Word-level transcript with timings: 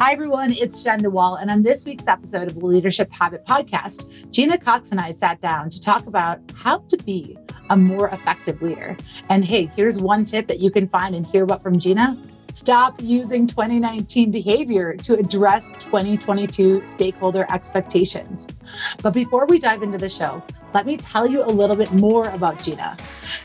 Hi, 0.00 0.12
everyone. 0.12 0.52
It's 0.52 0.84
Jen 0.84 1.00
DeWall. 1.00 1.42
And 1.42 1.50
on 1.50 1.64
this 1.64 1.84
week's 1.84 2.06
episode 2.06 2.46
of 2.46 2.54
the 2.54 2.64
Leadership 2.64 3.10
Habit 3.10 3.44
Podcast, 3.44 4.30
Gena 4.30 4.56
Cox 4.56 4.92
and 4.92 5.00
I 5.00 5.10
sat 5.10 5.40
down 5.40 5.70
to 5.70 5.80
talk 5.80 6.06
about 6.06 6.38
how 6.54 6.78
to 6.88 6.96
be 6.98 7.36
a 7.68 7.76
more 7.76 8.08
effective 8.10 8.62
leader. 8.62 8.96
And 9.28 9.44
hey, 9.44 9.66
here's 9.74 10.00
one 10.00 10.24
tip 10.24 10.46
that 10.46 10.60
you 10.60 10.70
can 10.70 10.86
find 10.86 11.16
and 11.16 11.26
hear 11.26 11.42
about 11.42 11.64
from 11.64 11.80
Gena 11.80 12.16
Stop 12.50 13.02
using 13.02 13.46
2019 13.46 14.30
behavior 14.30 14.96
to 14.96 15.18
address 15.18 15.70
2022 15.80 16.80
stakeholder 16.80 17.46
expectations. 17.50 18.48
But 19.02 19.12
before 19.12 19.44
we 19.46 19.58
dive 19.58 19.82
into 19.82 19.98
the 19.98 20.08
show, 20.08 20.42
let 20.74 20.86
me 20.86 20.96
tell 20.96 21.26
you 21.26 21.42
a 21.42 21.46
little 21.46 21.76
bit 21.76 21.92
more 21.92 22.28
about 22.30 22.62
Gena. 22.62 22.96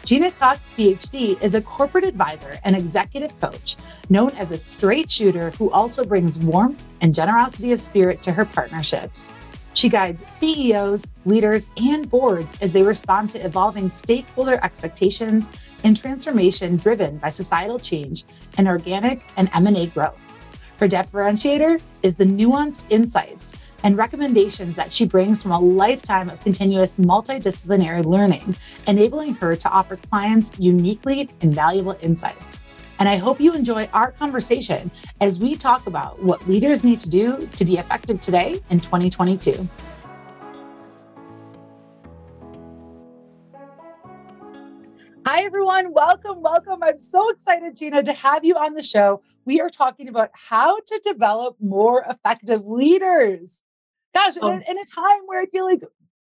Gena 0.06 0.32
Cox, 0.32 0.60
PhD, 0.78 1.42
is 1.42 1.56
a 1.56 1.62
corporate 1.62 2.06
advisor 2.06 2.58
and 2.64 2.76
executive 2.76 3.40
coach 3.40 3.78
known 4.10 4.32
as 4.32 4.52
a 4.52 4.58
straight 4.58 5.10
shooter 5.10 5.52
who 5.52 5.72
also 5.72 6.04
brings 6.04 6.40
warmth 6.40 6.86
and 7.02 7.14
generosity 7.14 7.72
of 7.72 7.80
spirit 7.80 8.22
to 8.22 8.32
her 8.32 8.46
partnerships. 8.46 9.32
She 9.74 9.90
guides 9.90 10.26
CEOs, 10.30 11.06
leaders, 11.26 11.68
and 11.78 12.10
boards 12.10 12.56
as 12.62 12.72
they 12.72 12.84
respond 12.84 13.32
to 13.32 13.44
evolving 13.44 13.88
stakeholder 13.88 14.60
expectations 14.64 15.50
and 15.84 15.98
transformation 15.98 16.78
driven 16.78 17.18
by 17.18 17.30
societal 17.30 17.80
change 17.80 18.24
and 18.58 18.68
organic 18.68 19.26
and 19.38 19.50
M&A 19.54 19.88
growth. 19.88 20.20
Her 20.80 20.88
differentiator 20.88 21.82
is 22.04 22.16
the 22.16 22.26
nuanced 22.26 22.86
insights 22.90 23.54
and 23.84 23.98
recommendations 23.98 24.76
that 24.76 24.92
she 24.92 25.06
brings 25.06 25.44
from 25.44 25.52
a 25.52 25.60
lifetime 25.60 26.30
of 26.30 26.42
continuous 26.42 26.98
multidisciplinary 26.98 28.04
learning, 28.04 28.56
enabling 28.88 29.36
her 29.36 29.56
to 29.56 29.70
offer 29.70 29.98
clients 29.98 30.52
uniquely 30.58 31.30
and 31.42 31.54
valuable 31.54 31.98
insights. 32.02 32.60
And 33.00 33.10
I 33.10 33.18
hope 33.18 33.42
you 33.42 33.54
enjoy 33.54 33.90
our 33.94 34.12
conversation 34.12 34.90
as 35.20 35.40
we 35.40 35.56
talk 35.56 35.88
about 35.88 36.24
what 36.24 36.48
leaders 36.48 36.84
need 36.84 37.00
to 37.02 37.10
do 37.10 37.48
to 37.56 37.66
be 37.66 37.78
effective 37.78 38.22
today 38.22 38.62
in 38.70 38.80
2022. 38.80 39.68
Hi, 45.26 45.44
everyone. 45.44 45.94
Welcome, 45.94 46.42
welcome. 46.42 46.84
I'm 46.84 46.98
so 46.98 47.30
excited, 47.30 47.78
Gena, 47.78 48.04
to 48.04 48.14
have 48.14 48.44
you 48.44 48.56
on 48.56 48.74
the 48.74 48.84
show. 48.84 49.22
We 49.46 49.62
are 49.62 49.70
talking 49.70 50.10
about 50.10 50.30
how 50.34 50.80
to 50.80 51.02
develop 51.04 51.56
more 51.62 52.06
effective 52.08 52.66
leaders. 52.66 53.64
Gosh, 54.14 54.34
oh. 54.42 54.50
Um 54.50 54.56
in, 54.56 54.64
in 54.70 54.78
a 54.78 54.86
time 54.86 55.22
where 55.26 55.42
I 55.42 55.46
feel 55.48 55.66
like 55.66 55.82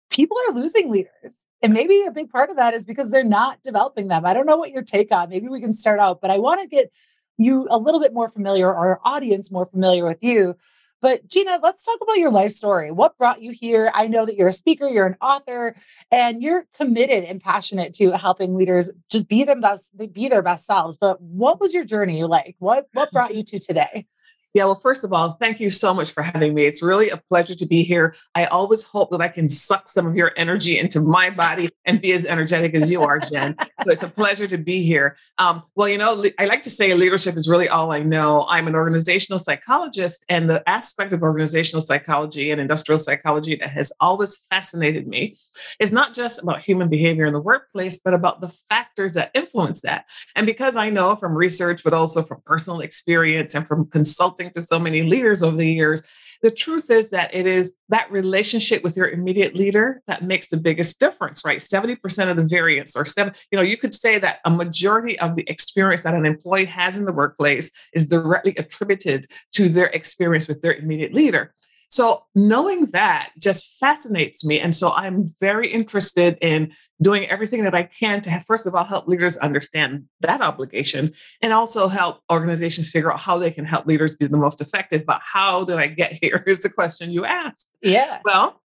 people 0.10 0.38
are 0.48 0.54
losing 0.54 0.90
leaders. 0.92 1.46
And 1.62 1.74
maybe 1.74 2.04
a 2.08 2.12
big 2.12 2.30
part 2.30 2.50
of 2.50 2.56
that 2.58 2.74
is 2.74 2.86
because 2.86 3.12
they're 3.12 3.24
not 3.24 3.62
developing 3.64 4.08
them. 4.08 4.26
I 4.26 4.34
don't 4.34 4.46
know 4.46 4.58
what 4.58 4.72
your 4.72 4.84
take 4.84 5.14
on. 5.14 5.30
Maybe 5.30 5.48
we 5.50 5.62
can 5.62 5.74
start 5.74 6.00
out, 6.00 6.22
but 6.22 6.32
I 6.32 6.38
want 6.38 6.62
to 6.62 6.68
get 6.68 6.92
you 7.38 7.68
a 7.70 7.78
little 7.78 8.00
bit 8.00 8.14
more 8.14 8.30
familiar, 8.30 8.68
or 8.68 8.76
our 8.76 9.00
audience 9.06 9.52
more 9.52 9.66
familiar 9.66 10.06
with 10.06 10.24
you. 10.24 10.56
But 11.02 11.28
Gena, 11.28 11.60
let's 11.64 11.84
talk 11.84 12.00
about 12.02 12.18
your 12.18 12.32
life 12.32 12.52
story. 12.52 12.92
What 12.92 13.18
brought 13.18 13.42
you 13.42 13.52
here? 13.52 13.90
I 13.94 14.08
know 14.08 14.26
that 14.26 14.36
you're 14.36 14.50
a 14.50 14.54
speaker, 14.54 14.88
you're 14.88 15.06
an 15.06 15.16
author, 15.22 15.74
and 16.12 16.42
you're 16.42 16.66
committed 16.74 17.24
and 17.24 17.40
passionate 17.42 17.94
to 17.96 18.12
helping 18.18 18.56
leaders 18.56 18.92
just 19.10 19.30
be 19.30 19.46
them 19.46 19.62
best, 19.62 19.86
be 20.12 20.28
their 20.28 20.42
best 20.42 20.66
selves. 20.66 20.98
But 21.00 21.22
what 21.22 21.62
was 21.62 21.74
your 21.74 21.86
journey 21.86 22.24
like? 22.26 22.56
What 22.60 22.88
what 22.94 23.12
brought 23.12 23.34
you 23.34 23.44
to 23.44 23.60
today? 23.60 24.06
Yeah, 24.56 24.66
well, 24.66 24.76
first 24.76 25.04
of 25.04 25.14
all, 25.14 25.34
thank 25.34 25.60
you 25.60 25.70
so 25.70 25.94
much 25.94 26.12
for 26.12 26.24
having 26.24 26.56
me. 26.56 26.66
It's 26.66 26.82
really 26.82 27.12
a 27.12 27.18
pleasure 27.30 27.54
to 27.54 27.66
be 27.68 27.84
here. 27.84 28.16
I 28.34 28.46
always 28.46 28.82
hope 28.82 29.12
that 29.12 29.22
I 29.22 29.28
can 29.28 29.48
suck 29.48 29.88
some 29.88 30.08
of 30.08 30.16
your 30.16 30.32
energy 30.38 30.80
into 30.80 31.02
my 31.02 31.30
body 31.30 31.70
and 31.86 32.02
be 32.02 32.12
as 32.14 32.26
energetic 32.26 32.74
as 32.74 32.90
you 32.90 33.04
are, 33.04 33.20
Jen. 33.20 33.56
So 33.84 33.92
it's 33.92 34.04
a 34.04 34.10
pleasure 34.10 34.48
to 34.48 34.58
be 34.58 34.82
here. 34.82 35.18
Um, 35.38 35.64
well, 35.76 35.88
you 35.88 35.98
know, 35.98 36.26
I 36.38 36.46
like 36.46 36.64
to 36.64 36.70
say 36.70 36.94
leadership 36.94 37.38
is 37.38 37.48
really 37.48 37.70
all 37.70 37.92
I 37.92 38.00
know. 38.00 38.46
I'm 38.50 38.68
an 38.68 38.76
organizational 38.76 39.40
psychologist, 39.40 40.24
and 40.30 40.50
the 40.50 40.68
aspect 40.68 41.14
of 41.14 41.22
organizational 41.22 41.82
psychology 41.82 42.52
and 42.52 42.60
industrial 42.60 42.98
psychology 42.98 43.56
that 43.56 43.70
has 43.72 43.92
always 44.00 44.38
fascinated 44.50 45.08
me 45.08 45.38
is 45.80 45.92
not 45.92 46.14
just 46.14 46.42
about 46.42 46.62
human 46.62 46.90
behavior 46.90 47.26
in 47.26 47.34
the 47.34 47.40
workplace, 47.40 48.00
but 48.04 48.14
about 48.14 48.42
the 48.42 48.50
factors 48.70 49.14
that 49.14 49.32
influence 49.34 49.82
that. 49.82 50.06
And 50.36 50.46
because 50.46 50.76
I 50.76 50.90
know 50.90 51.16
from 51.16 51.34
research, 51.34 51.84
but 51.84 51.94
also 51.94 52.22
from 52.22 52.42
personal 52.46 52.82
experience 52.82 53.54
and 53.56 53.68
from 53.68 53.88
consulting, 53.88 54.50
to 54.52 54.62
so 54.62 54.80
many 54.80 55.04
leaders 55.04 55.44
over 55.44 55.58
the 55.58 55.72
years. 55.72 56.04
The 56.42 56.52
truth 56.52 56.90
is 56.90 57.10
that 57.10 57.34
it 57.34 57.46
is 57.46 57.76
that 57.90 58.10
relationship 58.12 58.84
with 58.84 58.96
your 58.96 59.10
immediate 59.10 59.56
leader 59.56 60.02
that 60.08 60.24
makes 60.24 60.48
the 60.48 60.58
biggest 60.58 61.00
difference, 61.00 61.44
right? 61.44 61.60
70% 61.60 62.32
of 62.32 62.38
the 62.38 62.46
variance, 62.46 62.96
or 62.96 63.04
seven, 63.04 63.34
you 63.52 63.58
know, 63.58 63.64
you 63.64 63.76
could 63.76 63.94
say 63.94 64.20
that 64.20 64.40
a 64.46 64.50
majority 64.50 65.20
of 65.20 65.36
the 65.36 65.44
experience 65.48 66.04
that 66.04 66.14
an 66.14 66.26
employee 66.26 66.66
has 66.66 66.98
in 66.98 67.06
the 67.06 67.12
workplace 67.12 67.72
is 67.94 68.06
directly 68.06 68.56
attributed 68.58 69.26
to 69.54 69.68
their 69.68 69.88
experience 69.88 70.48
with 70.48 70.62
their 70.62 70.74
immediate 70.74 71.14
leader. 71.14 71.54
So 71.90 72.24
knowing 72.36 72.86
that 72.92 73.32
just 73.38 73.78
fascinates 73.80 74.46
me. 74.46 74.60
And 74.60 74.76
so 74.76 74.92
I'm 74.94 75.34
very 75.42 75.72
interested 75.72 76.38
in 76.40 76.72
doing 77.02 77.28
everything 77.28 77.64
that 77.64 77.74
I 77.74 77.84
can 77.84 78.22
to 78.22 78.30
have, 78.30 78.46
first 78.46 78.68
of 78.68 78.76
all, 78.76 78.84
help 78.84 79.08
leaders 79.08 79.38
understand 79.38 80.06
that 80.22 80.42
obligation 80.42 81.14
and 81.42 81.52
also 81.52 81.88
help 81.88 82.22
organizations 82.32 82.92
figure 82.92 83.12
out 83.12 83.20
how 83.20 83.38
they 83.38 83.52
can 83.52 83.66
help 83.66 83.88
leaders 83.88 84.16
be 84.16 84.28
the 84.28 84.38
most 84.38 84.62
effective. 84.62 85.06
But 85.06 85.22
how 85.24 85.64
did 85.64 85.78
I 85.78 85.88
get 85.88 86.14
here 86.22 86.44
is 86.46 86.62
the 86.62 86.70
question 86.70 87.12
you 87.12 87.26
asked. 87.26 87.70
Yeah. 87.82 88.20
Well, 88.24 88.62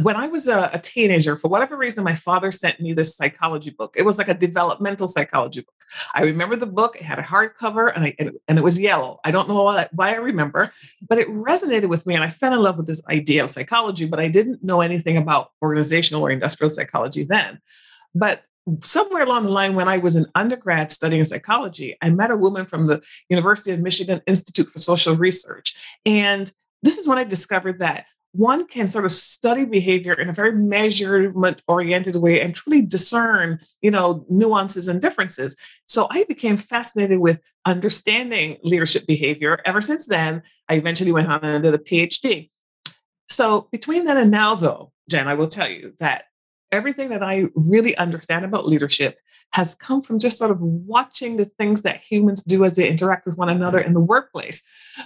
when 0.00 0.16
I 0.16 0.26
was 0.28 0.48
a, 0.48 0.70
a, 0.72 0.78
teenager, 0.78 1.36
for 1.36 1.48
whatever 1.48 1.76
reason, 1.76 2.04
my 2.04 2.14
father 2.14 2.50
sent 2.50 2.80
me 2.80 2.92
this 2.92 3.16
psychology 3.16 3.70
book. 3.70 3.94
It 3.96 4.02
was 4.02 4.18
like 4.18 4.28
a 4.28 4.34
developmental 4.34 5.08
psychology 5.08 5.60
book. 5.60 5.74
I 6.14 6.22
remember 6.22 6.56
the 6.56 6.66
book. 6.66 6.96
It 6.96 7.02
had 7.02 7.18
a 7.18 7.22
hardcover 7.22 7.92
and, 7.94 8.04
I, 8.04 8.14
and, 8.18 8.32
and 8.48 8.58
it 8.58 8.64
was 8.64 8.80
yellow. 8.80 9.20
I 9.24 9.30
don't 9.30 9.48
know 9.48 9.62
why, 9.62 9.88
why 9.92 10.10
I 10.10 10.16
remember, 10.16 10.72
but 11.06 11.18
it 11.18 11.28
resonated 11.28 11.88
with 11.88 12.06
me. 12.06 12.14
And 12.14 12.24
I 12.24 12.30
fell 12.30 12.52
in 12.52 12.62
love 12.62 12.76
with 12.76 12.86
this 12.86 13.04
idea 13.08 13.42
of 13.42 13.50
psychology, 13.50 14.06
but 14.06 14.20
I 14.20 14.28
didn't 14.28 14.62
know 14.62 14.80
anything 14.80 15.16
about 15.16 15.50
organizational 15.62 16.22
or 16.22 16.30
industrial 16.30 16.70
psychology 16.70 17.24
then. 17.24 17.60
But 18.14 18.42
somewhere 18.82 19.22
along 19.22 19.44
the 19.44 19.50
line, 19.50 19.74
when 19.74 19.88
I 19.88 19.98
was 19.98 20.16
an 20.16 20.26
undergrad 20.34 20.92
studying 20.92 21.24
psychology, 21.24 21.96
I 22.00 22.10
met 22.10 22.30
a 22.30 22.36
woman 22.36 22.66
from 22.66 22.86
the 22.86 23.02
University 23.28 23.72
of 23.72 23.80
Michigan 23.80 24.20
Institute 24.26 24.68
for 24.68 24.78
Social 24.78 25.16
Research. 25.16 25.74
And 26.06 26.50
this 26.82 26.98
is 26.98 27.08
when 27.08 27.18
I 27.18 27.24
discovered 27.24 27.80
that 27.80 28.06
one 28.32 28.66
can 28.66 28.88
sort 28.88 29.04
of 29.04 29.12
study 29.12 29.64
behavior 29.64 30.14
in 30.14 30.28
a 30.28 30.32
very 30.32 30.52
measurement 30.52 31.62
oriented 31.68 32.16
way 32.16 32.40
and 32.40 32.54
truly 32.54 32.82
discern 32.82 33.60
you 33.82 33.90
know 33.90 34.24
nuances 34.28 34.88
and 34.88 35.00
differences. 35.00 35.56
So 35.86 36.06
i 36.10 36.24
became 36.24 36.56
fascinated 36.56 37.18
with 37.18 37.40
understanding 37.66 38.58
leadership 38.62 39.06
behavior 39.06 39.60
ever 39.64 39.80
since 39.80 40.06
then. 40.06 40.42
I 40.68 40.74
eventually 40.74 41.12
went 41.12 41.28
on 41.28 41.44
and 41.44 41.62
did 41.62 41.74
a 41.74 41.78
phd 41.78 42.50
so 43.28 43.68
between 43.72 44.04
then 44.04 44.16
and 44.16 44.30
now 44.30 44.54
though 44.54 44.92
jen 45.10 45.28
i 45.28 45.34
will 45.34 45.48
tell 45.48 45.68
you 45.68 45.94
that 46.00 46.24
everything 46.70 47.08
that 47.10 47.22
i 47.22 47.46
really 47.54 47.96
understand 47.96 48.44
about 48.44 48.66
leadership 48.66 49.18
has 49.52 49.74
come 49.74 50.00
from 50.00 50.18
just 50.18 50.38
sort 50.38 50.50
of 50.50 50.60
watching 50.60 51.36
the 51.36 51.44
things 51.44 51.82
that 51.82 52.00
humans 52.00 52.42
do 52.42 52.64
as 52.64 52.76
they 52.76 52.88
interact 52.88 53.26
with 53.26 53.36
one 53.36 53.50
another 53.50 53.78
in 53.78 53.92
the 53.92 54.00
workplace, 54.00 54.62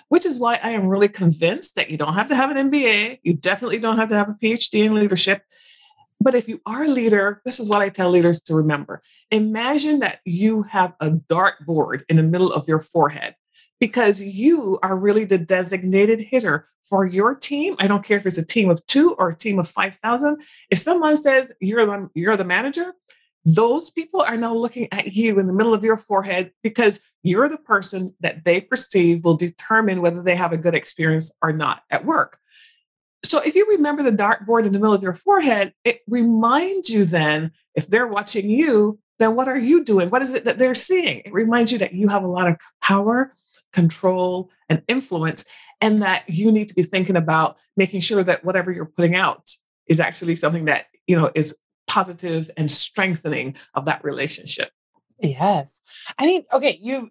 which 0.08 0.24
is 0.24 0.38
why 0.38 0.60
I 0.62 0.70
am 0.70 0.86
really 0.86 1.08
convinced 1.08 1.74
that 1.74 1.90
you 1.90 1.96
don't 1.96 2.14
have 2.14 2.28
to 2.28 2.36
have 2.36 2.50
an 2.50 2.70
MBA. 2.70 3.20
You 3.22 3.34
definitely 3.34 3.78
don't 3.78 3.96
have 3.96 4.08
to 4.10 4.14
have 4.14 4.28
a 4.28 4.34
PhD 4.34 4.84
in 4.84 4.94
leadership. 4.94 5.42
But 6.20 6.34
if 6.34 6.48
you 6.48 6.60
are 6.64 6.84
a 6.84 6.88
leader, 6.88 7.42
this 7.44 7.60
is 7.60 7.68
what 7.68 7.82
I 7.82 7.88
tell 7.88 8.10
leaders 8.10 8.40
to 8.42 8.54
remember. 8.54 9.02
Imagine 9.30 9.98
that 9.98 10.20
you 10.24 10.62
have 10.62 10.94
a 11.00 11.10
dartboard 11.10 12.04
in 12.08 12.16
the 12.16 12.22
middle 12.22 12.52
of 12.52 12.68
your 12.68 12.80
forehead 12.80 13.34
because 13.80 14.22
you 14.22 14.78
are 14.82 14.96
really 14.96 15.24
the 15.24 15.38
designated 15.38 16.20
hitter 16.20 16.68
for 16.88 17.04
your 17.04 17.34
team. 17.34 17.74
I 17.78 17.88
don't 17.88 18.04
care 18.04 18.16
if 18.16 18.26
it's 18.26 18.38
a 18.38 18.46
team 18.46 18.70
of 18.70 18.84
two 18.86 19.14
or 19.14 19.30
a 19.30 19.36
team 19.36 19.58
of 19.58 19.68
5,000. 19.68 20.40
If 20.70 20.78
someone 20.78 21.16
says 21.16 21.52
you're 21.60 21.84
the, 21.84 22.08
you're 22.14 22.36
the 22.36 22.44
manager, 22.44 22.94
those 23.46 23.90
people 23.90 24.20
are 24.20 24.36
now 24.36 24.52
looking 24.52 24.88
at 24.90 25.14
you 25.14 25.38
in 25.38 25.46
the 25.46 25.52
middle 25.52 25.72
of 25.72 25.84
your 25.84 25.96
forehead 25.96 26.50
because 26.64 26.98
you're 27.22 27.48
the 27.48 27.56
person 27.56 28.12
that 28.18 28.44
they 28.44 28.60
perceive 28.60 29.24
will 29.24 29.36
determine 29.36 30.02
whether 30.02 30.20
they 30.20 30.34
have 30.34 30.52
a 30.52 30.56
good 30.56 30.74
experience 30.74 31.30
or 31.40 31.52
not 31.52 31.82
at 31.90 32.04
work. 32.04 32.38
So 33.24 33.40
if 33.40 33.54
you 33.54 33.66
remember 33.68 34.02
the 34.02 34.10
dartboard 34.10 34.66
in 34.66 34.72
the 34.72 34.80
middle 34.80 34.94
of 34.94 35.02
your 35.02 35.14
forehead, 35.14 35.72
it 35.84 36.00
reminds 36.08 36.90
you 36.90 37.04
then, 37.04 37.52
if 37.76 37.86
they're 37.86 38.08
watching 38.08 38.50
you, 38.50 38.98
then 39.20 39.36
what 39.36 39.46
are 39.46 39.58
you 39.58 39.84
doing? 39.84 40.10
What 40.10 40.22
is 40.22 40.34
it 40.34 40.44
that 40.44 40.58
they're 40.58 40.74
seeing? 40.74 41.22
It 41.24 41.32
reminds 41.32 41.70
you 41.70 41.78
that 41.78 41.94
you 41.94 42.08
have 42.08 42.24
a 42.24 42.28
lot 42.28 42.48
of 42.48 42.56
power, 42.82 43.32
control, 43.72 44.50
and 44.68 44.82
influence, 44.88 45.44
and 45.80 46.02
that 46.02 46.24
you 46.28 46.50
need 46.50 46.68
to 46.68 46.74
be 46.74 46.82
thinking 46.82 47.16
about 47.16 47.56
making 47.76 48.00
sure 48.00 48.24
that 48.24 48.44
whatever 48.44 48.72
you're 48.72 48.86
putting 48.86 49.14
out 49.14 49.50
is 49.86 50.00
actually 50.00 50.34
something 50.34 50.64
that 50.64 50.86
you 51.06 51.16
know 51.16 51.30
is 51.34 51.56
positive 51.96 52.50
and 52.58 52.70
strengthening 52.70 53.56
of 53.72 53.86
that 53.86 54.04
relationship. 54.04 54.70
Yes. 55.18 55.80
I 56.18 56.26
mean, 56.26 56.44
okay, 56.52 56.78
you've 56.78 57.08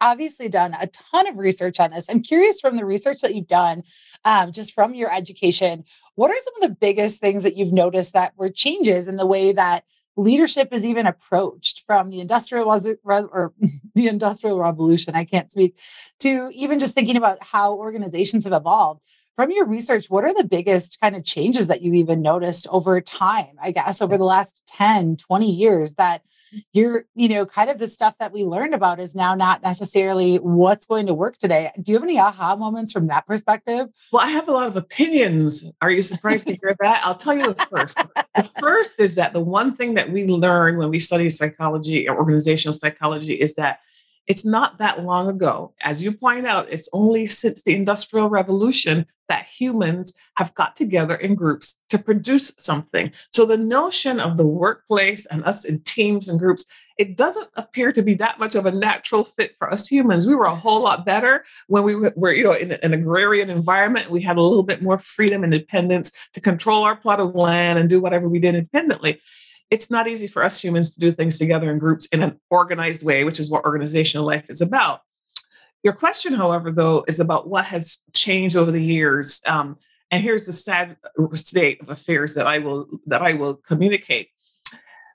obviously 0.00 0.48
done 0.48 0.74
a 0.80 0.88
ton 0.88 1.28
of 1.28 1.36
research 1.36 1.78
on 1.78 1.92
this. 1.92 2.10
I'm 2.10 2.20
curious 2.20 2.60
from 2.60 2.76
the 2.76 2.84
research 2.84 3.20
that 3.20 3.36
you've 3.36 3.46
done, 3.46 3.84
um, 4.24 4.50
just 4.50 4.74
from 4.74 4.92
your 4.92 5.14
education, 5.14 5.84
what 6.16 6.32
are 6.32 6.38
some 6.40 6.54
of 6.56 6.68
the 6.68 6.74
biggest 6.74 7.20
things 7.20 7.44
that 7.44 7.56
you've 7.56 7.72
noticed 7.72 8.12
that 8.14 8.32
were 8.36 8.50
changes 8.50 9.06
in 9.06 9.18
the 9.18 9.26
way 9.26 9.52
that 9.52 9.84
leadership 10.16 10.72
is 10.72 10.84
even 10.84 11.06
approached 11.06 11.84
from 11.86 12.10
the 12.10 12.18
industrial 12.18 12.68
or 12.68 13.52
the 13.96 14.06
industrial 14.06 14.60
revolution 14.60 15.16
i 15.16 15.24
can't 15.24 15.50
speak 15.50 15.76
to 16.20 16.50
even 16.54 16.78
just 16.78 16.94
thinking 16.94 17.16
about 17.16 17.42
how 17.42 17.74
organizations 17.74 18.44
have 18.44 18.52
evolved 18.52 19.00
from 19.36 19.50
your 19.50 19.66
research 19.66 20.06
what 20.08 20.24
are 20.24 20.34
the 20.34 20.44
biggest 20.44 20.98
kind 21.00 21.16
of 21.16 21.24
changes 21.24 21.68
that 21.68 21.82
you've 21.82 21.94
even 21.94 22.22
noticed 22.22 22.66
over 22.70 23.00
time 23.00 23.56
i 23.62 23.70
guess 23.70 24.00
over 24.00 24.14
mm. 24.14 24.18
the 24.18 24.24
last 24.24 24.62
10 24.68 25.16
20 25.16 25.50
years 25.50 25.94
that 25.94 26.22
mm. 26.54 26.62
you're, 26.72 27.04
you 27.14 27.28
know, 27.28 27.46
kind 27.46 27.70
of 27.70 27.78
the 27.78 27.86
stuff 27.86 28.14
that 28.18 28.32
we 28.32 28.44
learned 28.44 28.74
about 28.74 29.00
is 29.00 29.14
now 29.14 29.34
not 29.34 29.62
necessarily 29.62 30.36
what's 30.36 30.86
going 30.86 31.06
to 31.06 31.14
work 31.14 31.38
today. 31.38 31.70
Do 31.80 31.92
you 31.92 31.96
have 31.96 32.04
any 32.04 32.18
aha 32.18 32.56
moments 32.56 32.92
from 32.92 33.06
that 33.08 33.26
perspective? 33.26 33.88
Well, 34.12 34.24
I 34.24 34.30
have 34.30 34.48
a 34.48 34.52
lot 34.52 34.66
of 34.66 34.76
opinions. 34.76 35.70
Are 35.80 35.90
you 35.90 36.02
surprised 36.02 36.46
to 36.46 36.56
hear 36.60 36.76
that? 36.80 37.02
I'll 37.04 37.14
tell 37.14 37.34
you 37.34 37.52
the 37.52 37.66
first. 37.66 37.96
the 38.34 38.50
first 38.60 39.00
is 39.00 39.14
that 39.16 39.32
the 39.32 39.40
one 39.40 39.74
thing 39.74 39.94
that 39.94 40.10
we 40.10 40.26
learn 40.26 40.76
when 40.76 40.90
we 40.90 40.98
study 40.98 41.28
psychology 41.30 42.08
or 42.08 42.16
organizational 42.16 42.72
psychology 42.72 43.34
is 43.34 43.54
that 43.54 43.80
it's 44.26 44.44
not 44.44 44.78
that 44.78 45.04
long 45.04 45.28
ago. 45.28 45.74
As 45.82 46.02
you 46.02 46.12
point 46.12 46.46
out, 46.46 46.66
it's 46.70 46.88
only 46.92 47.26
since 47.26 47.62
the 47.62 47.74
Industrial 47.74 48.28
Revolution 48.28 49.06
that 49.28 49.46
humans 49.46 50.12
have 50.36 50.54
got 50.54 50.76
together 50.76 51.14
in 51.14 51.34
groups 51.34 51.78
to 51.90 51.98
produce 51.98 52.52
something. 52.58 53.10
So 53.32 53.46
the 53.46 53.56
notion 53.56 54.20
of 54.20 54.36
the 54.36 54.46
workplace 54.46 55.26
and 55.26 55.42
us 55.44 55.64
in 55.64 55.80
teams 55.82 56.28
and 56.28 56.38
groups, 56.38 56.66
it 56.98 57.16
doesn't 57.16 57.48
appear 57.56 57.90
to 57.92 58.02
be 58.02 58.14
that 58.14 58.38
much 58.38 58.54
of 58.54 58.66
a 58.66 58.70
natural 58.70 59.24
fit 59.24 59.56
for 59.58 59.72
us 59.72 59.88
humans. 59.88 60.26
We 60.26 60.34
were 60.34 60.44
a 60.44 60.54
whole 60.54 60.82
lot 60.82 61.06
better 61.06 61.44
when 61.68 61.84
we 61.84 61.94
were, 61.94 62.32
you 62.32 62.44
know, 62.44 62.52
in 62.52 62.72
an 62.72 62.92
agrarian 62.92 63.50
environment. 63.50 64.10
We 64.10 64.22
had 64.22 64.36
a 64.36 64.42
little 64.42 64.62
bit 64.62 64.82
more 64.82 64.98
freedom 64.98 65.42
and 65.42 65.52
independence 65.52 66.12
to 66.34 66.40
control 66.40 66.84
our 66.84 66.96
plot 66.96 67.20
of 67.20 67.34
land 67.34 67.78
and 67.78 67.88
do 67.88 68.00
whatever 68.00 68.28
we 68.28 68.38
did 68.38 68.54
independently 68.54 69.20
it's 69.74 69.90
not 69.90 70.06
easy 70.06 70.28
for 70.28 70.44
us 70.44 70.62
humans 70.62 70.94
to 70.94 71.00
do 71.00 71.10
things 71.10 71.36
together 71.36 71.68
in 71.68 71.80
groups 71.80 72.06
in 72.06 72.22
an 72.22 72.38
organized 72.48 73.04
way, 73.04 73.24
which 73.24 73.40
is 73.40 73.50
what 73.50 73.64
organizational 73.64 74.24
life 74.24 74.48
is 74.48 74.60
about. 74.60 75.00
Your 75.82 75.92
question, 75.92 76.32
however, 76.32 76.70
though, 76.70 77.04
is 77.08 77.18
about 77.18 77.48
what 77.48 77.64
has 77.64 77.98
changed 78.14 78.54
over 78.54 78.70
the 78.70 78.82
years. 78.82 79.42
Um, 79.46 79.76
and 80.12 80.22
here's 80.22 80.46
the 80.46 80.52
sad 80.52 80.96
state 81.32 81.82
of 81.82 81.90
affairs 81.90 82.34
that 82.36 82.46
I 82.46 82.58
will 82.58 82.86
that 83.06 83.20
I 83.20 83.32
will 83.32 83.56
communicate. 83.56 84.28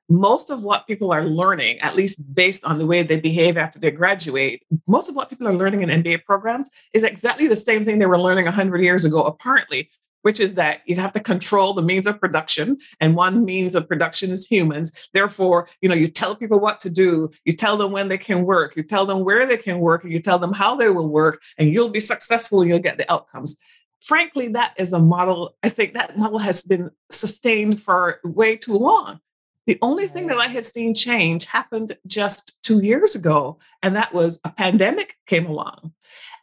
Most 0.10 0.50
of 0.50 0.64
what 0.64 0.88
people 0.88 1.14
are 1.14 1.24
learning, 1.24 1.80
at 1.80 1.96
least 1.96 2.36
based 2.36 2.66
on 2.66 2.80
the 2.80 2.86
way 2.86 3.02
they 3.02 3.20
behave 3.20 3.56
after 3.56 3.80
they 3.80 3.92
graduate, 3.92 4.64
most 4.88 5.08
of 5.08 5.16
what 5.16 5.30
people 5.30 5.48
are 5.48 5.54
learning 5.54 5.84
in 5.84 6.04
MBA 6.04 6.26
programs 6.26 6.70
is 6.94 7.04
exactly 7.04 7.48
the 7.48 7.56
same 7.56 7.84
thing 7.86 8.00
they 8.00 8.08
were 8.08 8.20
learning 8.20 8.46
100 8.46 8.82
years 8.82 9.06
ago, 9.06 9.24
apparently, 9.24 9.90
which 10.22 10.40
is 10.40 10.56
that 10.56 10.82
you 10.86 10.96
have 10.96 11.14
to 11.14 11.20
control 11.20 11.74
the 11.74 11.82
means 11.82 12.08
of 12.08 12.20
production 12.20 12.78
and 13.00 13.16
one 13.16 13.46
means 13.46 13.76
of 13.76 13.88
production 13.88 14.30
is 14.32 14.46
humans. 14.46 14.92
Therefore 15.14 15.68
you 15.82 15.90
know 15.90 15.96
you 15.96 16.08
tell 16.08 16.36
people 16.36 16.60
what 16.60 16.80
to 16.82 16.90
do 16.90 17.30
you 17.46 17.54
tell 17.54 17.78
them 17.78 17.92
when 17.92 18.08
they 18.08 18.18
can 18.18 18.46
work 18.46 18.76
you 18.76 18.84
tell 18.84 19.06
them 19.06 19.24
where 19.24 19.46
they 19.46 19.58
can 19.58 19.80
work 19.80 20.04
and 20.04 20.12
you 20.12 20.20
tell 20.20 20.40
them 20.40 20.54
how 20.54 20.76
they 20.76 20.90
will 20.90 21.08
work 21.08 21.42
and 21.58 21.70
you'll 21.70 21.90
be 21.90 22.00
successful 22.00 22.62
and 22.62 22.70
you'll 22.70 22.80
get 22.80 22.98
the 22.98 23.12
outcomes. 23.12 23.58
Frankly 24.02 24.48
that 24.50 24.74
is 24.78 24.94
a 24.94 25.00
model 25.00 25.56
i 25.64 25.70
think 25.70 25.94
that 25.94 26.18
model 26.18 26.40
has 26.40 26.64
been 26.64 26.90
sustained 27.12 27.82
for 27.82 28.20
way 28.24 28.56
too 28.56 28.78
long. 28.78 29.20
The 29.70 29.78
only 29.84 30.08
thing 30.08 30.26
that 30.28 30.40
I 30.40 30.48
have 30.48 30.66
seen 30.66 30.96
change 30.96 31.46
happened 31.46 31.96
just 32.08 32.54
two 32.64 32.82
years 32.82 33.16
ago, 33.16 33.60
and 33.84 33.96
that 33.96 34.12
was 34.16 34.40
a 34.44 34.50
pandemic 34.50 35.16
came 35.28 35.46
along. 35.46 35.94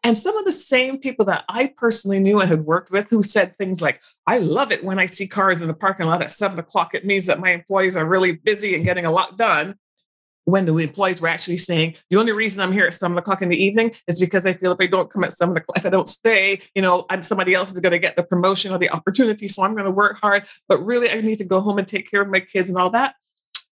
And 0.06 0.16
some 0.16 0.36
of 0.36 0.44
the 0.44 0.52
same 0.52 0.98
people 0.98 1.24
that 1.24 1.44
I 1.48 1.66
personally 1.66 2.20
knew 2.20 2.38
and 2.38 2.48
had 2.48 2.64
worked 2.64 2.92
with 2.92 3.10
who 3.10 3.24
said 3.24 3.56
things 3.56 3.82
like, 3.82 4.00
I 4.24 4.38
love 4.38 4.70
it 4.70 4.84
when 4.84 5.00
I 5.00 5.06
see 5.06 5.26
cars 5.26 5.60
in 5.60 5.66
the 5.66 5.74
parking 5.74 6.06
lot 6.06 6.22
at 6.22 6.30
seven 6.30 6.60
o'clock. 6.60 6.94
It 6.94 7.04
means 7.04 7.26
that 7.26 7.40
my 7.40 7.50
employees 7.50 7.96
are 7.96 8.06
really 8.06 8.36
busy 8.36 8.76
and 8.76 8.84
getting 8.84 9.04
a 9.04 9.10
lot 9.10 9.36
done. 9.36 9.74
When 10.44 10.64
the 10.64 10.76
employees 10.76 11.20
were 11.20 11.26
actually 11.26 11.56
saying, 11.56 11.96
the 12.08 12.18
only 12.18 12.30
reason 12.30 12.62
I'm 12.62 12.70
here 12.70 12.86
at 12.86 12.94
seven 12.94 13.18
o'clock 13.18 13.42
in 13.42 13.48
the 13.48 13.60
evening 13.60 13.96
is 14.06 14.20
because 14.20 14.46
I 14.46 14.52
feel 14.52 14.70
if 14.70 14.78
I 14.80 14.86
don't 14.86 15.10
come 15.10 15.24
at 15.24 15.32
seven 15.32 15.56
o'clock, 15.56 15.76
if 15.76 15.84
I 15.84 15.90
don't 15.90 16.08
stay, 16.08 16.60
you 16.76 16.82
know, 16.82 17.04
I'm 17.10 17.22
somebody 17.22 17.54
else 17.54 17.72
is 17.72 17.80
going 17.80 17.90
to 17.90 17.98
get 17.98 18.14
the 18.14 18.22
promotion 18.22 18.70
or 18.70 18.78
the 18.78 18.90
opportunity. 18.90 19.48
So 19.48 19.64
I'm 19.64 19.72
going 19.72 19.86
to 19.86 19.90
work 19.90 20.20
hard. 20.20 20.44
But 20.68 20.86
really, 20.86 21.10
I 21.10 21.20
need 21.20 21.38
to 21.38 21.44
go 21.44 21.60
home 21.60 21.78
and 21.78 21.88
take 21.88 22.08
care 22.08 22.22
of 22.22 22.28
my 22.28 22.38
kids 22.38 22.70
and 22.70 22.78
all 22.78 22.90
that. 22.90 23.16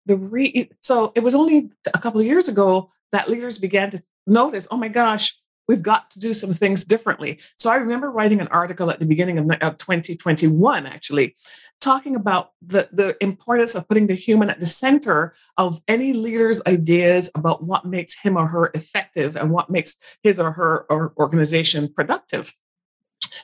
The 0.04 0.18
re- 0.18 0.68
so 0.82 1.10
it 1.14 1.22
was 1.22 1.34
only 1.34 1.70
a 1.86 1.98
couple 1.98 2.20
of 2.20 2.26
years 2.26 2.48
ago 2.48 2.90
that 3.12 3.30
leaders 3.30 3.56
began 3.56 3.88
to 3.92 4.02
notice, 4.26 4.68
oh 4.70 4.76
my 4.76 4.88
gosh, 4.88 5.34
we've 5.68 5.82
got 5.82 6.10
to 6.12 6.18
do 6.18 6.32
some 6.32 6.52
things 6.52 6.84
differently. 6.84 7.38
So 7.58 7.70
I 7.70 7.76
remember 7.76 8.10
writing 8.10 8.40
an 8.40 8.48
article 8.48 8.90
at 8.90 8.98
the 8.98 9.06
beginning 9.06 9.38
of, 9.38 9.50
of 9.60 9.76
2021, 9.78 10.86
actually, 10.86 11.36
talking 11.80 12.16
about 12.16 12.52
the, 12.62 12.88
the 12.90 13.16
importance 13.22 13.74
of 13.74 13.86
putting 13.86 14.06
the 14.06 14.14
human 14.14 14.50
at 14.50 14.60
the 14.60 14.66
center 14.66 15.34
of 15.56 15.80
any 15.86 16.12
leader's 16.12 16.62
ideas 16.66 17.30
about 17.34 17.62
what 17.62 17.84
makes 17.84 18.18
him 18.20 18.36
or 18.36 18.48
her 18.48 18.70
effective 18.74 19.36
and 19.36 19.50
what 19.50 19.70
makes 19.70 19.96
his 20.22 20.40
or 20.40 20.52
her 20.52 20.86
or 20.90 21.12
organization 21.18 21.92
productive. 21.92 22.52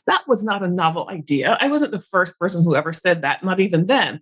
That 0.06 0.26
was 0.26 0.44
not 0.44 0.62
a 0.62 0.68
novel 0.68 1.08
idea. 1.10 1.56
I 1.60 1.68
wasn't 1.68 1.92
the 1.92 1.98
first 1.98 2.38
person 2.38 2.64
who 2.64 2.74
ever 2.74 2.92
said 2.92 3.22
that, 3.22 3.44
not 3.44 3.60
even 3.60 3.86
then. 3.86 4.20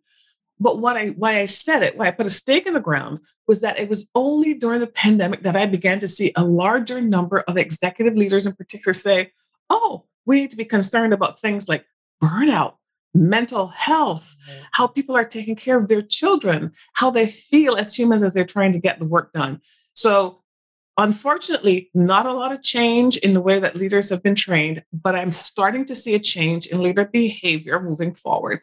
But 0.62 0.78
what 0.78 0.96
I 0.96 1.08
why 1.08 1.40
I 1.40 1.46
said 1.46 1.82
it, 1.82 1.96
why 1.96 2.06
I 2.06 2.12
put 2.12 2.26
a 2.26 2.30
stake 2.30 2.68
in 2.68 2.74
the 2.74 2.80
ground 2.80 3.18
was 3.48 3.62
that 3.62 3.80
it 3.80 3.88
was 3.88 4.08
only 4.14 4.54
during 4.54 4.78
the 4.78 4.86
pandemic 4.86 5.42
that 5.42 5.56
I 5.56 5.66
began 5.66 5.98
to 5.98 6.06
see 6.06 6.32
a 6.36 6.44
larger 6.44 7.00
number 7.00 7.40
of 7.40 7.56
executive 7.56 8.16
leaders 8.16 8.46
in 8.46 8.52
particular 8.52 8.92
say, 8.92 9.32
oh, 9.70 10.04
we 10.24 10.40
need 10.40 10.52
to 10.52 10.56
be 10.56 10.64
concerned 10.64 11.12
about 11.12 11.40
things 11.40 11.68
like 11.68 11.84
burnout, 12.22 12.76
mental 13.12 13.66
health, 13.66 14.36
mm-hmm. 14.48 14.62
how 14.70 14.86
people 14.86 15.16
are 15.16 15.24
taking 15.24 15.56
care 15.56 15.76
of 15.76 15.88
their 15.88 16.02
children, 16.02 16.70
how 16.92 17.10
they 17.10 17.26
feel 17.26 17.74
as 17.74 17.98
humans 17.98 18.22
as 18.22 18.32
they're 18.32 18.44
trying 18.44 18.70
to 18.70 18.78
get 18.78 19.00
the 19.00 19.04
work 19.04 19.32
done. 19.32 19.60
So 19.94 20.41
Unfortunately, 21.02 21.90
not 21.94 22.26
a 22.26 22.32
lot 22.32 22.52
of 22.52 22.62
change 22.62 23.16
in 23.16 23.34
the 23.34 23.40
way 23.40 23.58
that 23.58 23.74
leaders 23.74 24.08
have 24.08 24.22
been 24.22 24.36
trained, 24.36 24.84
but 24.92 25.16
I'm 25.16 25.32
starting 25.32 25.84
to 25.86 25.96
see 25.96 26.14
a 26.14 26.20
change 26.20 26.66
in 26.66 26.80
leader 26.80 27.04
behavior 27.04 27.80
moving 27.80 28.14
forward. 28.14 28.60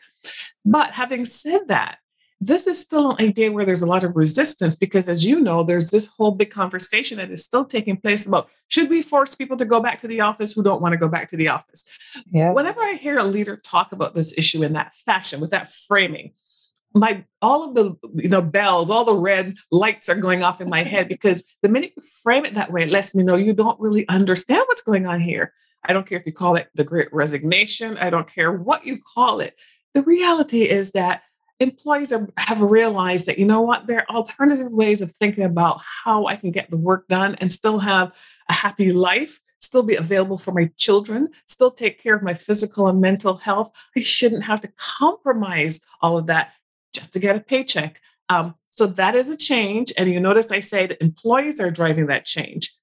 But 0.63 0.91
having 0.91 1.25
said 1.25 1.67
that, 1.67 1.97
this 2.39 2.65
is 2.65 2.79
still 2.79 3.11
an 3.11 3.27
idea 3.27 3.51
where 3.51 3.65
there's 3.65 3.81
a 3.81 3.85
lot 3.85 4.05
of 4.05 4.15
resistance 4.15 4.77
because, 4.77 5.09
as 5.09 5.25
you 5.25 5.41
know, 5.41 5.63
there's 5.63 5.89
this 5.89 6.07
whole 6.07 6.31
big 6.31 6.49
conversation 6.49 7.17
that 7.17 7.29
is 7.29 7.43
still 7.43 7.65
taking 7.65 7.97
place 7.97 8.25
about 8.25 8.49
should 8.69 8.89
we 8.89 9.01
force 9.01 9.35
people 9.35 9.57
to 9.57 9.65
go 9.65 9.81
back 9.81 9.99
to 9.99 10.07
the 10.07 10.21
office 10.21 10.53
who 10.53 10.63
don't 10.63 10.81
want 10.81 10.93
to 10.93 10.97
go 10.97 11.09
back 11.09 11.29
to 11.31 11.35
the 11.35 11.49
office? 11.49 11.83
Yeah. 12.31 12.53
Whenever 12.53 12.81
I 12.81 12.93
hear 12.93 13.17
a 13.17 13.25
leader 13.25 13.57
talk 13.57 13.91
about 13.91 14.15
this 14.15 14.33
issue 14.37 14.63
in 14.63 14.71
that 14.73 14.93
fashion, 15.05 15.41
with 15.41 15.51
that 15.51 15.73
framing, 15.89 16.31
my 16.93 17.23
all 17.41 17.63
of 17.63 17.75
the 17.75 17.95
you 18.15 18.29
know 18.29 18.41
bells 18.41 18.89
all 18.89 19.05
the 19.05 19.13
red 19.13 19.55
lights 19.71 20.09
are 20.09 20.15
going 20.15 20.43
off 20.43 20.59
in 20.59 20.69
my 20.69 20.83
head 20.83 21.07
because 21.07 21.43
the 21.61 21.69
minute 21.69 21.93
you 21.95 22.03
frame 22.23 22.45
it 22.45 22.55
that 22.55 22.71
way 22.71 22.83
it 22.83 22.89
lets 22.89 23.13
me 23.13 23.23
know 23.23 23.35
you 23.35 23.53
don't 23.53 23.79
really 23.79 24.07
understand 24.07 24.63
what's 24.67 24.81
going 24.81 25.05
on 25.05 25.19
here. 25.19 25.53
I 25.85 25.93
don't 25.93 26.05
care 26.05 26.19
if 26.19 26.25
you 26.25 26.33
call 26.33 26.55
it 26.55 26.69
the 26.75 26.83
great 26.83 27.07
resignation. 27.13 27.97
I 27.97 28.09
don't 28.09 28.27
care 28.27 28.51
what 28.51 28.85
you 28.85 28.99
call 29.15 29.39
it. 29.39 29.55
The 29.93 30.03
reality 30.03 30.63
is 30.63 30.91
that 30.91 31.21
employees 31.59 32.11
are, 32.11 32.27
have 32.37 32.61
realized 32.61 33.27
that 33.27 33.39
you 33.39 33.45
know 33.45 33.61
what? 33.61 33.87
There 33.87 33.99
are 33.99 34.15
alternative 34.15 34.71
ways 34.71 35.01
of 35.01 35.11
thinking 35.19 35.43
about 35.43 35.81
how 36.03 36.25
i 36.25 36.35
can 36.35 36.51
get 36.51 36.69
the 36.69 36.77
work 36.77 37.07
done 37.07 37.35
and 37.35 37.51
still 37.51 37.79
have 37.79 38.11
a 38.49 38.53
happy 38.53 38.91
life 38.91 39.39
still 39.59 39.83
be 39.83 39.95
available 39.95 40.37
for 40.37 40.51
my 40.51 40.71
children, 40.77 41.29
still 41.47 41.71
take 41.71 42.01
care 42.01 42.15
of 42.15 42.23
my 42.23 42.33
physical 42.33 42.87
and 42.87 43.01
mental 43.01 43.35
health. 43.35 43.71
I 43.95 44.01
shouldn't 44.01 44.43
have 44.43 44.61
to 44.61 44.71
compromise 44.77 45.79
all 46.01 46.17
of 46.17 46.27
that 46.27 46.53
just 46.93 47.13
to 47.13 47.19
get 47.19 47.35
a 47.35 47.39
paycheck. 47.39 48.01
Um, 48.29 48.55
so 48.71 48.87
that 48.87 49.15
is 49.15 49.29
a 49.29 49.37
change. 49.37 49.91
And 49.97 50.09
you 50.09 50.19
notice 50.19 50.51
I 50.51 50.61
say 50.61 50.87
that 50.87 51.01
employees 51.01 51.59
are 51.59 51.71
driving 51.71 52.07
that 52.07 52.25
change. 52.25 52.73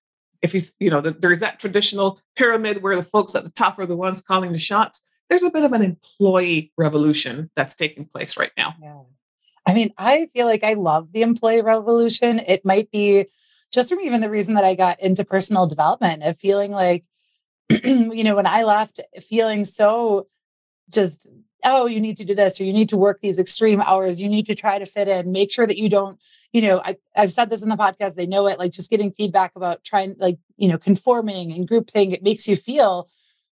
If 0.42 0.54
you, 0.54 0.60
you 0.78 0.90
know, 0.90 1.00
there's 1.00 1.40
that 1.40 1.58
traditional 1.58 2.20
pyramid 2.36 2.82
where 2.82 2.96
the 2.96 3.02
folks 3.02 3.34
at 3.34 3.44
the 3.44 3.50
top 3.50 3.78
are 3.78 3.86
the 3.86 3.96
ones 3.96 4.20
calling 4.20 4.52
the 4.52 4.58
shots. 4.58 5.02
There's 5.28 5.42
a 5.42 5.50
bit 5.50 5.64
of 5.64 5.72
an 5.72 5.82
employee 5.82 6.72
revolution 6.76 7.50
that's 7.56 7.74
taking 7.74 8.04
place 8.04 8.36
right 8.36 8.52
now. 8.56 8.74
Yeah. 8.80 9.00
I 9.66 9.74
mean, 9.74 9.92
I 9.98 10.28
feel 10.32 10.46
like 10.46 10.62
I 10.62 10.74
love 10.74 11.12
the 11.12 11.22
employee 11.22 11.62
revolution. 11.62 12.38
It 12.40 12.64
might 12.64 12.90
be 12.90 13.26
just 13.72 13.88
from 13.88 14.00
even 14.00 14.20
the 14.20 14.30
reason 14.30 14.54
that 14.54 14.64
I 14.64 14.74
got 14.74 15.00
into 15.00 15.24
personal 15.24 15.66
development 15.66 16.22
of 16.22 16.38
feeling 16.38 16.70
like, 16.70 17.04
you 17.68 18.22
know, 18.22 18.36
when 18.36 18.46
I 18.46 18.62
left, 18.62 19.00
feeling 19.28 19.64
so 19.64 20.28
just 20.90 21.28
oh, 21.66 21.86
you 21.86 22.00
need 22.00 22.16
to 22.16 22.24
do 22.24 22.34
this 22.34 22.60
or 22.60 22.64
you 22.64 22.72
need 22.72 22.88
to 22.88 22.96
work 22.96 23.20
these 23.20 23.38
extreme 23.38 23.82
hours. 23.82 24.22
You 24.22 24.28
need 24.28 24.46
to 24.46 24.54
try 24.54 24.78
to 24.78 24.86
fit 24.86 25.08
in. 25.08 25.32
Make 25.32 25.50
sure 25.50 25.66
that 25.66 25.76
you 25.76 25.88
don't, 25.88 26.18
you 26.52 26.62
know, 26.62 26.80
I, 26.84 26.96
I've 27.16 27.32
said 27.32 27.50
this 27.50 27.62
in 27.62 27.68
the 27.68 27.76
podcast, 27.76 28.14
they 28.14 28.26
know 28.26 28.46
it, 28.46 28.58
like 28.58 28.70
just 28.70 28.88
getting 28.88 29.10
feedback 29.10 29.52
about 29.56 29.82
trying, 29.82 30.14
like, 30.18 30.38
you 30.56 30.68
know, 30.68 30.78
conforming 30.78 31.52
and 31.52 31.68
groupthink, 31.68 32.12
it 32.12 32.22
makes 32.22 32.46
you 32.46 32.56
feel, 32.56 33.08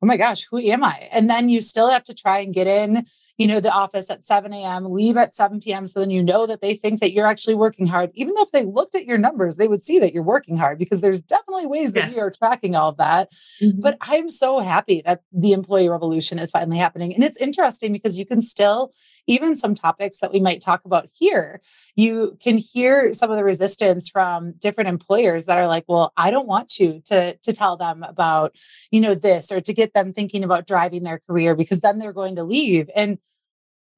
oh 0.00 0.06
my 0.06 0.16
gosh, 0.16 0.46
who 0.50 0.58
am 0.58 0.84
I? 0.84 1.08
And 1.12 1.28
then 1.28 1.48
you 1.48 1.60
still 1.60 1.90
have 1.90 2.04
to 2.04 2.14
try 2.14 2.38
and 2.38 2.54
get 2.54 2.68
in 2.68 3.06
you 3.36 3.46
know, 3.46 3.60
the 3.60 3.70
office 3.70 4.08
at 4.10 4.26
7 4.26 4.52
a.m., 4.52 4.90
leave 4.90 5.16
at 5.16 5.34
7 5.34 5.60
p.m. 5.60 5.86
So 5.86 6.00
then 6.00 6.10
you 6.10 6.22
know 6.22 6.46
that 6.46 6.62
they 6.62 6.74
think 6.74 7.00
that 7.00 7.12
you're 7.12 7.26
actually 7.26 7.54
working 7.54 7.86
hard. 7.86 8.10
Even 8.14 8.34
though 8.34 8.42
if 8.42 8.52
they 8.52 8.64
looked 8.64 8.94
at 8.94 9.04
your 9.04 9.18
numbers, 9.18 9.56
they 9.56 9.68
would 9.68 9.84
see 9.84 9.98
that 9.98 10.14
you're 10.14 10.22
working 10.22 10.56
hard 10.56 10.78
because 10.78 11.00
there's 11.00 11.22
definitely 11.22 11.66
ways 11.66 11.92
that 11.92 12.06
yes. 12.06 12.14
we 12.14 12.20
are 12.20 12.30
tracking 12.30 12.74
all 12.74 12.90
of 12.90 12.96
that. 12.96 13.28
Mm-hmm. 13.62 13.80
But 13.80 13.98
I'm 14.00 14.30
so 14.30 14.60
happy 14.60 15.02
that 15.04 15.22
the 15.32 15.52
employee 15.52 15.88
revolution 15.88 16.38
is 16.38 16.50
finally 16.50 16.78
happening. 16.78 17.14
And 17.14 17.22
it's 17.22 17.40
interesting 17.40 17.92
because 17.92 18.18
you 18.18 18.24
can 18.24 18.40
still, 18.40 18.92
even 19.26 19.56
some 19.56 19.74
topics 19.74 20.18
that 20.18 20.32
we 20.32 20.40
might 20.40 20.60
talk 20.60 20.84
about 20.84 21.08
here, 21.12 21.60
you 21.94 22.36
can 22.40 22.58
hear 22.58 23.12
some 23.12 23.30
of 23.30 23.36
the 23.36 23.44
resistance 23.44 24.08
from 24.08 24.52
different 24.52 24.88
employers 24.88 25.46
that 25.46 25.58
are 25.58 25.66
like, 25.66 25.84
well, 25.88 26.12
I 26.16 26.30
don't 26.30 26.46
want 26.46 26.78
you 26.78 27.02
to, 27.06 27.36
to 27.36 27.52
tell 27.52 27.76
them 27.76 28.02
about, 28.02 28.54
you 28.90 29.00
know, 29.00 29.14
this 29.14 29.50
or 29.50 29.60
to 29.60 29.72
get 29.72 29.94
them 29.94 30.12
thinking 30.12 30.44
about 30.44 30.66
driving 30.66 31.02
their 31.02 31.20
career 31.26 31.54
because 31.54 31.80
then 31.80 31.98
they're 31.98 32.12
going 32.12 32.36
to 32.36 32.44
leave. 32.44 32.88
And 32.94 33.18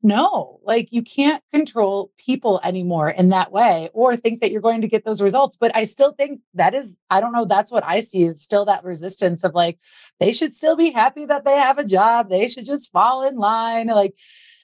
no, 0.01 0.61
like 0.63 0.93
you 0.93 1.03
can't 1.03 1.43
control 1.53 2.13
people 2.19 2.61
anymore 2.63 3.11
in 3.11 3.31
that 3.31 3.51
way 3.51 3.91
or 3.93 4.15
think 4.15 4.41
that 4.41 4.53
you're 4.53 4.61
going 4.61 4.81
to 4.81 4.89
get 4.89 5.05
those 5.05 5.21
results. 5.21 5.57
But 5.59 5.75
I 5.75 5.87
still 5.87 6.13
think 6.13 6.41
that 6.55 6.73
is, 6.73 6.95
I 7.11 7.21
don't 7.21 7.33
know, 7.33 7.45
that's 7.45 7.73
what 7.73 7.85
I 7.85 7.99
see 7.99 8.23
is 8.23 8.41
still 8.41 8.65
that 8.67 8.85
resistance 8.85 9.43
of 9.43 9.55
like, 9.55 9.79
they 10.21 10.31
should 10.31 10.55
still 10.55 10.77
be 10.77 10.93
happy 10.93 11.27
that 11.27 11.45
they 11.45 11.57
have 11.57 11.79
a 11.79 11.85
job. 11.85 12.31
They 12.31 12.47
should 12.47 12.65
just 12.65 12.93
fall 12.93 13.27
in 13.27 13.37
line. 13.37 13.89
Like, 13.89 14.15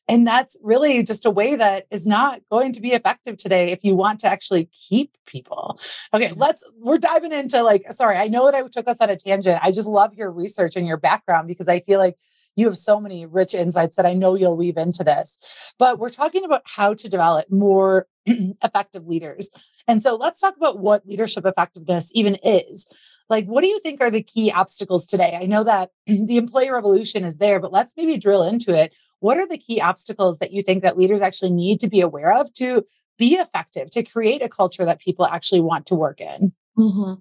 and 0.08 0.26
that's 0.26 0.56
really 0.62 1.02
just 1.02 1.24
a 1.24 1.30
way 1.30 1.56
that 1.56 1.86
is 1.90 2.06
not 2.06 2.40
going 2.50 2.72
to 2.74 2.80
be 2.80 2.92
effective 2.92 3.36
today 3.36 3.72
if 3.72 3.82
you 3.82 3.94
want 3.94 4.20
to 4.20 4.26
actually 4.26 4.68
keep 4.88 5.16
people. 5.26 5.78
Okay, 6.12 6.32
let's, 6.36 6.62
we're 6.78 6.98
diving 6.98 7.32
into 7.32 7.62
like, 7.62 7.90
sorry, 7.92 8.16
I 8.16 8.28
know 8.28 8.44
that 8.44 8.54
I 8.54 8.62
took 8.68 8.86
us 8.86 8.98
on 9.00 9.10
a 9.10 9.16
tangent. 9.16 9.60
I 9.62 9.70
just 9.70 9.86
love 9.86 10.14
your 10.14 10.30
research 10.30 10.76
and 10.76 10.86
your 10.86 10.98
background 10.98 11.48
because 11.48 11.68
I 11.68 11.80
feel 11.80 11.98
like 11.98 12.16
you 12.56 12.66
have 12.66 12.78
so 12.78 13.00
many 13.00 13.26
rich 13.26 13.54
insights 13.54 13.96
that 13.96 14.06
I 14.06 14.14
know 14.14 14.34
you'll 14.34 14.56
weave 14.56 14.76
into 14.76 15.04
this. 15.04 15.38
But 15.78 15.98
we're 15.98 16.10
talking 16.10 16.44
about 16.44 16.62
how 16.64 16.94
to 16.94 17.08
develop 17.08 17.50
more 17.50 18.06
effective 18.26 19.06
leaders. 19.06 19.48
And 19.88 20.02
so 20.02 20.16
let's 20.16 20.40
talk 20.40 20.56
about 20.56 20.78
what 20.78 21.06
leadership 21.06 21.44
effectiveness 21.44 22.10
even 22.12 22.36
is. 22.36 22.86
Like, 23.30 23.46
what 23.46 23.62
do 23.62 23.68
you 23.68 23.80
think 23.80 24.00
are 24.00 24.10
the 24.10 24.22
key 24.22 24.52
obstacles 24.52 25.06
today? 25.06 25.38
I 25.40 25.46
know 25.46 25.64
that 25.64 25.90
the 26.06 26.36
employee 26.36 26.70
revolution 26.70 27.24
is 27.24 27.38
there, 27.38 27.58
but 27.58 27.72
let's 27.72 27.94
maybe 27.96 28.16
drill 28.16 28.42
into 28.42 28.74
it. 28.74 28.92
What 29.24 29.38
are 29.38 29.48
the 29.48 29.56
key 29.56 29.80
obstacles 29.80 30.36
that 30.40 30.52
you 30.52 30.60
think 30.60 30.82
that 30.82 30.98
leaders 30.98 31.22
actually 31.22 31.54
need 31.54 31.80
to 31.80 31.88
be 31.88 32.02
aware 32.02 32.38
of 32.38 32.52
to 32.54 32.84
be 33.16 33.36
effective, 33.36 33.88
to 33.92 34.02
create 34.02 34.42
a 34.42 34.50
culture 34.50 34.84
that 34.84 35.00
people 35.00 35.24
actually 35.24 35.62
want 35.62 35.86
to 35.86 35.94
work 35.94 36.20
in? 36.20 36.52
Mm-hmm. 36.76 37.14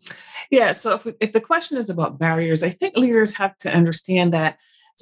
Yeah. 0.52 0.74
So 0.74 0.96
if, 0.96 1.08
if 1.22 1.32
the 1.32 1.40
question 1.40 1.78
is 1.78 1.90
about 1.90 2.20
barriers, 2.20 2.62
I 2.62 2.72
think 2.72 2.98
leaders 2.98 3.38
have 3.38 3.58
to 3.60 3.74
understand 3.74 4.34
that 4.34 4.58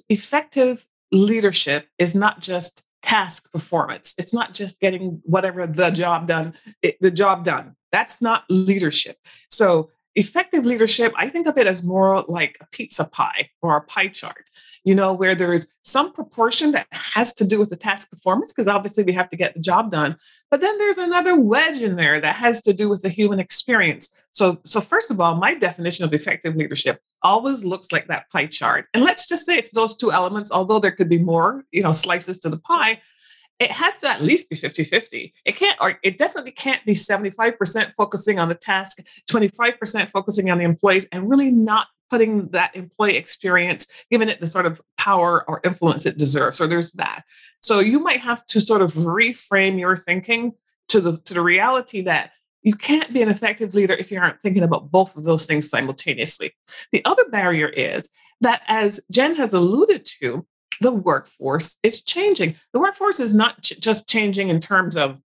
effective 0.10 0.86
leadership 1.12 1.88
is 1.98 2.14
not 2.14 2.40
just 2.40 2.84
task 3.02 3.52
performance. 3.52 4.14
It's 4.20 4.32
not 4.32 4.54
just 4.54 4.80
getting 4.80 5.22
whatever 5.24 5.66
the 5.66 5.90
job 5.90 6.28
done, 6.28 6.54
it, 6.84 6.98
the 7.02 7.10
job 7.10 7.44
done. 7.44 7.76
That's 7.92 8.22
not 8.22 8.44
leadership. 8.48 9.18
So 9.50 9.90
effective 10.14 10.68
leadership, 10.68 11.14
I 11.18 11.30
think 11.30 11.48
of 11.48 11.58
it 11.58 11.66
as 11.66 11.84
more 11.84 12.24
like 12.28 12.60
a 12.62 12.68
pizza 12.72 13.06
pie 13.06 13.50
or 13.64 13.76
a 13.76 13.82
pie 13.82 14.10
chart 14.10 14.46
you 14.84 14.96
know, 14.96 15.14
where 15.14 15.36
there's 15.36 15.68
some 15.84 16.12
proportion 16.12 16.72
that 16.72 16.88
has 16.92 17.34
to 17.36 17.46
do 17.46 17.60
with 17.60 17.70
the 17.70 17.76
task 17.76 18.10
performance, 18.10 18.52
because 18.52 18.68
obviously 18.68 19.04
we 19.04 19.14
have 19.14 19.30
to 19.30 19.38
get 19.38 19.54
the 19.54 19.60
job 19.60 19.92
done. 19.92 20.18
But 20.50 20.62
then 20.62 20.78
there's 20.78 20.98
another 20.98 21.40
wedge 21.40 21.82
in 21.82 21.96
there 21.96 22.20
that 22.20 22.36
has 22.36 22.62
to 22.64 22.74
do 22.74 22.90
with 22.90 23.02
the 23.02 23.10
human 23.10 23.40
experience. 23.40 24.10
So, 24.32 24.60
so 24.64 24.82
first 24.82 25.12
of 25.12 25.22
all, 25.22 25.36
my 25.36 25.54
definition 25.54 26.04
of 26.06 26.14
effective 26.14 26.56
leadership 26.56 27.00
always 27.24 27.64
looks 27.64 27.92
like 27.92 28.08
that 28.08 28.30
pie 28.32 28.48
chart. 28.48 28.88
And 28.94 29.04
let's 29.04 29.28
just 29.28 29.46
say 29.46 29.58
it's 29.58 29.72
those 29.72 29.96
two 29.96 30.12
elements, 30.12 30.52
although 30.52 30.80
there 30.80 30.92
could 30.92 31.10
be 31.10 31.20
more, 31.20 31.64
you 31.72 31.84
know, 31.84 31.92
slices 31.92 32.40
to 32.40 32.50
the 32.50 32.60
pie 32.60 33.02
it 33.62 33.72
has 33.72 33.96
to 34.00 34.10
at 34.10 34.22
least 34.22 34.50
be 34.50 34.56
50 34.56 34.84
50. 34.84 35.34
It 35.46 35.56
can't, 35.56 35.78
or 35.80 36.00
it 36.04 36.18
definitely 36.18 36.52
can't 36.52 36.84
be 36.84 36.94
75% 36.94 37.94
focusing 37.96 38.40
on 38.40 38.50
the 38.50 38.56
task, 38.56 39.00
25% 39.30 40.10
focusing 40.10 40.50
on 40.50 40.58
the 40.58 40.66
employees, 40.66 41.08
and 41.12 41.30
really 41.30 41.52
not 41.52 41.88
putting 42.10 42.50
that 42.50 42.76
employee 42.76 43.18
experience, 43.18 43.88
giving 44.10 44.30
it 44.30 44.40
the 44.40 44.48
sort 44.48 44.66
of 44.66 44.82
power 44.98 45.48
or 45.48 45.62
influence 45.64 46.06
it 46.06 46.18
deserves. 46.18 46.58
So 46.58 46.66
there's 46.66 46.92
that. 46.94 47.24
So 47.62 47.80
you 47.80 48.00
might 48.00 48.20
have 48.20 48.46
to 48.48 48.60
sort 48.60 48.82
of 48.82 48.94
reframe 48.94 49.80
your 49.80 49.96
thinking 49.96 50.54
to 50.90 51.00
the 51.00 51.20
to 51.20 51.36
the 51.36 51.42
reality 51.42 52.02
that 52.02 52.32
you 52.64 52.76
can't 52.76 53.14
be 53.14 53.22
an 53.22 53.30
effective 53.30 53.74
leader 53.76 53.94
if 53.94 54.12
you 54.12 54.20
aren't 54.20 54.42
thinking 54.42 54.64
about 54.64 54.92
both 54.92 55.16
of 55.16 55.24
those 55.24 55.46
things 55.46 55.70
simultaneously. 55.70 56.52
The 56.92 57.04
other 57.06 57.26
barrier 57.30 57.70
is 57.70 58.10
that, 58.42 58.62
as 58.68 59.02
Jen 59.12 59.36
has 59.36 59.54
alluded 59.54 60.06
to, 60.20 60.46
the 60.82 60.92
workforce 60.92 61.78
is 61.84 62.02
changing. 62.02 62.56
The 62.74 62.80
workforce 62.80 63.20
is 63.20 63.34
not 63.34 63.62
ch- 63.62 63.80
just 63.80 64.10
changing 64.10 64.50
in 64.50 64.60
terms 64.60 64.98
of 64.98 65.22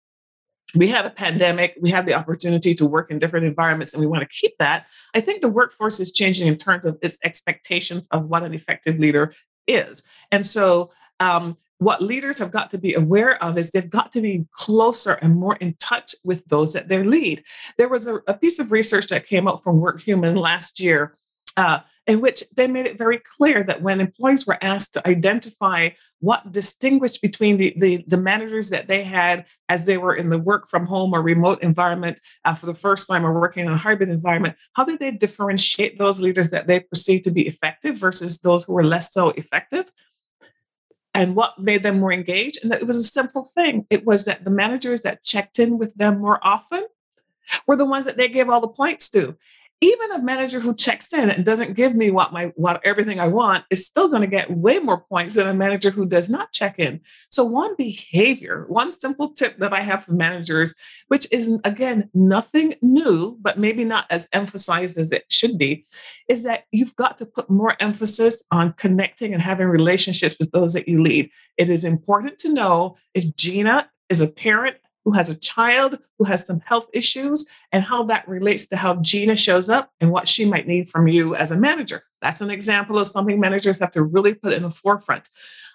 we 0.74 0.88
had 0.88 1.06
a 1.06 1.10
pandemic, 1.10 1.76
we 1.80 1.90
have 1.90 2.06
the 2.06 2.14
opportunity 2.14 2.74
to 2.74 2.86
work 2.86 3.10
in 3.10 3.18
different 3.18 3.46
environments, 3.46 3.94
and 3.94 4.00
we 4.00 4.06
want 4.06 4.22
to 4.22 4.28
keep 4.28 4.58
that. 4.58 4.86
I 5.14 5.20
think 5.20 5.40
the 5.40 5.48
workforce 5.48 5.98
is 5.98 6.12
changing 6.12 6.46
in 6.46 6.56
terms 6.56 6.84
of 6.84 6.98
its 7.02 7.18
expectations 7.24 8.06
of 8.10 8.26
what 8.26 8.42
an 8.42 8.52
effective 8.52 8.98
leader 8.98 9.32
is. 9.66 10.02
And 10.30 10.44
so, 10.44 10.90
um, 11.18 11.56
what 11.78 12.02
leaders 12.02 12.38
have 12.38 12.50
got 12.50 12.70
to 12.70 12.78
be 12.78 12.94
aware 12.94 13.42
of 13.42 13.58
is 13.58 13.70
they've 13.70 13.88
got 13.88 14.12
to 14.12 14.22
be 14.22 14.46
closer 14.52 15.12
and 15.12 15.36
more 15.36 15.56
in 15.56 15.76
touch 15.78 16.14
with 16.24 16.44
those 16.46 16.72
that 16.72 16.88
they 16.88 17.02
lead. 17.02 17.44
There 17.76 17.88
was 17.88 18.06
a, 18.06 18.16
a 18.26 18.34
piece 18.34 18.58
of 18.58 18.72
research 18.72 19.08
that 19.08 19.26
came 19.26 19.46
out 19.46 19.62
from 19.62 19.80
WorkHuman 19.80 20.38
last 20.38 20.80
year 20.80 21.14
uh, 21.56 21.80
in 22.06 22.20
which 22.20 22.44
they 22.54 22.68
made 22.68 22.86
it 22.86 22.98
very 22.98 23.18
clear 23.18 23.64
that 23.64 23.82
when 23.82 24.00
employees 24.00 24.46
were 24.46 24.58
asked 24.62 24.94
to 24.94 25.08
identify 25.08 25.90
what 26.20 26.52
distinguished 26.52 27.20
between 27.20 27.56
the, 27.56 27.74
the, 27.78 28.04
the 28.06 28.16
managers 28.16 28.70
that 28.70 28.88
they 28.88 29.02
had 29.02 29.44
as 29.68 29.84
they 29.84 29.98
were 29.98 30.14
in 30.14 30.30
the 30.30 30.38
work 30.38 30.68
from 30.68 30.86
home 30.86 31.12
or 31.12 31.20
remote 31.20 31.62
environment 31.62 32.20
uh, 32.44 32.54
for 32.54 32.66
the 32.66 32.74
first 32.74 33.08
time 33.08 33.26
or 33.26 33.38
working 33.38 33.66
in 33.66 33.72
a 33.72 33.76
hybrid 33.76 34.08
environment, 34.08 34.56
how 34.74 34.84
did 34.84 35.00
they 35.00 35.10
differentiate 35.10 35.98
those 35.98 36.20
leaders 36.20 36.50
that 36.50 36.66
they 36.66 36.80
perceived 36.80 37.24
to 37.24 37.30
be 37.30 37.46
effective 37.46 37.98
versus 37.98 38.38
those 38.38 38.64
who 38.64 38.72
were 38.72 38.84
less 38.84 39.12
so 39.12 39.30
effective? 39.30 39.90
And 41.12 41.34
what 41.34 41.58
made 41.58 41.82
them 41.82 42.00
more 42.00 42.12
engaged? 42.12 42.62
And 42.62 42.72
it 42.72 42.86
was 42.86 42.98
a 42.98 43.04
simple 43.04 43.44
thing. 43.56 43.86
It 43.90 44.04
was 44.04 44.26
that 44.26 44.44
the 44.44 44.50
managers 44.50 45.02
that 45.02 45.24
checked 45.24 45.58
in 45.58 45.78
with 45.78 45.94
them 45.94 46.20
more 46.20 46.38
often 46.42 46.86
were 47.66 47.76
the 47.76 47.86
ones 47.86 48.04
that 48.04 48.16
they 48.16 48.28
gave 48.28 48.48
all 48.48 48.60
the 48.60 48.68
points 48.68 49.08
to 49.10 49.36
even 49.82 50.12
a 50.12 50.22
manager 50.22 50.58
who 50.58 50.74
checks 50.74 51.12
in 51.12 51.28
and 51.28 51.44
doesn't 51.44 51.74
give 51.74 51.94
me 51.94 52.10
what 52.10 52.32
my 52.32 52.46
what 52.56 52.80
everything 52.84 53.20
I 53.20 53.28
want 53.28 53.64
is 53.70 53.84
still 53.84 54.08
going 54.08 54.22
to 54.22 54.26
get 54.26 54.50
way 54.50 54.78
more 54.78 55.00
points 55.00 55.34
than 55.34 55.46
a 55.46 55.52
manager 55.52 55.90
who 55.90 56.06
does 56.06 56.30
not 56.30 56.52
check 56.52 56.78
in. 56.78 57.00
So 57.28 57.44
one 57.44 57.74
behavior, 57.76 58.64
one 58.68 58.90
simple 58.90 59.34
tip 59.34 59.58
that 59.58 59.74
I 59.74 59.82
have 59.82 60.04
for 60.04 60.12
managers, 60.12 60.74
which 61.08 61.26
is 61.30 61.60
again 61.64 62.08
nothing 62.14 62.74
new, 62.80 63.36
but 63.40 63.58
maybe 63.58 63.84
not 63.84 64.06
as 64.08 64.28
emphasized 64.32 64.96
as 64.96 65.12
it 65.12 65.24
should 65.30 65.58
be, 65.58 65.84
is 66.28 66.44
that 66.44 66.64
you've 66.72 66.96
got 66.96 67.18
to 67.18 67.26
put 67.26 67.50
more 67.50 67.76
emphasis 67.78 68.42
on 68.50 68.72
connecting 68.74 69.34
and 69.34 69.42
having 69.42 69.66
relationships 69.66 70.36
with 70.40 70.52
those 70.52 70.72
that 70.72 70.88
you 70.88 71.02
lead. 71.02 71.30
It 71.58 71.68
is 71.68 71.84
important 71.84 72.38
to 72.40 72.52
know 72.52 72.96
if 73.12 73.36
Gina 73.36 73.90
is 74.08 74.22
a 74.22 74.30
parent 74.30 74.76
who 75.06 75.12
has 75.12 75.30
a 75.30 75.38
child 75.38 76.00
who 76.18 76.24
has 76.24 76.44
some 76.44 76.58
health 76.64 76.88
issues 76.92 77.46
and 77.70 77.84
how 77.84 78.02
that 78.02 78.26
relates 78.28 78.66
to 78.66 78.76
how 78.76 78.96
Gina 78.96 79.36
shows 79.36 79.68
up 79.68 79.92
and 80.00 80.10
what 80.10 80.26
she 80.26 80.44
might 80.44 80.66
need 80.66 80.88
from 80.88 81.06
you 81.06 81.36
as 81.36 81.52
a 81.52 81.56
manager. 81.56 82.02
That's 82.20 82.40
an 82.40 82.50
example 82.50 82.98
of 82.98 83.06
something 83.06 83.38
managers 83.38 83.78
have 83.78 83.92
to 83.92 84.02
really 84.02 84.34
put 84.34 84.54
in 84.54 84.64
the 84.64 84.70
forefront. 84.70 85.28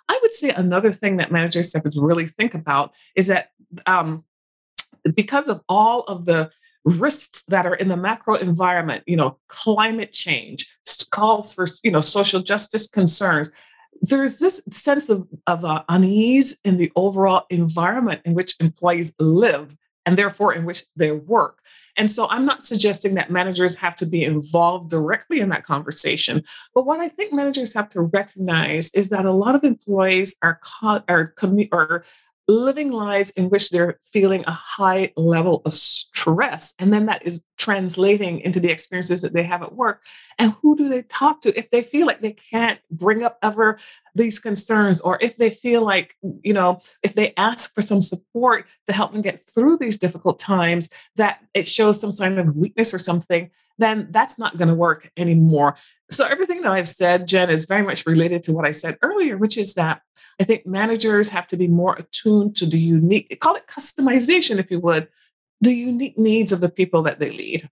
I 0.10 0.20
would 0.22 0.34
say 0.34 0.50
another 0.50 0.92
thing 0.92 1.16
that 1.18 1.32
managers 1.32 1.74
have 1.74 1.90
to 1.90 2.02
really 2.02 2.28
think 2.28 2.54
about 2.54 2.94
is 3.16 3.28
that 3.28 3.52
um, 3.86 4.26
because 5.16 5.48
of 5.48 5.62
all 5.70 6.02
of 6.02 6.26
the 6.26 6.52
risks 6.84 7.44
that 7.48 7.66
are 7.66 7.76
in 7.76 7.88
the 7.88 7.96
macro 7.96 8.36
environment, 8.36 9.04
you 9.08 9.16
know, 9.16 9.40
climate 9.48 10.12
change, 10.12 10.68
calls 11.12 11.54
for, 11.54 11.68
you 11.84 11.92
know, 11.92 12.02
social 12.02 12.42
justice 12.42 12.86
concerns, 12.86 13.50
there's 14.02 14.40
this 14.40 14.62
sense 14.72 15.10
of, 15.10 15.28
of 15.48 15.64
uh, 15.64 15.84
unease 15.90 16.58
in 16.64 16.78
the 16.78 16.92
overall 16.96 17.46
environment 17.50 18.22
in 18.26 18.34
which 18.34 18.56
employees 18.60 19.14
live 19.20 19.78
and 20.06 20.18
therefore 20.18 20.54
in 20.54 20.66
which 20.66 20.84
they 20.96 21.12
work. 21.12 21.60
And 21.98 22.10
so 22.10 22.28
I'm 22.30 22.46
not 22.46 22.66
suggesting 22.66 23.16
that 23.16 23.30
managers 23.30 23.76
have 23.76 23.96
to 23.98 24.06
be 24.06 24.24
involved 24.24 24.90
directly 24.90 25.40
in 25.40 25.50
that 25.50 25.66
conversation. 25.66 26.44
But 26.74 26.86
what 26.86 27.00
I 27.00 27.10
think 27.10 27.34
managers 27.34 27.74
have 27.74 27.90
to 27.90 28.02
recognize 28.02 28.90
is 28.94 29.10
that 29.10 29.26
a 29.26 29.32
lot 29.32 29.56
of 29.56 29.64
employees 29.64 30.36
are 30.42 30.60
caught, 30.64 31.04
are, 31.10 31.34
commu- 31.34 31.70
are 31.72 32.04
living 32.52 32.92
lives 32.92 33.32
in 33.32 33.50
which 33.50 33.70
they're 33.70 34.00
feeling 34.12 34.44
a 34.46 34.52
high 34.52 35.12
level 35.16 35.62
of 35.66 35.74
stress. 35.74 36.74
And 36.78 36.94
then 36.94 37.06
that 37.06 37.26
is 37.26 37.44
translating 37.58 38.40
into 38.42 38.60
the 38.60 38.72
experiences 38.72 39.22
that 39.22 39.34
they 39.34 39.44
have 39.44 39.64
at 39.64 39.76
work. 39.76 40.04
And 40.38 40.54
who 40.62 40.76
do 40.76 40.90
they 40.90 41.04
talk 41.04 41.42
to 41.42 41.58
if 41.58 41.70
they 41.70 41.82
feel 41.82 42.06
like 42.06 42.22
they 42.22 42.34
can't 42.34 42.80
bring 42.92 43.24
up 43.24 43.38
ever 43.42 43.80
these 44.14 44.40
concerns, 44.40 45.00
or 45.00 45.18
if 45.22 45.38
they 45.38 45.50
feel 45.50 45.84
like, 45.84 46.16
you 46.44 46.54
know, 46.54 46.82
if 47.02 47.16
they 47.16 47.34
ask 47.38 47.74
for 47.74 47.82
some 47.82 48.02
support 48.02 48.68
to 48.88 48.94
help 48.94 49.14
them 49.14 49.22
get 49.22 49.40
through 49.40 49.78
these 49.78 49.98
difficult 49.98 50.38
times, 50.38 50.90
that 51.16 51.40
it 51.54 51.68
shows 51.68 52.02
some 52.02 52.12
sign 52.12 52.38
of 52.38 52.56
weakness 52.56 52.94
or 52.94 53.00
something, 53.00 53.50
then 53.78 54.08
that's 54.12 54.38
not 54.38 54.58
going 54.58 54.68
to 54.68 54.76
work 54.76 55.10
anymore. 55.18 55.76
So 56.12 56.26
everything 56.26 56.62
that 56.62 56.72
I've 56.72 56.90
said, 56.90 57.28
Jen, 57.28 57.50
is 57.50 57.66
very 57.66 57.84
much 57.84 58.06
related 58.06 58.44
to 58.44 58.54
what 58.54 58.66
I 58.66 58.72
said 58.72 58.98
earlier, 59.02 59.38
which 59.38 59.58
is 59.58 59.76
that 59.76 60.02
I 60.40 60.44
think 60.44 60.68
managers 60.68 61.30
have 61.30 61.48
to 61.48 61.58
be 61.58 61.68
more 61.68 61.96
attuned 61.96 62.56
to 62.58 62.66
the 62.66 62.80
unique, 62.80 63.40
call 63.40 63.56
it 63.56 63.68
customization, 63.68 64.60
if 64.60 64.70
you 64.70 64.80
would, 64.82 65.08
the 65.62 65.74
unique 65.74 66.18
needs 66.18 66.52
of 66.52 66.60
the 66.60 66.70
people 66.70 67.02
that 67.04 67.20
they 67.20 67.32
lead. 67.32 67.70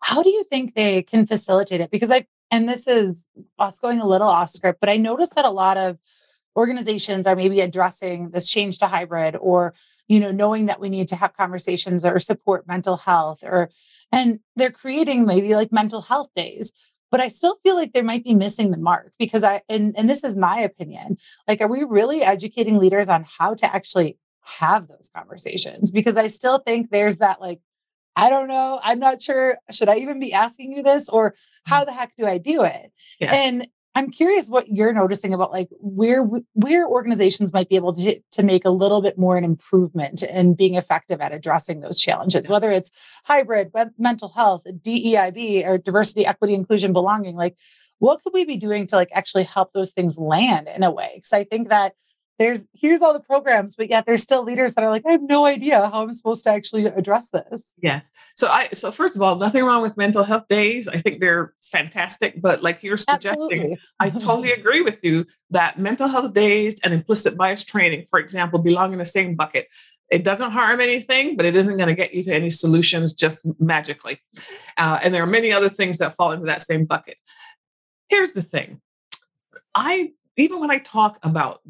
How 0.00 0.22
do 0.22 0.30
you 0.30 0.44
think 0.44 0.74
they 0.74 1.02
can 1.02 1.26
facilitate 1.26 1.80
it? 1.80 1.90
Because 1.90 2.10
I, 2.10 2.26
and 2.52 2.68
this 2.68 2.86
is 2.86 3.26
us 3.58 3.80
going 3.80 4.00
a 4.00 4.06
little 4.06 4.28
off 4.28 4.50
script, 4.50 4.80
but 4.80 4.88
I 4.88 4.96
noticed 4.96 5.34
that 5.34 5.44
a 5.44 5.50
lot 5.50 5.76
of 5.76 5.98
organizations 6.56 7.26
are 7.26 7.36
maybe 7.36 7.60
addressing 7.60 8.30
this 8.30 8.48
change 8.48 8.78
to 8.78 8.86
hybrid 8.86 9.36
or 9.40 9.74
you 10.08 10.18
know 10.18 10.32
knowing 10.32 10.66
that 10.66 10.80
we 10.80 10.88
need 10.88 11.08
to 11.08 11.16
have 11.16 11.36
conversations 11.36 12.04
or 12.04 12.18
support 12.18 12.66
mental 12.66 12.96
health 12.96 13.38
or 13.44 13.70
and 14.12 14.40
they're 14.56 14.72
creating 14.72 15.24
maybe 15.24 15.54
like 15.54 15.70
mental 15.70 16.00
health 16.00 16.28
days 16.34 16.72
but 17.10 17.20
i 17.20 17.28
still 17.28 17.56
feel 17.62 17.74
like 17.74 17.92
they 17.92 18.02
might 18.02 18.24
be 18.24 18.34
missing 18.34 18.70
the 18.70 18.78
mark 18.78 19.12
because 19.18 19.42
i 19.42 19.60
and, 19.68 19.94
and 19.96 20.08
this 20.08 20.24
is 20.24 20.36
my 20.36 20.60
opinion 20.60 21.16
like 21.48 21.60
are 21.60 21.68
we 21.68 21.84
really 21.84 22.22
educating 22.22 22.78
leaders 22.78 23.08
on 23.08 23.24
how 23.38 23.54
to 23.54 23.66
actually 23.74 24.18
have 24.42 24.88
those 24.88 25.10
conversations 25.14 25.90
because 25.90 26.16
i 26.16 26.26
still 26.26 26.58
think 26.58 26.90
there's 26.90 27.18
that 27.18 27.40
like 27.40 27.60
i 28.16 28.28
don't 28.30 28.48
know 28.48 28.80
i'm 28.82 28.98
not 28.98 29.20
sure 29.22 29.58
should 29.70 29.88
i 29.88 29.96
even 29.96 30.18
be 30.18 30.32
asking 30.32 30.76
you 30.76 30.82
this 30.82 31.08
or 31.08 31.34
how 31.64 31.82
mm. 31.82 31.86
the 31.86 31.92
heck 31.92 32.12
do 32.16 32.26
i 32.26 32.38
do 32.38 32.64
it 32.64 32.92
yes. 33.20 33.32
and 33.34 33.66
I'm 33.94 34.10
curious 34.10 34.48
what 34.48 34.68
you're 34.68 34.92
noticing 34.92 35.34
about 35.34 35.50
like 35.52 35.68
where 35.80 36.22
where 36.54 36.86
organizations 36.86 37.52
might 37.52 37.68
be 37.68 37.76
able 37.76 37.92
to 37.94 38.20
to 38.32 38.42
make 38.42 38.64
a 38.64 38.70
little 38.70 39.00
bit 39.00 39.18
more 39.18 39.36
an 39.36 39.44
improvement 39.44 40.22
in 40.22 40.54
being 40.54 40.74
effective 40.74 41.20
at 41.20 41.32
addressing 41.32 41.80
those 41.80 42.00
challenges, 42.00 42.48
whether 42.48 42.70
it's 42.70 42.92
hybrid, 43.24 43.72
mental 43.98 44.28
health, 44.28 44.62
DEIB, 44.64 45.66
or 45.66 45.78
diversity, 45.78 46.24
equity, 46.24 46.54
inclusion, 46.54 46.92
belonging. 46.92 47.34
Like, 47.34 47.56
what 47.98 48.22
could 48.22 48.32
we 48.32 48.44
be 48.44 48.56
doing 48.56 48.86
to 48.88 48.96
like 48.96 49.10
actually 49.12 49.44
help 49.44 49.72
those 49.72 49.90
things 49.90 50.16
land 50.16 50.68
in 50.68 50.84
a 50.84 50.90
way? 50.90 51.12
Because 51.16 51.32
I 51.32 51.44
think 51.44 51.68
that 51.68 51.94
there's 52.40 52.66
here's 52.72 53.02
all 53.02 53.12
the 53.12 53.20
programs, 53.20 53.76
but 53.76 53.90
yet 53.90 54.06
there's 54.06 54.22
still 54.22 54.42
leaders 54.42 54.72
that 54.72 54.82
are 54.82 54.90
like, 54.90 55.02
I 55.06 55.12
have 55.12 55.22
no 55.22 55.44
idea 55.44 55.90
how 55.90 56.02
I'm 56.02 56.10
supposed 56.10 56.42
to 56.44 56.50
actually 56.50 56.86
address 56.86 57.28
this. 57.28 57.74
Yes. 57.82 58.08
So 58.34 58.48
I 58.48 58.70
so 58.72 58.90
first 58.90 59.14
of 59.14 59.20
all, 59.20 59.36
nothing 59.36 59.62
wrong 59.62 59.82
with 59.82 59.94
mental 59.98 60.24
health 60.24 60.48
days. 60.48 60.88
I 60.88 60.96
think 60.96 61.20
they're 61.20 61.52
fantastic. 61.60 62.40
But 62.40 62.62
like 62.62 62.82
you're 62.82 62.96
suggesting, 62.96 63.60
Absolutely. 63.60 63.78
I 64.00 64.08
totally 64.08 64.52
agree 64.60 64.80
with 64.80 65.04
you 65.04 65.26
that 65.50 65.78
mental 65.78 66.08
health 66.08 66.32
days 66.32 66.80
and 66.82 66.94
implicit 66.94 67.36
bias 67.36 67.62
training, 67.62 68.06
for 68.08 68.18
example, 68.18 68.58
belong 68.58 68.94
in 68.94 68.98
the 68.98 69.04
same 69.04 69.34
bucket. 69.34 69.68
It 70.10 70.24
doesn't 70.24 70.50
harm 70.50 70.80
anything, 70.80 71.36
but 71.36 71.44
it 71.44 71.54
isn't 71.54 71.76
going 71.76 71.90
to 71.90 71.94
get 71.94 72.14
you 72.14 72.24
to 72.24 72.34
any 72.34 72.48
solutions 72.48 73.12
just 73.12 73.46
magically. 73.60 74.18
Uh, 74.78 74.98
and 75.02 75.12
there 75.12 75.22
are 75.22 75.26
many 75.26 75.52
other 75.52 75.68
things 75.68 75.98
that 75.98 76.16
fall 76.16 76.32
into 76.32 76.46
that 76.46 76.62
same 76.62 76.86
bucket. 76.86 77.18
Here's 78.08 78.32
the 78.32 78.42
thing 78.42 78.80
I 79.74 80.12
even 80.38 80.58
when 80.58 80.70
I 80.70 80.78
talk 80.78 81.18
about 81.22 81.60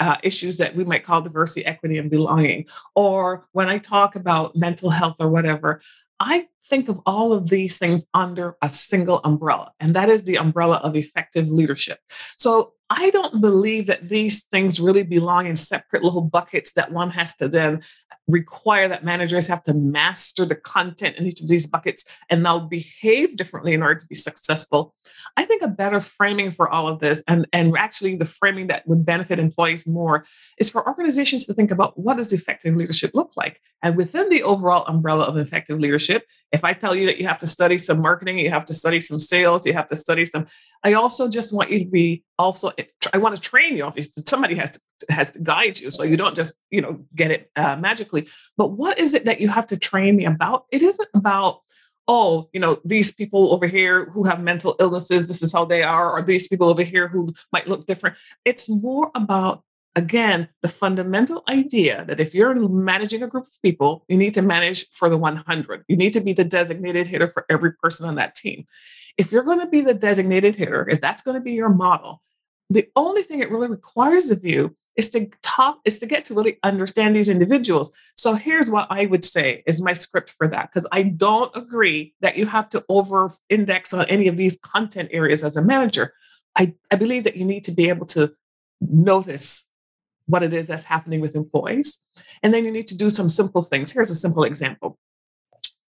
uh, 0.00 0.16
issues 0.22 0.56
that 0.56 0.74
we 0.74 0.84
might 0.84 1.04
call 1.04 1.22
diversity, 1.22 1.64
equity, 1.64 1.98
and 1.98 2.10
belonging, 2.10 2.66
or 2.94 3.46
when 3.52 3.68
I 3.68 3.78
talk 3.78 4.16
about 4.16 4.56
mental 4.56 4.90
health 4.90 5.16
or 5.20 5.28
whatever, 5.28 5.80
I 6.20 6.48
think 6.68 6.88
of 6.88 7.00
all 7.06 7.32
of 7.32 7.48
these 7.48 7.78
things 7.78 8.06
under 8.14 8.56
a 8.62 8.68
single 8.68 9.20
umbrella, 9.24 9.72
and 9.80 9.94
that 9.94 10.10
is 10.10 10.24
the 10.24 10.38
umbrella 10.38 10.76
of 10.82 10.96
effective 10.96 11.48
leadership. 11.48 11.98
So 12.36 12.72
I 12.90 13.10
don't 13.10 13.40
believe 13.40 13.86
that 13.86 14.08
these 14.08 14.44
things 14.52 14.80
really 14.80 15.02
belong 15.02 15.46
in 15.46 15.56
separate 15.56 16.04
little 16.04 16.22
buckets 16.22 16.72
that 16.72 16.92
one 16.92 17.10
has 17.10 17.34
to 17.36 17.48
then 17.48 17.82
require 18.28 18.88
that 18.88 19.04
managers 19.04 19.46
have 19.46 19.62
to 19.64 19.74
master 19.74 20.44
the 20.44 20.54
content 20.54 21.16
in 21.16 21.26
each 21.26 21.40
of 21.40 21.48
these 21.48 21.66
buckets 21.66 22.04
and 22.30 22.42
now 22.42 22.58
behave 22.58 23.36
differently 23.36 23.72
in 23.72 23.82
order 23.82 24.00
to 24.00 24.06
be 24.06 24.14
successful. 24.14 24.94
I 25.36 25.44
think 25.44 25.62
a 25.62 25.68
better 25.68 26.00
framing 26.00 26.50
for 26.50 26.68
all 26.68 26.88
of 26.88 27.00
this, 27.00 27.22
and, 27.28 27.46
and 27.52 27.76
actually 27.76 28.16
the 28.16 28.24
framing 28.24 28.68
that 28.68 28.86
would 28.86 29.04
benefit 29.04 29.38
employees 29.38 29.86
more, 29.86 30.26
is 30.58 30.70
for 30.70 30.86
organizations 30.86 31.46
to 31.46 31.54
think 31.54 31.70
about 31.70 31.98
what 31.98 32.16
does 32.16 32.32
effective 32.32 32.74
leadership 32.74 33.12
look 33.14 33.32
like? 33.36 33.60
And 33.82 33.96
within 33.96 34.28
the 34.30 34.42
overall 34.42 34.84
umbrella 34.86 35.24
of 35.24 35.36
effective 35.36 35.78
leadership, 35.78 36.24
if 36.52 36.64
I 36.64 36.72
tell 36.72 36.94
you 36.94 37.06
that 37.06 37.18
you 37.18 37.26
have 37.26 37.38
to 37.38 37.46
study 37.46 37.78
some 37.78 38.00
marketing, 38.00 38.38
you 38.38 38.50
have 38.50 38.64
to 38.66 38.74
study 38.74 39.00
some 39.00 39.18
sales, 39.18 39.66
you 39.66 39.72
have 39.74 39.88
to 39.88 39.96
study 39.96 40.24
some 40.24 40.46
I 40.86 40.92
also 40.92 41.28
just 41.28 41.52
want 41.52 41.70
you 41.72 41.80
to 41.80 41.90
be 41.90 42.22
also. 42.38 42.70
I 43.12 43.18
want 43.18 43.34
to 43.34 43.40
train 43.40 43.76
you. 43.76 43.82
Obviously, 43.82 44.22
somebody 44.26 44.54
has 44.54 44.70
to 44.70 44.80
has 45.08 45.30
to 45.32 45.40
guide 45.40 45.78
you, 45.78 45.90
so 45.90 46.02
you 46.02 46.16
don't 46.16 46.34
just 46.34 46.54
you 46.70 46.80
know 46.80 47.04
get 47.14 47.30
it 47.30 47.50
uh, 47.56 47.76
magically. 47.76 48.28
But 48.56 48.72
what 48.72 48.98
is 48.98 49.14
it 49.14 49.24
that 49.24 49.40
you 49.40 49.48
have 49.48 49.66
to 49.68 49.76
train 49.76 50.16
me 50.16 50.24
about? 50.24 50.66
It 50.70 50.82
isn't 50.82 51.08
about 51.14 51.60
oh, 52.08 52.48
you 52.52 52.60
know, 52.60 52.80
these 52.84 53.12
people 53.12 53.52
over 53.52 53.66
here 53.66 54.04
who 54.10 54.22
have 54.22 54.40
mental 54.40 54.76
illnesses, 54.78 55.26
this 55.26 55.42
is 55.42 55.52
how 55.52 55.64
they 55.64 55.82
are, 55.82 56.12
or 56.12 56.22
these 56.22 56.46
people 56.46 56.68
over 56.68 56.84
here 56.84 57.08
who 57.08 57.34
might 57.52 57.66
look 57.66 57.84
different. 57.84 58.16
It's 58.44 58.68
more 58.68 59.10
about 59.14 59.64
again, 59.96 60.46
the 60.60 60.68
fundamental 60.68 61.42
idea 61.48 62.04
that 62.04 62.20
if 62.20 62.34
you're 62.34 62.54
managing 62.54 63.22
a 63.22 63.26
group 63.26 63.46
of 63.46 63.62
people, 63.62 64.04
you 64.08 64.16
need 64.18 64.34
to 64.34 64.42
manage 64.42 64.86
for 64.90 65.08
the 65.08 65.16
100. 65.16 65.84
You 65.88 65.96
need 65.96 66.12
to 66.12 66.20
be 66.20 66.34
the 66.34 66.44
designated 66.44 67.06
hitter 67.06 67.28
for 67.28 67.46
every 67.48 67.72
person 67.72 68.06
on 68.06 68.16
that 68.16 68.34
team 68.34 68.66
if 69.16 69.32
you're 69.32 69.42
going 69.42 69.60
to 69.60 69.66
be 69.66 69.80
the 69.80 69.94
designated 69.94 70.56
hitter, 70.56 70.88
if 70.88 71.00
that's 71.00 71.22
going 71.22 71.36
to 71.36 71.40
be 71.40 71.52
your 71.52 71.68
model, 71.68 72.22
the 72.68 72.88
only 72.96 73.22
thing 73.22 73.40
it 73.40 73.50
really 73.50 73.68
requires 73.68 74.30
of 74.30 74.44
you 74.44 74.76
is 74.96 75.10
to 75.10 75.28
talk, 75.42 75.78
is 75.84 75.98
to 75.98 76.06
get 76.06 76.24
to 76.26 76.34
really 76.34 76.58
understand 76.62 77.14
these 77.14 77.28
individuals. 77.28 77.92
So 78.16 78.34
here's 78.34 78.70
what 78.70 78.86
I 78.90 79.06
would 79.06 79.24
say 79.24 79.62
is 79.66 79.82
my 79.82 79.92
script 79.92 80.34
for 80.38 80.48
that, 80.48 80.70
because 80.70 80.86
I 80.90 81.02
don't 81.02 81.54
agree 81.54 82.14
that 82.20 82.36
you 82.36 82.46
have 82.46 82.68
to 82.70 82.84
over 82.88 83.32
index 83.50 83.92
on 83.92 84.06
any 84.06 84.28
of 84.28 84.36
these 84.36 84.58
content 84.62 85.10
areas 85.12 85.44
as 85.44 85.56
a 85.56 85.62
manager. 85.62 86.14
I, 86.56 86.74
I 86.90 86.96
believe 86.96 87.24
that 87.24 87.36
you 87.36 87.44
need 87.44 87.64
to 87.64 87.72
be 87.72 87.88
able 87.88 88.06
to 88.06 88.32
notice 88.80 89.64
what 90.26 90.42
it 90.42 90.52
is 90.52 90.66
that's 90.66 90.82
happening 90.82 91.20
with 91.20 91.36
employees. 91.36 91.98
And 92.42 92.52
then 92.52 92.64
you 92.64 92.70
need 92.70 92.88
to 92.88 92.96
do 92.96 93.10
some 93.10 93.28
simple 93.28 93.62
things. 93.62 93.92
Here's 93.92 94.10
a 94.10 94.14
simple 94.14 94.44
example. 94.44 94.98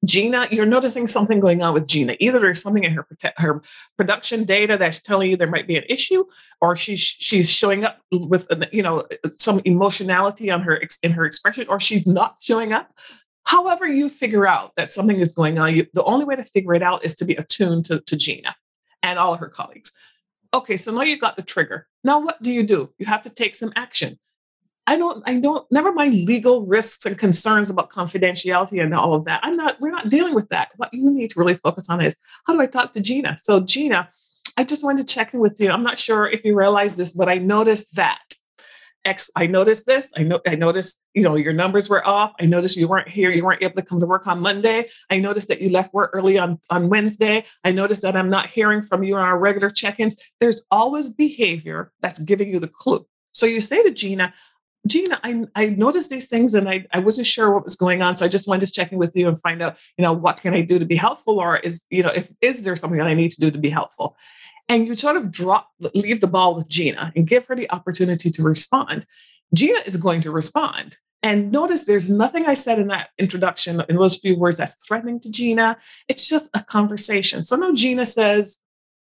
Gina, 0.05 0.49
you're 0.51 0.67
noticing 0.67 1.07
something 1.07 1.41
going 1.41 1.63
on 1.63 1.75
with 1.75 1.87
Gina. 1.87 2.17
Either 2.21 2.41
there's 2.41 2.63
something 2.63 2.85
in 2.85 2.93
her 2.95 3.07
her 3.37 3.63
production 3.99 4.45
data 4.45 4.79
that's 4.79 5.01
telling 5.01 5.31
you 5.31 5.37
there 5.37 5.47
might 5.47 5.67
be 5.67 5.77
an 5.77 5.85
issue, 5.89 6.25
or 6.61 6.75
she's 6.75 7.01
she's 7.01 7.51
showing 7.51 7.85
up 7.85 7.99
with 8.11 8.51
uh, 8.51 8.65
you 8.73 8.83
know 8.83 9.03
some 9.39 9.61
emotionality 9.65 10.51
on 10.51 10.63
her 10.63 10.83
in 11.03 11.13
her 11.13 11.25
expression, 11.25 11.67
or 11.69 11.79
she's 11.79 12.07
not 12.07 12.37
showing 12.41 12.73
up. 12.73 12.93
However, 13.45 13.87
you 13.87 14.09
figure 14.09 14.47
out 14.47 14.73
that 14.77 14.93
something 14.93 15.19
is 15.19 15.33
going 15.33 15.59
on, 15.59 15.75
you, 15.75 15.87
the 15.93 16.05
only 16.05 16.25
way 16.25 16.37
to 16.37 16.45
figure 16.45 16.75
it 16.75 16.83
out 16.83 17.05
is 17.05 17.15
to 17.17 17.25
be 17.25 17.35
attuned 17.35 17.85
to, 17.87 18.01
to 18.01 18.17
Gina 18.17 18.55
and 19.03 19.19
all 19.19 19.37
her 19.37 19.49
colleagues. 19.49 19.93
Okay, 20.53 20.77
so 20.77 20.93
now 20.93 21.03
you've 21.03 21.21
got 21.21 21.37
the 21.37 21.43
trigger. 21.43 21.87
Now 22.05 22.21
what 22.21 22.43
do 22.43 22.53
you 22.53 22.63
do? 22.63 22.93
You 22.99 23.07
have 23.07 23.23
to 23.23 23.31
take 23.31 23.55
some 23.55 23.73
action. 23.77 24.19
I 24.91 24.97
don't, 24.97 25.23
I 25.25 25.39
don't, 25.39 25.71
never 25.71 25.93
mind 25.93 26.25
legal 26.25 26.67
risks 26.67 27.07
and 27.07 27.17
concerns 27.17 27.71
about 27.71 27.91
confidentiality 27.91 28.83
and 28.83 28.93
all 28.93 29.15
of 29.15 29.25
that. 29.27 29.39
I'm 29.45 29.57
not, 29.57 29.81
we're 29.81 29.93
not 29.93 30.09
dealing 30.09 30.35
with 30.35 30.49
that. 30.49 30.71
What 30.79 30.93
you 30.93 31.09
need 31.09 31.31
to 31.31 31.39
really 31.39 31.55
focus 31.55 31.89
on 31.89 32.01
is 32.01 32.17
how 32.45 32.55
do 32.55 32.61
I 32.61 32.67
talk 32.67 32.93
to 32.95 33.01
Gina? 33.01 33.39
So, 33.41 33.61
Gina, 33.61 34.09
I 34.57 34.65
just 34.65 34.83
wanted 34.83 35.07
to 35.07 35.15
check 35.15 35.33
in 35.33 35.39
with 35.39 35.61
you. 35.61 35.71
I'm 35.71 35.85
not 35.85 35.97
sure 35.97 36.29
if 36.29 36.45
you 36.45 36.57
realize 36.59 36.97
this, 36.97 37.13
but 37.13 37.29
I 37.29 37.39
noticed 37.39 37.95
that. 37.95 38.19
X, 39.05 39.31
I 39.37 39.47
noticed 39.47 39.87
this. 39.87 40.13
I 40.17 40.25
know 40.25 40.41
I 40.45 40.57
noticed, 40.57 40.99
you 41.15 41.23
know, 41.23 41.37
your 41.37 41.53
numbers 41.53 41.89
were 41.89 42.05
off. 42.05 42.33
I 42.41 42.47
noticed 42.47 42.77
you 42.77 42.89
weren't 42.89 43.09
here. 43.09 43.31
You 43.31 43.45
weren't 43.45 43.63
able 43.63 43.77
to 43.77 43.83
come 43.83 44.01
to 44.01 44.07
work 44.07 44.27
on 44.27 44.41
Monday. 44.41 44.89
I 45.09 45.19
noticed 45.21 45.47
that 45.49 45.63
you 45.63 45.71
left 45.71 45.95
work 45.95 46.11
early 46.13 46.37
on, 46.37 46.59
on 46.69 46.91
Wednesday. 46.91 47.45
I 47.63 47.71
noticed 47.71 48.03
that 48.03 48.17
I'm 48.17 48.29
not 48.29 48.47
hearing 48.49 48.83
from 48.83 49.05
you 49.05 49.15
on 49.15 49.23
our 49.23 49.39
regular 49.39 49.71
check-ins. 49.71 50.17
There's 50.41 50.63
always 50.73 51.09
behavior 51.11 51.93
that's 52.01 52.19
giving 52.19 52.51
you 52.51 52.59
the 52.59 52.67
clue. 52.69 53.07
So 53.33 53.47
you 53.47 53.61
say 53.61 53.85
to 53.85 53.93
Gina, 53.93 54.35
Gina, 54.87 55.21
I, 55.23 55.45
I 55.55 55.67
noticed 55.67 56.09
these 56.09 56.27
things 56.27 56.55
and 56.55 56.69
I, 56.69 56.87
I 56.93 57.01
wasn't 57.01 57.27
sure 57.27 57.53
what 57.53 57.65
was 57.65 57.77
going 57.77 58.01
on. 58.01 58.17
So 58.17 58.25
I 58.25 58.29
just 58.29 58.49
wanted 58.49 58.67
to 58.67 58.73
check 58.73 58.93
in 58.93 58.99
with 58.99 59.15
you 59.15 59.29
and 59.29 59.41
find 59.41 59.61
out, 59.61 59.77
you 59.99 60.03
know, 60.03 60.13
what 60.13 60.41
can 60.41 60.55
I 60.55 60.63
do 60.63 60.79
to 60.79 60.87
be 60.87 60.97
helpful? 60.97 61.39
Or 61.39 61.59
is, 61.59 61.83
you 61.91 62.03
know, 62.03 62.11
if 62.15 62.33
is 62.41 62.65
there 62.65 62.77
something 62.77 62.99
that 62.99 63.07
I 63.07 63.15
need 63.15 63.31
to 63.33 63.41
do 63.41 63.51
to 63.51 63.59
be 63.59 63.69
helpful? 63.69 64.17
And 64.69 64.87
you 64.87 64.95
sort 64.95 65.17
of 65.17 65.31
drop, 65.31 65.69
leave 65.95 66.21
the 66.21 66.27
ball 66.27 66.55
with 66.55 66.69
Gina 66.69 67.13
and 67.15 67.27
give 67.27 67.47
her 67.47 67.57
the 67.57 67.71
opportunity 67.71 68.31
to 68.31 68.43
respond. 68.43 69.05
Gina 69.53 69.81
is 69.85 69.97
going 69.97 70.21
to 70.23 70.31
respond. 70.31 70.97
And 71.23 71.53
notice 71.53 71.85
there's 71.85 72.09
nothing 72.09 72.47
I 72.47 72.55
said 72.55 72.79
in 72.79 72.89
that 72.89 73.11
introduction 73.19 73.83
in 73.89 73.97
those 73.97 74.17
few 74.17 74.39
words 74.39 74.57
that's 74.57 74.77
threatening 74.87 75.21
to 75.21 75.31
Gina. 75.31 75.77
It's 76.09 76.27
just 76.27 76.49
a 76.55 76.63
conversation. 76.63 77.43
So 77.43 77.57
now 77.57 77.75
Gina 77.75 78.07
says, 78.07 78.57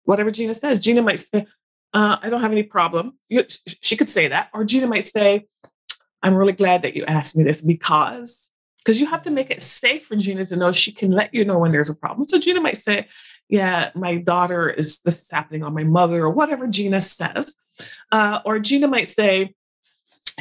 whatever 0.06 0.32
Gina 0.32 0.54
says, 0.54 0.80
Gina 0.80 1.02
might 1.02 1.20
say, 1.20 1.46
uh, 1.94 2.18
I 2.22 2.30
don't 2.30 2.42
have 2.42 2.52
any 2.52 2.64
problem. 2.64 3.18
You, 3.30 3.46
she 3.82 3.98
could 3.98 4.10
say 4.10 4.28
that. 4.28 4.50
Or 4.54 4.64
Gina 4.66 4.88
might 4.88 5.06
say, 5.06 5.48
I'm 6.26 6.36
really 6.36 6.54
glad 6.54 6.82
that 6.82 6.96
you 6.96 7.06
asked 7.06 7.38
me 7.38 7.44
this 7.44 7.62
because 7.62 8.50
because 8.80 9.00
you 9.00 9.06
have 9.08 9.22
to 9.24 9.32
make 9.32 9.52
it 9.52 9.62
safe 9.62 10.06
for 10.06 10.16
Gina 10.16 10.46
to 10.46 10.56
know 10.56 10.72
she 10.72 10.92
can 10.92 11.12
let 11.12 11.34
you 11.34 11.46
know 11.46 11.60
when 11.60 11.72
there's 11.72 11.90
a 11.90 11.96
problem. 11.96 12.28
So 12.28 12.40
Gina 12.40 12.62
might 12.62 12.78
say, 12.78 13.08
Yeah, 13.48 13.92
my 13.94 14.18
daughter 14.18 14.68
is 14.68 15.00
this 15.00 15.22
is 15.22 15.30
happening 15.30 15.64
on 15.64 15.76
my 15.76 15.84
mother, 15.84 16.24
or 16.24 16.32
whatever 16.32 16.66
Gina 16.66 17.00
says. 17.02 17.56
Uh, 18.12 18.40
or 18.44 18.58
Gina 18.58 18.88
might 18.88 19.08
say, 19.08 19.54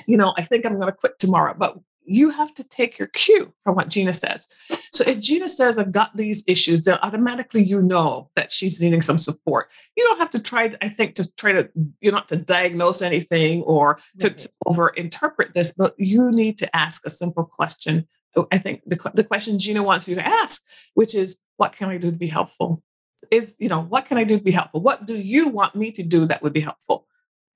you 0.06 0.16
know, 0.16 0.32
I 0.38 0.42
think 0.42 0.64
I'm 0.64 0.76
going 0.76 0.86
to 0.86 0.92
quit 0.92 1.18
tomorrow, 1.18 1.54
but 1.56 1.78
you 2.04 2.30
have 2.30 2.52
to 2.54 2.64
take 2.64 2.98
your 2.98 3.08
cue 3.08 3.52
from 3.62 3.74
what 3.74 3.88
Gina 3.88 4.12
says. 4.12 4.46
So 4.92 5.04
if 5.06 5.20
Gina 5.20 5.48
says, 5.48 5.78
I've 5.78 5.92
got 5.92 6.16
these 6.16 6.44
issues, 6.46 6.84
then 6.84 6.98
automatically 7.02 7.62
you 7.62 7.82
know 7.82 8.30
that 8.36 8.52
she's 8.52 8.80
needing 8.80 9.02
some 9.02 9.18
support. 9.18 9.70
You 9.96 10.04
don't 10.04 10.18
have 10.18 10.30
to 10.30 10.42
try, 10.42 10.74
I 10.82 10.88
think, 10.88 11.14
to 11.16 11.34
try 11.36 11.52
to, 11.52 11.70
you 12.00 12.12
know, 12.12 12.22
to 12.28 12.36
diagnose 12.36 13.02
anything 13.02 13.62
or 13.62 13.98
to, 14.18 14.30
to 14.30 14.50
over 14.66 14.88
interpret 14.88 15.54
this, 15.54 15.72
but 15.76 15.94
you 15.98 16.30
need 16.30 16.58
to 16.58 16.76
ask 16.76 17.06
a 17.06 17.10
simple 17.10 17.44
question. 17.44 18.06
Oh, 18.36 18.46
I 18.52 18.58
think 18.58 18.82
the, 18.86 18.98
the 19.14 19.24
question 19.24 19.58
Gina 19.58 19.82
wants 19.82 20.08
you 20.08 20.14
to 20.16 20.26
ask, 20.26 20.62
which 20.94 21.14
is, 21.14 21.38
what 21.56 21.72
can 21.72 21.88
I 21.88 21.98
do 21.98 22.10
to 22.10 22.16
be 22.16 22.26
helpful? 22.26 22.82
Is, 23.30 23.54
you 23.58 23.68
know, 23.68 23.80
what 23.80 24.06
can 24.06 24.18
I 24.18 24.24
do 24.24 24.36
to 24.36 24.44
be 24.44 24.50
helpful? 24.50 24.80
What 24.80 25.06
do 25.06 25.16
you 25.16 25.48
want 25.48 25.74
me 25.74 25.92
to 25.92 26.02
do 26.02 26.26
that 26.26 26.42
would 26.42 26.52
be 26.52 26.60
helpful? 26.60 27.06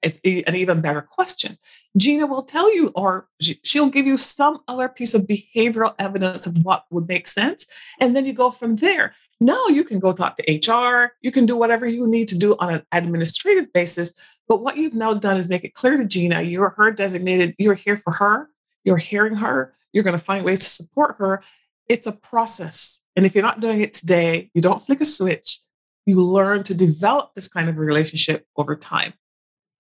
It's 0.03 0.21
an 0.25 0.55
even 0.55 0.81
better 0.81 1.03
question. 1.03 1.59
Gina 1.97 2.27
will 2.27 2.43
tell 2.43 2.73
you, 2.73 2.93
or 2.95 3.29
she'll 3.41 3.91
give 3.91 4.07
you 4.07 4.17
some 4.17 4.61
other 4.69 4.89
piece 4.89 5.15
of 5.15 5.23
behavioral 5.23 5.95
evidence 5.99 6.47
of 6.47 6.65
what 6.65 6.85
would 6.91 7.09
make 7.09 7.27
sense. 7.27 7.67
And 8.01 8.15
then 8.15 8.25
you 8.25 8.33
go 8.33 8.51
from 8.51 8.77
there. 8.77 9.15
Now 9.41 9.67
you 9.69 9.85
can 9.85 9.99
go 9.99 10.13
talk 10.13 10.37
to 10.37 10.53
HR, 10.53 11.13
you 11.21 11.31
can 11.31 11.47
do 11.47 11.57
whatever 11.57 11.87
you 11.87 12.07
need 12.07 12.29
to 12.29 12.39
do 12.39 12.57
on 12.59 12.75
an 12.75 12.83
administrative 12.93 13.73
basis. 13.73 14.13
But 14.49 14.63
what 14.63 14.77
you've 14.77 14.95
now 14.95 15.15
done 15.15 15.37
is 15.37 15.49
make 15.49 15.65
it 15.65 15.75
clear 15.75 15.97
to 15.97 16.05
Gina 16.05 16.43
you're 16.43 16.71
her 16.71 16.91
designated, 16.91 17.55
you're 17.59 17.75
here 17.75 17.97
for 17.97 18.13
her, 18.15 18.49
you're 18.85 18.97
hearing 18.97 19.35
her, 19.35 19.75
you're 19.93 20.05
going 20.05 20.19
to 20.19 20.25
find 20.25 20.45
ways 20.45 20.59
to 20.61 20.65
support 20.65 21.17
her. 21.19 21.43
It's 21.89 22.07
a 22.07 22.13
process. 22.13 23.01
And 23.15 23.25
if 23.27 23.35
you're 23.35 23.45
not 23.45 23.61
doing 23.61 23.81
it 23.81 23.95
today, 23.95 24.51
you 24.55 24.61
don't 24.61 24.83
flick 24.83 25.01
a 25.01 25.05
switch, 25.05 25.61
you 26.05 26.21
learn 26.21 26.65
to 26.65 26.75
develop 26.75 27.35
this 27.35 27.49
kind 27.49 27.69
of 27.69 27.79
relationship 27.79 28.47
over 28.57 28.75
time. 28.75 29.13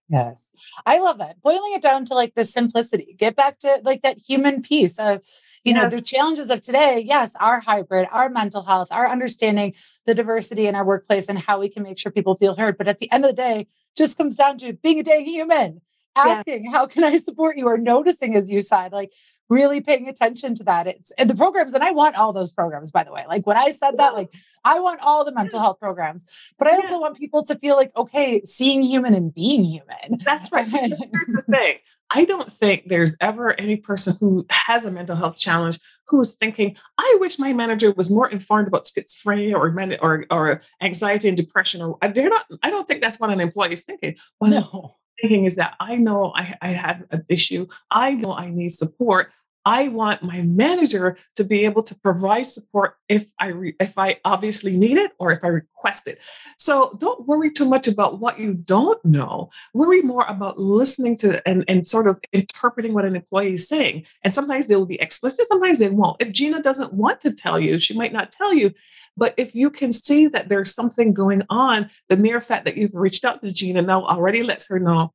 Yes. 0.08 0.48
I 0.86 0.98
love 0.98 1.18
that. 1.18 1.40
Boiling 1.42 1.72
it 1.74 1.82
down 1.82 2.04
to 2.06 2.14
like 2.14 2.34
the 2.34 2.44
simplicity, 2.44 3.14
get 3.18 3.36
back 3.36 3.58
to 3.60 3.80
like 3.84 4.02
that 4.02 4.18
human 4.18 4.62
piece 4.62 4.98
of, 4.98 5.20
you 5.64 5.74
yes. 5.74 5.92
know, 5.92 5.98
the 5.98 6.04
challenges 6.04 6.50
of 6.50 6.62
today. 6.62 7.02
Yes, 7.06 7.32
our 7.40 7.60
hybrid, 7.60 8.08
our 8.10 8.30
mental 8.30 8.62
health, 8.62 8.88
our 8.90 9.08
understanding 9.08 9.74
the 10.06 10.14
diversity 10.14 10.66
in 10.66 10.74
our 10.74 10.84
workplace 10.84 11.28
and 11.28 11.38
how 11.38 11.60
we 11.60 11.68
can 11.68 11.82
make 11.82 11.98
sure 11.98 12.10
people 12.10 12.36
feel 12.36 12.56
heard. 12.56 12.78
But 12.78 12.88
at 12.88 12.98
the 12.98 13.10
end 13.12 13.24
of 13.24 13.30
the 13.30 13.36
day, 13.36 13.66
just 13.96 14.16
comes 14.16 14.36
down 14.36 14.56
to 14.58 14.72
being 14.72 15.00
a 15.00 15.02
dang 15.02 15.26
human, 15.26 15.82
asking, 16.16 16.64
yeah. 16.64 16.70
how 16.70 16.86
can 16.86 17.04
I 17.04 17.18
support 17.18 17.58
you? 17.58 17.66
Or 17.66 17.76
noticing, 17.76 18.34
as 18.34 18.50
you 18.50 18.60
said, 18.60 18.92
like 18.92 19.12
really 19.48 19.80
paying 19.80 20.08
attention 20.08 20.54
to 20.54 20.64
that. 20.64 20.86
It's 20.86 21.10
and 21.12 21.28
the 21.28 21.34
programs, 21.34 21.74
and 21.74 21.84
I 21.84 21.90
want 21.90 22.16
all 22.16 22.32
those 22.32 22.50
programs, 22.50 22.90
by 22.90 23.04
the 23.04 23.12
way. 23.12 23.24
Like 23.28 23.46
when 23.46 23.56
I 23.56 23.72
said 23.72 23.98
that, 23.98 24.14
like 24.14 24.28
I 24.64 24.80
want 24.80 25.00
all 25.02 25.24
the 25.24 25.32
mental 25.32 25.60
health 25.60 25.78
programs, 25.80 26.24
but 26.58 26.68
I 26.68 26.76
also 26.76 26.94
yeah. 26.94 26.98
want 26.98 27.16
people 27.16 27.44
to 27.44 27.54
feel 27.56 27.76
like, 27.76 27.94
okay, 27.96 28.42
seeing 28.44 28.82
human 28.82 29.14
and 29.14 29.34
being 29.34 29.64
human. 29.64 30.18
That's 30.24 30.50
right. 30.52 30.68
here's 30.68 30.98
the 30.98 31.44
thing. 31.48 31.76
I 32.10 32.24
don't 32.24 32.50
think 32.50 32.84
there's 32.86 33.16
ever 33.20 33.58
any 33.60 33.76
person 33.76 34.16
who 34.18 34.46
has 34.50 34.86
a 34.86 34.90
mental 34.90 35.16
health 35.16 35.36
challenge 35.36 35.78
who 36.06 36.20
is 36.20 36.34
thinking, 36.34 36.76
I 36.98 37.16
wish 37.20 37.38
my 37.38 37.52
manager 37.52 37.92
was 37.92 38.10
more 38.10 38.28
informed 38.28 38.66
about 38.66 38.86
schizophrenia 38.86 39.54
or 39.54 39.74
or, 40.00 40.24
or 40.30 40.62
anxiety 40.80 41.28
and 41.28 41.36
depression. 41.36 41.82
Or 41.82 41.98
they're 42.08 42.30
not, 42.30 42.46
I 42.62 42.70
don't 42.70 42.88
think 42.88 43.02
that's 43.02 43.20
what 43.20 43.30
an 43.30 43.40
employee 43.40 43.74
is 43.74 43.82
thinking. 43.82 44.16
What 44.38 44.50
no. 44.50 44.96
thinking 45.20 45.44
is 45.44 45.56
that 45.56 45.74
I 45.80 45.96
know 45.96 46.32
I, 46.34 46.54
I 46.62 46.68
had 46.68 47.04
an 47.10 47.26
issue. 47.28 47.66
I 47.90 48.14
know 48.14 48.32
I 48.32 48.48
need 48.50 48.70
support. 48.70 49.30
I 49.68 49.88
want 49.88 50.22
my 50.22 50.40
manager 50.40 51.18
to 51.36 51.44
be 51.44 51.66
able 51.66 51.82
to 51.82 51.94
provide 52.00 52.46
support 52.46 52.94
if 53.10 53.30
I 53.38 53.48
re- 53.48 53.76
if 53.78 53.98
I 53.98 54.16
obviously 54.24 54.74
need 54.74 54.96
it 54.96 55.12
or 55.18 55.30
if 55.30 55.44
I 55.44 55.48
request 55.48 56.08
it. 56.08 56.20
So 56.56 56.96
don't 56.98 57.26
worry 57.26 57.50
too 57.50 57.66
much 57.66 57.86
about 57.86 58.18
what 58.18 58.40
you 58.40 58.54
don't 58.54 59.04
know. 59.04 59.50
Worry 59.74 60.00
more 60.00 60.24
about 60.26 60.58
listening 60.58 61.18
to 61.18 61.46
and, 61.46 61.66
and 61.68 61.86
sort 61.86 62.06
of 62.06 62.18
interpreting 62.32 62.94
what 62.94 63.04
an 63.04 63.14
employee 63.14 63.52
is 63.52 63.68
saying. 63.68 64.06
And 64.22 64.32
sometimes 64.32 64.68
they 64.68 64.76
will 64.76 64.86
be 64.86 65.02
explicit, 65.02 65.44
sometimes 65.46 65.80
they 65.80 65.90
won't. 65.90 66.22
If 66.22 66.32
Gina 66.32 66.62
doesn't 66.62 66.94
want 66.94 67.20
to 67.20 67.34
tell 67.34 67.60
you, 67.60 67.78
she 67.78 67.92
might 67.92 68.14
not 68.14 68.32
tell 68.32 68.54
you. 68.54 68.72
But 69.18 69.34
if 69.36 69.54
you 69.54 69.68
can 69.68 69.92
see 69.92 70.28
that 70.28 70.48
there's 70.48 70.72
something 70.72 71.12
going 71.12 71.42
on, 71.50 71.90
the 72.08 72.16
mere 72.16 72.40
fact 72.40 72.64
that 72.64 72.78
you've 72.78 72.94
reached 72.94 73.26
out 73.26 73.42
to 73.42 73.52
Gina 73.52 73.82
now 73.82 74.04
already 74.04 74.42
lets 74.42 74.66
her 74.68 74.80
know, 74.80 75.12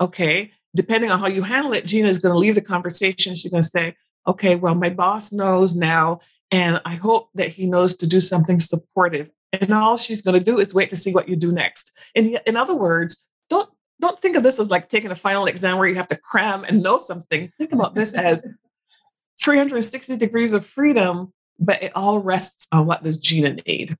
okay, 0.00 0.52
depending 0.74 1.10
on 1.10 1.18
how 1.18 1.26
you 1.26 1.42
handle 1.42 1.72
it, 1.72 1.86
Gina 1.86 2.08
is 2.08 2.18
going 2.18 2.32
to 2.32 2.38
leave 2.38 2.54
the 2.54 2.62
conversation. 2.62 3.34
She's 3.34 3.50
going 3.50 3.62
to 3.62 3.68
say, 3.68 3.94
okay, 4.26 4.56
well, 4.56 4.74
my 4.74 4.90
boss 4.90 5.32
knows 5.32 5.76
now, 5.76 6.20
and 6.50 6.80
I 6.84 6.94
hope 6.94 7.30
that 7.34 7.48
he 7.48 7.66
knows 7.66 7.96
to 7.98 8.06
do 8.06 8.20
something 8.20 8.60
supportive. 8.60 9.30
And 9.52 9.72
all 9.72 9.96
she's 9.96 10.22
going 10.22 10.38
to 10.38 10.44
do 10.44 10.58
is 10.58 10.74
wait 10.74 10.90
to 10.90 10.96
see 10.96 11.12
what 11.12 11.28
you 11.28 11.36
do 11.36 11.52
next. 11.52 11.92
In, 12.14 12.38
in 12.46 12.56
other 12.56 12.74
words, 12.74 13.24
don't 13.50 13.68
don't 14.00 14.18
think 14.18 14.36
of 14.36 14.42
this 14.42 14.58
as 14.58 14.68
like 14.68 14.88
taking 14.88 15.12
a 15.12 15.14
final 15.14 15.46
exam 15.46 15.78
where 15.78 15.86
you 15.86 15.94
have 15.94 16.08
to 16.08 16.16
cram 16.16 16.64
and 16.64 16.82
know 16.82 16.98
something. 16.98 17.52
Think 17.56 17.72
about 17.72 17.94
this 17.94 18.12
as 18.14 18.44
360 19.40 20.16
degrees 20.16 20.52
of 20.52 20.66
freedom, 20.66 21.32
but 21.60 21.82
it 21.82 21.92
all 21.94 22.18
rests 22.18 22.66
on 22.72 22.86
what 22.86 23.04
does 23.04 23.16
Gina 23.18 23.56
need. 23.66 23.96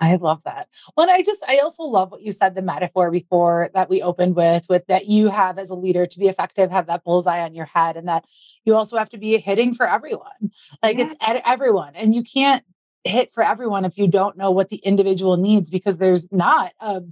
I 0.00 0.16
love 0.16 0.42
that. 0.44 0.68
Well, 0.96 1.08
and 1.08 1.14
I 1.14 1.22
just, 1.22 1.44
I 1.48 1.58
also 1.58 1.84
love 1.84 2.10
what 2.10 2.22
you 2.22 2.32
said 2.32 2.54
the 2.54 2.62
metaphor 2.62 3.10
before 3.10 3.70
that 3.74 3.88
we 3.88 4.02
opened 4.02 4.36
with, 4.36 4.66
with 4.68 4.86
that 4.86 5.06
you 5.06 5.28
have 5.28 5.58
as 5.58 5.70
a 5.70 5.74
leader 5.74 6.06
to 6.06 6.18
be 6.18 6.28
effective, 6.28 6.70
have 6.70 6.86
that 6.86 7.04
bullseye 7.04 7.40
on 7.40 7.54
your 7.54 7.66
head, 7.66 7.96
and 7.96 8.08
that 8.08 8.24
you 8.64 8.74
also 8.74 8.96
have 8.96 9.10
to 9.10 9.18
be 9.18 9.38
hitting 9.38 9.74
for 9.74 9.88
everyone. 9.88 10.50
Like 10.82 10.98
yeah. 10.98 11.06
it's 11.06 11.16
at 11.20 11.42
everyone. 11.44 11.94
And 11.94 12.14
you 12.14 12.22
can't 12.22 12.64
hit 13.04 13.32
for 13.32 13.42
everyone 13.42 13.84
if 13.84 13.96
you 13.96 14.08
don't 14.08 14.36
know 14.36 14.50
what 14.50 14.68
the 14.68 14.76
individual 14.78 15.36
needs 15.36 15.70
because 15.70 15.98
there's 15.98 16.32
not 16.32 16.72
a 16.80 17.02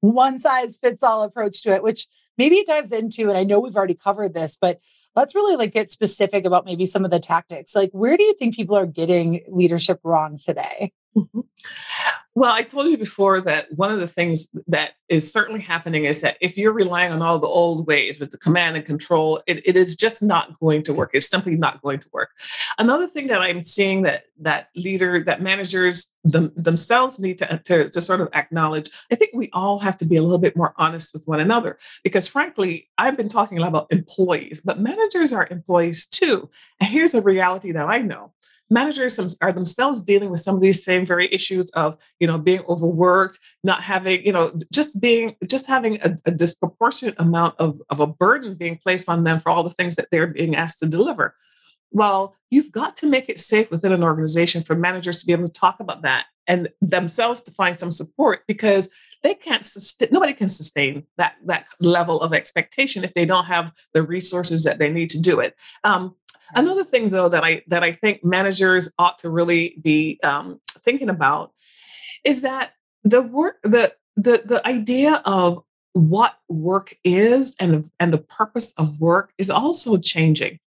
one 0.00 0.38
size 0.38 0.78
fits 0.82 1.02
all 1.02 1.22
approach 1.22 1.62
to 1.62 1.74
it, 1.74 1.82
which 1.82 2.06
maybe 2.38 2.56
it 2.56 2.66
dives 2.66 2.92
into, 2.92 3.28
and 3.28 3.36
I 3.36 3.44
know 3.44 3.60
we've 3.60 3.76
already 3.76 3.94
covered 3.94 4.32
this, 4.32 4.56
but 4.60 4.80
let's 5.16 5.34
really 5.34 5.56
like 5.56 5.72
get 5.72 5.92
specific 5.92 6.44
about 6.44 6.64
maybe 6.64 6.86
some 6.86 7.04
of 7.04 7.10
the 7.10 7.20
tactics. 7.20 7.74
Like, 7.74 7.90
where 7.92 8.16
do 8.16 8.22
you 8.22 8.34
think 8.34 8.54
people 8.54 8.76
are 8.76 8.86
getting 8.86 9.42
leadership 9.48 10.00
wrong 10.04 10.38
today? 10.38 10.92
Mm-hmm. 11.16 11.40
Well, 12.36 12.52
I 12.52 12.62
told 12.62 12.86
you 12.86 12.96
before 12.96 13.40
that 13.40 13.72
one 13.72 13.90
of 13.90 13.98
the 13.98 14.06
things 14.06 14.48
that 14.68 14.92
is 15.08 15.30
certainly 15.30 15.60
happening 15.60 16.04
is 16.04 16.20
that 16.20 16.36
if 16.40 16.56
you're 16.56 16.72
relying 16.72 17.12
on 17.12 17.22
all 17.22 17.40
the 17.40 17.48
old 17.48 17.88
ways 17.88 18.20
with 18.20 18.30
the 18.30 18.38
command 18.38 18.76
and 18.76 18.86
control, 18.86 19.40
it, 19.48 19.66
it 19.66 19.76
is 19.76 19.96
just 19.96 20.22
not 20.22 20.58
going 20.60 20.84
to 20.84 20.94
work. 20.94 21.10
It's 21.12 21.28
simply 21.28 21.56
not 21.56 21.82
going 21.82 21.98
to 21.98 22.06
work. 22.12 22.30
Another 22.78 23.08
thing 23.08 23.26
that 23.26 23.42
I'm 23.42 23.62
seeing 23.62 24.02
that 24.02 24.26
that 24.38 24.68
leader, 24.76 25.24
that 25.24 25.42
managers 25.42 26.06
them, 26.22 26.52
themselves 26.54 27.18
need 27.18 27.38
to, 27.38 27.60
to, 27.64 27.90
to 27.90 28.00
sort 28.00 28.20
of 28.20 28.28
acknowledge, 28.32 28.88
I 29.10 29.16
think 29.16 29.32
we 29.34 29.50
all 29.52 29.80
have 29.80 29.96
to 29.98 30.04
be 30.04 30.16
a 30.16 30.22
little 30.22 30.38
bit 30.38 30.56
more 30.56 30.72
honest 30.76 31.12
with 31.12 31.26
one 31.26 31.40
another. 31.40 31.78
Because 32.04 32.28
frankly, 32.28 32.88
I've 32.96 33.16
been 33.16 33.28
talking 33.28 33.58
a 33.58 33.60
lot 33.60 33.68
about 33.68 33.92
employees, 33.92 34.60
but 34.64 34.78
managers 34.78 35.32
are 35.32 35.48
employees 35.50 36.06
too. 36.06 36.48
And 36.78 36.88
here's 36.88 37.14
a 37.14 37.22
reality 37.22 37.72
that 37.72 37.88
I 37.88 37.98
know 37.98 38.32
managers 38.70 39.36
are 39.40 39.52
themselves 39.52 40.00
dealing 40.00 40.30
with 40.30 40.40
some 40.40 40.54
of 40.54 40.60
these 40.60 40.82
same 40.84 41.04
very 41.04 41.28
issues 41.32 41.70
of 41.70 41.96
you 42.20 42.26
know 42.26 42.38
being 42.38 42.62
overworked 42.68 43.38
not 43.64 43.82
having 43.82 44.24
you 44.24 44.32
know 44.32 44.52
just 44.72 45.00
being 45.00 45.36
just 45.46 45.66
having 45.66 46.00
a, 46.02 46.16
a, 46.24 46.30
disproportionate 46.30 47.14
amount 47.18 47.54
of, 47.58 47.80
of 47.90 48.00
a 48.00 48.06
burden 48.06 48.54
being 48.54 48.78
placed 48.78 49.08
on 49.08 49.24
them 49.24 49.40
for 49.40 49.50
all 49.50 49.62
the 49.62 49.70
things 49.70 49.96
that 49.96 50.08
they're 50.10 50.28
being 50.28 50.54
asked 50.54 50.78
to 50.78 50.88
deliver. 50.88 51.34
Well 51.90 52.36
you've 52.50 52.72
got 52.72 52.96
to 52.98 53.06
make 53.06 53.28
it 53.28 53.40
safe 53.40 53.70
within 53.70 53.92
an 53.92 54.04
organization 54.04 54.62
for 54.62 54.74
managers 54.74 55.20
to 55.20 55.26
be 55.26 55.32
able 55.32 55.48
to 55.48 55.60
talk 55.60 55.80
about 55.80 56.02
that 56.02 56.26
and 56.46 56.68
themselves 56.80 57.40
to 57.42 57.50
find 57.52 57.78
some 57.78 57.90
support 57.90 58.42
because 58.46 58.88
they 59.22 59.34
can't 59.34 59.66
sustain 59.66 60.08
nobody 60.10 60.32
can 60.32 60.48
sustain 60.48 61.04
that 61.16 61.34
that 61.44 61.66
level 61.80 62.20
of 62.20 62.32
expectation 62.32 63.04
if 63.04 63.14
they 63.14 63.26
don't 63.26 63.46
have 63.46 63.72
the 63.94 64.02
resources 64.02 64.64
that 64.64 64.78
they 64.78 64.90
need 64.90 65.10
to 65.10 65.20
do 65.20 65.40
it 65.40 65.54
um, 65.84 66.14
Another 66.54 66.84
thing, 66.84 67.10
though, 67.10 67.28
that 67.28 67.44
I 67.44 67.62
that 67.68 67.84
I 67.84 67.92
think 67.92 68.24
managers 68.24 68.90
ought 68.98 69.18
to 69.20 69.30
really 69.30 69.76
be 69.80 70.18
um, 70.22 70.60
thinking 70.80 71.08
about 71.08 71.52
is 72.24 72.42
that 72.42 72.72
the 73.04 73.22
work 73.22 73.58
the 73.62 73.94
the 74.16 74.42
the 74.44 74.66
idea 74.66 75.22
of 75.24 75.62
what 75.92 76.36
work 76.48 76.94
is 77.02 77.54
and 77.58 77.74
the, 77.74 77.90
and 77.98 78.14
the 78.14 78.18
purpose 78.18 78.72
of 78.76 79.00
work 79.00 79.32
is 79.38 79.50
also 79.50 79.96
changing. 79.96 80.58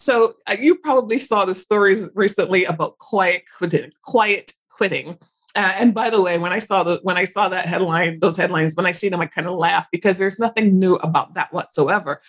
So 0.00 0.34
uh, 0.48 0.56
you 0.58 0.74
probably 0.74 1.18
saw 1.18 1.44
the 1.44 1.54
stories 1.54 2.08
recently 2.14 2.64
about 2.64 2.98
quiet 2.98 3.44
quitting, 3.56 3.92
quiet 4.02 4.52
quitting. 4.68 5.18
Uh, 5.54 5.72
and 5.76 5.94
by 5.94 6.10
the 6.10 6.22
way, 6.22 6.38
when 6.38 6.52
I 6.52 6.58
saw 6.58 6.82
the 6.82 7.00
when 7.02 7.16
I 7.16 7.24
saw 7.24 7.48
that 7.48 7.66
headline, 7.66 8.20
those 8.20 8.36
headlines, 8.36 8.76
when 8.76 8.86
I 8.86 8.92
see 8.92 9.08
them, 9.08 9.20
I 9.20 9.26
kind 9.26 9.48
of 9.48 9.58
laugh 9.58 9.88
because 9.90 10.18
there's 10.18 10.38
nothing 10.38 10.78
new 10.78 10.94
about 10.96 11.34
that 11.34 11.52
whatsoever. 11.52 12.22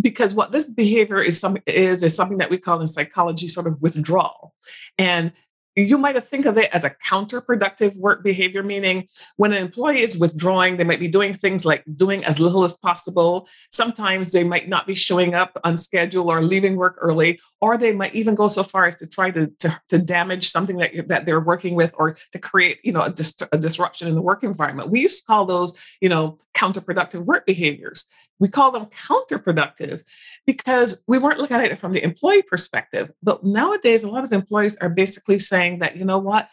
Because 0.00 0.34
what 0.34 0.52
this 0.52 0.68
behavior 0.68 1.22
is 1.22 1.38
some 1.38 1.56
is 1.66 2.02
is 2.02 2.14
something 2.14 2.38
that 2.38 2.50
we 2.50 2.58
call 2.58 2.80
in 2.80 2.86
psychology 2.86 3.48
sort 3.48 3.66
of 3.66 3.80
withdrawal. 3.80 4.54
And 4.98 5.32
you 5.76 5.98
might 5.98 6.20
think 6.22 6.46
of 6.46 6.56
it 6.56 6.70
as 6.72 6.84
a 6.84 6.90
counterproductive 6.90 7.96
work 7.98 8.24
behavior, 8.24 8.62
meaning 8.62 9.08
when 9.36 9.52
an 9.52 9.62
employee 9.62 10.00
is 10.00 10.18
withdrawing, 10.18 10.78
they 10.78 10.84
might 10.84 11.00
be 11.00 11.08
doing 11.08 11.34
things 11.34 11.66
like 11.66 11.84
doing 11.96 12.24
as 12.24 12.40
little 12.40 12.64
as 12.64 12.76
possible. 12.78 13.46
Sometimes 13.70 14.32
they 14.32 14.42
might 14.42 14.68
not 14.68 14.86
be 14.86 14.94
showing 14.94 15.34
up 15.34 15.60
on 15.64 15.76
schedule 15.76 16.30
or 16.30 16.40
leaving 16.40 16.76
work 16.76 16.96
early, 17.00 17.38
or 17.60 17.76
they 17.76 17.92
might 17.92 18.14
even 18.14 18.34
go 18.34 18.48
so 18.48 18.62
far 18.62 18.86
as 18.86 18.96
to 18.96 19.06
try 19.06 19.30
to, 19.30 19.48
to, 19.58 19.80
to 19.90 19.98
damage 19.98 20.50
something 20.50 20.78
that, 20.78 21.08
that 21.08 21.26
they're 21.26 21.40
working 21.40 21.74
with 21.74 21.92
or 21.98 22.16
to 22.32 22.38
create, 22.38 22.78
you 22.82 22.92
know, 22.92 23.02
a, 23.02 23.10
dis- 23.10 23.36
a 23.52 23.58
disruption 23.58 24.08
in 24.08 24.14
the 24.14 24.22
work 24.22 24.42
environment. 24.42 24.90
We 24.90 25.00
used 25.00 25.20
to 25.20 25.26
call 25.26 25.44
those, 25.44 25.74
you 26.00 26.08
know, 26.08 26.38
counterproductive 26.54 27.20
work 27.20 27.44
behaviors. 27.44 28.06
We 28.38 28.48
call 28.48 28.70
them 28.70 28.86
counterproductive 28.86 30.02
because 30.46 31.02
we 31.06 31.18
weren't 31.18 31.38
looking 31.38 31.56
at 31.56 31.70
it 31.70 31.78
from 31.78 31.92
the 31.92 32.04
employee 32.04 32.42
perspective. 32.42 33.10
But 33.22 33.44
nowadays, 33.44 34.04
a 34.04 34.10
lot 34.10 34.24
of 34.24 34.32
employees 34.32 34.76
are 34.78 34.90
basically 34.90 35.38
saying 35.38 35.78
that, 35.78 35.96
you 35.96 36.04
know 36.04 36.18
what, 36.18 36.48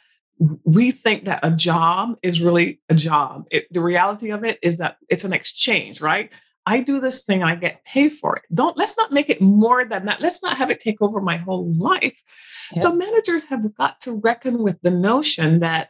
we 0.63 0.91
think 0.91 1.25
that 1.25 1.39
a 1.43 1.51
job 1.51 2.15
is 2.21 2.41
really 2.41 2.81
a 2.89 2.95
job. 2.95 3.45
It, 3.51 3.71
the 3.71 3.81
reality 3.81 4.31
of 4.31 4.43
it 4.43 4.59
is 4.61 4.77
that 4.77 4.97
it's 5.09 5.23
an 5.23 5.33
exchange, 5.33 6.01
right? 6.01 6.31
I 6.65 6.81
do 6.81 6.99
this 6.99 7.23
thing, 7.23 7.43
I 7.43 7.55
get 7.55 7.83
paid 7.83 8.13
for 8.13 8.37
it. 8.37 8.43
Don't 8.53 8.77
let's 8.77 8.95
not 8.97 9.11
make 9.11 9.29
it 9.29 9.41
more 9.41 9.85
than 9.85 10.05
that. 10.05 10.21
Let's 10.21 10.41
not 10.41 10.57
have 10.57 10.69
it 10.69 10.79
take 10.79 11.01
over 11.01 11.19
my 11.19 11.35
whole 11.37 11.71
life. 11.73 12.21
Yep. 12.73 12.83
So 12.83 12.95
managers 12.95 13.45
have 13.45 13.75
got 13.75 13.99
to 14.01 14.19
reckon 14.23 14.63
with 14.63 14.81
the 14.81 14.91
notion 14.91 15.59
that 15.59 15.89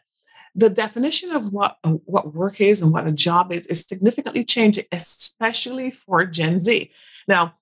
the 0.56 0.70
definition 0.70 1.32
of 1.32 1.52
what 1.52 1.78
what 1.84 2.34
work 2.34 2.62
is 2.62 2.82
and 2.82 2.92
what 2.94 3.08
a 3.08 3.12
job 3.12 3.52
is 3.52 3.66
is 3.68 3.82
significantly 3.82 4.44
changing, 4.44 4.86
especially 4.92 5.92
for 5.92 6.26
Gen 6.26 6.60
Z. 6.60 6.92
Now, 7.28 7.56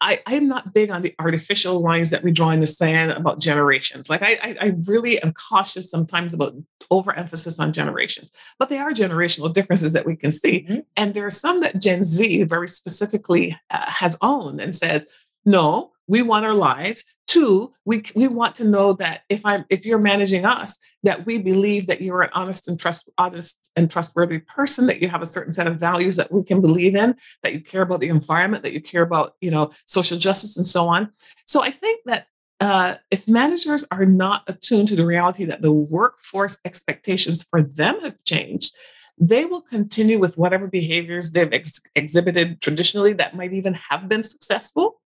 I, 0.00 0.20
I'm 0.26 0.48
not 0.48 0.74
big 0.74 0.90
on 0.90 1.02
the 1.02 1.14
artificial 1.20 1.80
lines 1.80 2.10
that 2.10 2.24
we 2.24 2.32
draw 2.32 2.50
in 2.50 2.58
the 2.58 2.66
sand 2.66 3.12
about 3.12 3.40
generations. 3.40 4.10
Like 4.10 4.22
I, 4.22 4.32
I, 4.42 4.56
I 4.60 4.72
really 4.84 5.22
am 5.22 5.32
cautious 5.32 5.90
sometimes 5.90 6.34
about 6.34 6.54
overemphasis 6.90 7.60
on 7.60 7.72
generations, 7.72 8.32
but 8.58 8.68
they 8.68 8.78
are 8.78 8.90
generational 8.90 9.52
differences 9.52 9.92
that 9.92 10.04
we 10.04 10.16
can 10.16 10.32
see. 10.32 10.66
Mm-hmm. 10.68 10.80
And 10.96 11.14
there 11.14 11.24
are 11.24 11.30
some 11.30 11.60
that 11.60 11.80
Gen 11.80 12.02
Z 12.02 12.42
very 12.44 12.66
specifically 12.66 13.56
uh, 13.70 13.84
has 13.86 14.18
owned 14.20 14.60
and 14.60 14.74
says, 14.74 15.06
no, 15.44 15.92
we 16.06 16.22
want 16.22 16.44
our 16.44 16.54
lives. 16.54 17.04
Two, 17.26 17.72
we 17.86 18.02
we 18.14 18.28
want 18.28 18.54
to 18.56 18.64
know 18.64 18.92
that 18.94 19.22
if 19.30 19.46
I'm 19.46 19.64
if 19.70 19.86
you're 19.86 19.98
managing 19.98 20.44
us, 20.44 20.76
that 21.02 21.24
we 21.24 21.38
believe 21.38 21.86
that 21.86 22.02
you're 22.02 22.22
an 22.22 22.30
honest 22.34 22.68
and 22.68 22.78
trust 22.78 23.08
honest 23.16 23.56
and 23.74 23.90
trustworthy 23.90 24.38
person, 24.38 24.86
that 24.86 25.00
you 25.00 25.08
have 25.08 25.22
a 25.22 25.26
certain 25.26 25.52
set 25.52 25.66
of 25.66 25.78
values 25.78 26.16
that 26.16 26.30
we 26.30 26.42
can 26.44 26.60
believe 26.60 26.94
in, 26.94 27.14
that 27.42 27.54
you 27.54 27.60
care 27.60 27.82
about 27.82 28.00
the 28.00 28.08
environment, 28.08 28.62
that 28.64 28.74
you 28.74 28.82
care 28.82 29.02
about 29.02 29.34
you 29.40 29.50
know 29.50 29.70
social 29.86 30.18
justice 30.18 30.56
and 30.58 30.66
so 30.66 30.88
on. 30.88 31.10
So 31.46 31.62
I 31.62 31.70
think 31.70 32.02
that 32.04 32.26
uh, 32.60 32.96
if 33.10 33.26
managers 33.26 33.84
are 33.90 34.04
not 34.04 34.44
attuned 34.46 34.88
to 34.88 34.96
the 34.96 35.06
reality 35.06 35.44
that 35.46 35.62
the 35.62 35.72
workforce 35.72 36.58
expectations 36.64 37.42
for 37.42 37.62
them 37.62 37.98
have 38.00 38.22
changed, 38.24 38.74
they 39.18 39.44
will 39.44 39.60
continue 39.60 40.18
with 40.18 40.38
whatever 40.38 40.66
behaviors 40.66 41.32
they've 41.32 41.52
ex- 41.52 41.80
exhibited 41.94 42.60
traditionally 42.60 43.12
that 43.14 43.36
might 43.36 43.52
even 43.52 43.74
have 43.74 44.08
been 44.08 44.22
successful, 44.22 45.00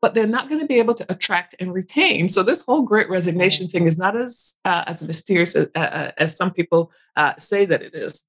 but 0.00 0.14
they're 0.14 0.26
not 0.26 0.48
going 0.48 0.60
to 0.60 0.66
be 0.66 0.78
able 0.78 0.94
to 0.94 1.06
attract 1.08 1.54
and 1.60 1.72
retain. 1.72 2.28
So 2.28 2.42
this 2.42 2.62
whole 2.62 2.82
great 2.82 3.08
resignation 3.08 3.68
thing 3.68 3.86
is 3.86 3.98
not 3.98 4.16
as 4.16 4.54
uh, 4.64 4.84
as 4.86 5.02
mysterious 5.02 5.54
as, 5.54 5.68
uh, 5.74 5.78
uh, 5.78 6.10
as 6.18 6.36
some 6.36 6.52
people 6.52 6.92
uh, 7.16 7.34
say 7.38 7.64
that 7.64 7.82
it 7.82 7.94
is. 7.94 8.24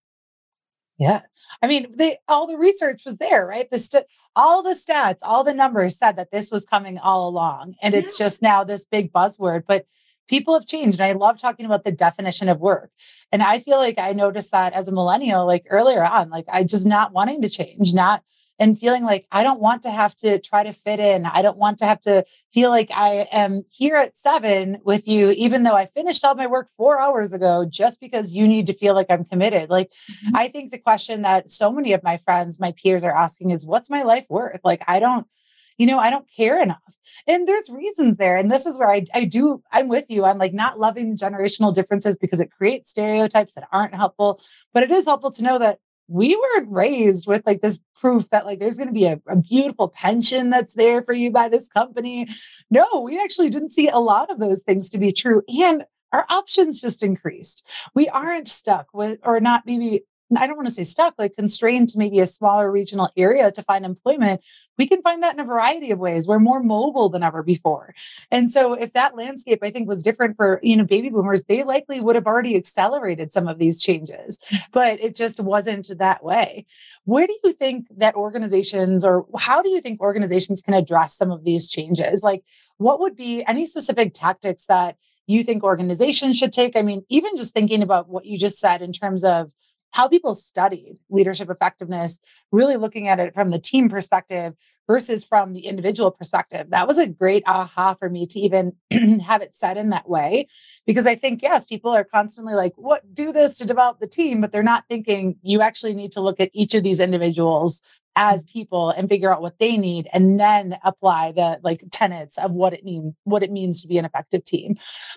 Yeah. 0.97 1.21
I 1.62 1.67
mean, 1.67 1.88
they 1.97 2.17
all 2.27 2.47
the 2.47 2.57
research 2.57 3.03
was 3.05 3.17
there, 3.17 3.47
right? 3.47 3.69
The 3.69 3.79
st- 3.79 4.05
all 4.36 4.63
the 4.63 4.71
stats, 4.75 5.19
all 5.21 5.43
the 5.43 5.53
numbers 5.53 5.97
said 5.97 6.17
that 6.17 6.31
this 6.31 6.51
was 6.51 6.65
coming 6.65 6.99
all 6.99 7.27
along. 7.27 7.75
And 7.81 7.93
yes. 7.93 8.03
it's 8.03 8.17
just 8.17 8.41
now 8.41 8.63
this 8.63 8.86
big 8.86 9.12
buzzword. 9.12 9.63
But 9.67 9.86
people 10.27 10.53
have 10.53 10.67
changed. 10.67 10.99
And 10.99 11.07
I 11.07 11.13
love 11.13 11.39
talking 11.39 11.65
about 11.65 11.83
the 11.83 11.91
definition 11.91 12.49
of 12.49 12.59
work. 12.59 12.91
And 13.31 13.43
I 13.43 13.59
feel 13.59 13.77
like 13.77 13.97
I 13.97 14.13
noticed 14.13 14.51
that 14.51 14.73
as 14.73 14.88
a 14.88 14.91
millennial, 14.91 15.45
like 15.45 15.65
earlier 15.69 16.03
on, 16.05 16.29
like 16.29 16.45
I 16.51 16.63
just 16.63 16.86
not 16.86 17.12
wanting 17.12 17.41
to 17.41 17.49
change, 17.49 17.93
not 17.93 18.23
and 18.59 18.77
feeling 18.77 19.03
like 19.03 19.25
I 19.31 19.43
don't 19.43 19.59
want 19.59 19.83
to 19.83 19.89
have 19.89 20.15
to 20.17 20.39
try 20.39 20.63
to 20.63 20.73
fit 20.73 20.99
in. 20.99 21.25
I 21.25 21.41
don't 21.41 21.57
want 21.57 21.79
to 21.79 21.85
have 21.85 22.01
to 22.01 22.23
feel 22.53 22.69
like 22.69 22.91
I 22.93 23.27
am 23.31 23.63
here 23.69 23.95
at 23.95 24.17
seven 24.17 24.77
with 24.83 25.07
you, 25.07 25.31
even 25.31 25.63
though 25.63 25.75
I 25.75 25.87
finished 25.87 26.23
all 26.23 26.35
my 26.35 26.47
work 26.47 26.69
four 26.77 26.99
hours 26.99 27.33
ago, 27.33 27.65
just 27.65 27.99
because 27.99 28.33
you 28.33 28.47
need 28.47 28.67
to 28.67 28.73
feel 28.73 28.93
like 28.93 29.07
I'm 29.09 29.25
committed. 29.25 29.69
Like, 29.69 29.89
mm-hmm. 29.89 30.35
I 30.35 30.47
think 30.47 30.71
the 30.71 30.77
question 30.77 31.23
that 31.23 31.51
so 31.51 31.71
many 31.71 31.93
of 31.93 32.03
my 32.03 32.17
friends, 32.17 32.59
my 32.59 32.73
peers 32.81 33.03
are 33.03 33.15
asking 33.15 33.51
is, 33.51 33.65
what's 33.65 33.89
my 33.89 34.03
life 34.03 34.25
worth? 34.29 34.61
Like, 34.63 34.83
I 34.87 34.99
don't, 34.99 35.25
you 35.77 35.87
know, 35.87 35.97
I 35.97 36.11
don't 36.11 36.27
care 36.37 36.61
enough. 36.61 36.77
And 37.27 37.47
there's 37.47 37.69
reasons 37.69 38.17
there. 38.17 38.37
And 38.37 38.51
this 38.51 38.65
is 38.65 38.77
where 38.77 38.89
I, 38.89 39.05
I 39.13 39.25
do, 39.25 39.63
I'm 39.71 39.87
with 39.87 40.05
you. 40.09 40.25
I'm 40.25 40.37
like 40.37 40.53
not 40.53 40.79
loving 40.79 41.17
generational 41.17 41.73
differences 41.73 42.15
because 42.17 42.39
it 42.39 42.51
creates 42.51 42.91
stereotypes 42.91 43.55
that 43.55 43.67
aren't 43.71 43.95
helpful. 43.95 44.39
But 44.73 44.83
it 44.83 44.91
is 44.91 45.05
helpful 45.05 45.31
to 45.31 45.43
know 45.43 45.57
that 45.57 45.79
we 46.07 46.35
weren't 46.35 46.71
raised 46.71 47.27
with 47.27 47.43
like 47.45 47.61
this 47.61 47.79
proof 47.95 48.29
that 48.29 48.45
like 48.45 48.59
there's 48.59 48.77
going 48.77 48.87
to 48.87 48.93
be 48.93 49.05
a, 49.05 49.21
a, 49.27 49.37
beautiful 49.37 49.87
pension 49.87 50.49
that's 50.49 50.73
there 50.73 51.01
for 51.01 51.13
you 51.13 51.31
by 51.31 51.47
this 51.47 51.69
company. 51.69 52.27
No, 52.69 52.85
we 53.05 53.21
actually 53.21 53.49
didn't 53.49 53.71
see 53.71 53.87
a 53.87 53.99
lot 53.99 54.29
of 54.29 54.39
those 54.39 54.59
things 54.59 54.89
to 54.89 54.97
be 54.97 55.13
true. 55.13 55.41
And 55.47 55.85
our 56.11 56.25
options 56.29 56.81
just 56.81 57.01
increased. 57.01 57.65
We 57.95 58.09
aren't 58.09 58.47
stuck 58.47 58.87
with, 58.93 59.19
or 59.23 59.39
not 59.39 59.63
maybe 59.65 60.03
I 60.38 60.47
don't 60.47 60.55
want 60.55 60.67
to 60.67 60.73
say 60.73 60.83
stuck, 60.83 61.15
like 61.17 61.36
constrained 61.36 61.89
to 61.89 61.97
maybe 61.97 62.19
a 62.19 62.25
smaller 62.25 62.71
regional 62.71 63.09
area 63.15 63.51
to 63.51 63.62
find 63.62 63.86
employment, 63.86 64.41
we 64.77 64.88
can 64.88 65.01
find 65.01 65.21
that 65.21 65.36
in 65.36 65.39
a 65.39 65.45
variety 65.45 65.91
of 65.91 65.99
ways. 65.99 66.27
We're 66.27 66.39
more 66.39 66.63
mobile 66.63 67.09
than 67.09 67.23
ever 67.23 67.43
before. 67.43 67.93
And 68.31 68.51
so 68.51 68.73
if 68.73 68.93
that 68.93 69.15
landscape 69.15 69.59
I 69.62 69.69
think 69.69 69.88
was 69.88 70.01
different 70.01 70.36
for, 70.36 70.59
you 70.63 70.75
know, 70.75 70.86
baby 70.86 71.09
boomers, 71.09 71.43
they 71.43 71.63
likely 71.63 71.99
would 71.99 72.15
have 72.15 72.25
already 72.25 72.55
accelerated 72.55 73.31
some 73.31 73.47
of 73.47 73.59
these 73.59 73.81
changes, 73.81 74.39
but 74.71 74.99
it 74.99 75.15
just 75.15 75.39
wasn't 75.39 75.88
that 75.99 76.23
way. 76.23 76.65
Where 77.05 77.27
do 77.27 77.38
you 77.43 77.53
think 77.53 77.88
that 77.97 78.15
organizations 78.15 79.05
or 79.05 79.25
how 79.38 79.62
do 79.62 79.69
you 79.69 79.81
think 79.81 80.01
organizations 80.01 80.62
can 80.62 80.73
address 80.73 81.15
some 81.15 81.31
of 81.31 81.43
these 81.43 81.69
changes? 81.69 82.23
Like 82.23 82.43
what 82.77 82.99
would 82.99 83.15
be 83.15 83.43
any 83.45 83.65
specific 83.65 84.13
tactics 84.13 84.65
that 84.65 84.97
you 85.27 85.43
think 85.43 85.63
organizations 85.63 86.38
should 86.38 86.53
take? 86.53 86.75
I 86.75 86.81
mean, 86.81 87.03
even 87.09 87.38
just 87.38 87.53
thinking 87.53 87.83
about 87.83 88.09
what 88.09 88.25
you 88.25 88.38
just 88.38 88.57
said 88.57 88.81
in 88.81 88.91
terms 88.91 89.23
of 89.23 89.51
how 89.93 90.08
people 90.08 90.34
studied 90.34 90.97
leadership 91.10 91.49
effectiveness, 91.49 92.19
really 92.51 92.77
looking 92.77 93.08
at 93.08 93.19
it 93.19 93.34
from 93.34 93.51
the 93.51 93.60
team 93.60 93.89
perspective 93.89 94.53
versus 94.88 95.23
from 95.23 95.53
the 95.53 95.62
individual 95.62 96.12
perspective. 96.12 96.69
That 96.71 96.88
was 96.88 96.97
a 96.97 97.08
great 97.08 97.43
aha 97.45 97.93
for 97.93 98.10
me 98.10 98.27
to 98.27 98.39
even 98.39 98.73
have 99.25 99.41
it 99.41 99.56
said 99.56 99.77
in 99.77 99.91
that 99.91 100.10
way. 100.10 100.47
Because 100.86 101.08
I 101.08 101.15
think, 101.15 101.41
yes, 101.41 101.65
people 101.65 101.91
are 101.91 102.03
constantly 102.03 102.53
like, 102.53 102.73
what 102.75 103.13
do 103.13 103.32
this 103.32 103.53
to 103.56 103.65
develop 103.65 103.99
the 103.99 104.08
team? 104.08 104.41
But 104.41 104.51
they're 104.51 104.63
not 104.63 104.86
thinking 104.89 105.38
you 105.41 105.62
actually 105.62 105.93
need 105.93 106.12
to 106.13 106.21
look 106.21 106.39
at 106.39 106.49
each 106.53 106.73
of 106.73 106.84
these 106.84 106.99
individuals 106.99 107.82
as 108.15 108.43
mm-hmm. 108.43 108.54
people 108.54 108.89
and 108.91 109.10
figure 109.10 109.34
out 109.34 109.41
what 109.41 109.60
they 109.60 109.78
need 109.78 110.08
and 110.13 110.39
then 110.39 110.78
apply 110.84 111.32
the 111.32 111.60
like 111.63 111.84
tenets 111.91 112.38
of 112.38 112.52
what 112.52 112.73
it 112.73 112.84
means 112.84 113.13
what 113.23 113.43
it 113.43 113.52
means 113.52 113.82
to 113.82 113.88
be 113.88 113.97
an 113.97 114.06
effective 114.06 114.43
team. 114.45 114.76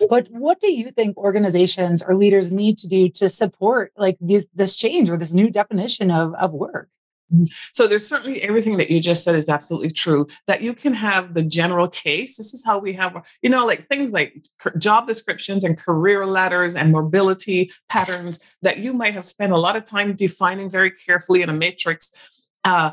But 0.09 0.27
what 0.29 0.59
do 0.59 0.71
you 0.71 0.91
think 0.91 1.17
organizations 1.17 2.01
or 2.01 2.15
leaders 2.15 2.51
need 2.51 2.77
to 2.79 2.87
do 2.87 3.09
to 3.09 3.29
support 3.29 3.91
like 3.97 4.17
this 4.19 4.47
this 4.53 4.75
change 4.75 5.09
or 5.09 5.17
this 5.17 5.33
new 5.33 5.49
definition 5.49 6.11
of 6.11 6.33
of 6.35 6.53
work? 6.53 6.89
Mm-hmm. 7.33 7.45
So 7.73 7.87
there's 7.87 8.07
certainly 8.07 8.41
everything 8.41 8.77
that 8.77 8.89
you 8.89 9.01
just 9.01 9.25
said 9.25 9.35
is 9.35 9.49
absolutely 9.49 9.91
true 9.91 10.27
that 10.47 10.61
you 10.61 10.73
can 10.73 10.93
have 10.93 11.33
the 11.33 11.43
general 11.43 11.89
case 11.89 12.37
this 12.37 12.53
is 12.53 12.63
how 12.65 12.79
we 12.79 12.93
have 12.93 13.21
you 13.41 13.49
know 13.49 13.65
like 13.65 13.89
things 13.89 14.13
like 14.13 14.45
job 14.77 15.09
descriptions 15.09 15.65
and 15.65 15.77
career 15.77 16.25
ladders 16.25 16.73
and 16.73 16.93
mobility 16.93 17.69
patterns 17.89 18.39
that 18.61 18.77
you 18.77 18.93
might 18.93 19.13
have 19.13 19.25
spent 19.25 19.51
a 19.51 19.57
lot 19.57 19.75
of 19.75 19.83
time 19.83 20.15
defining 20.15 20.69
very 20.69 20.89
carefully 20.89 21.41
in 21.41 21.49
a 21.49 21.53
matrix 21.53 22.13
uh, 22.63 22.91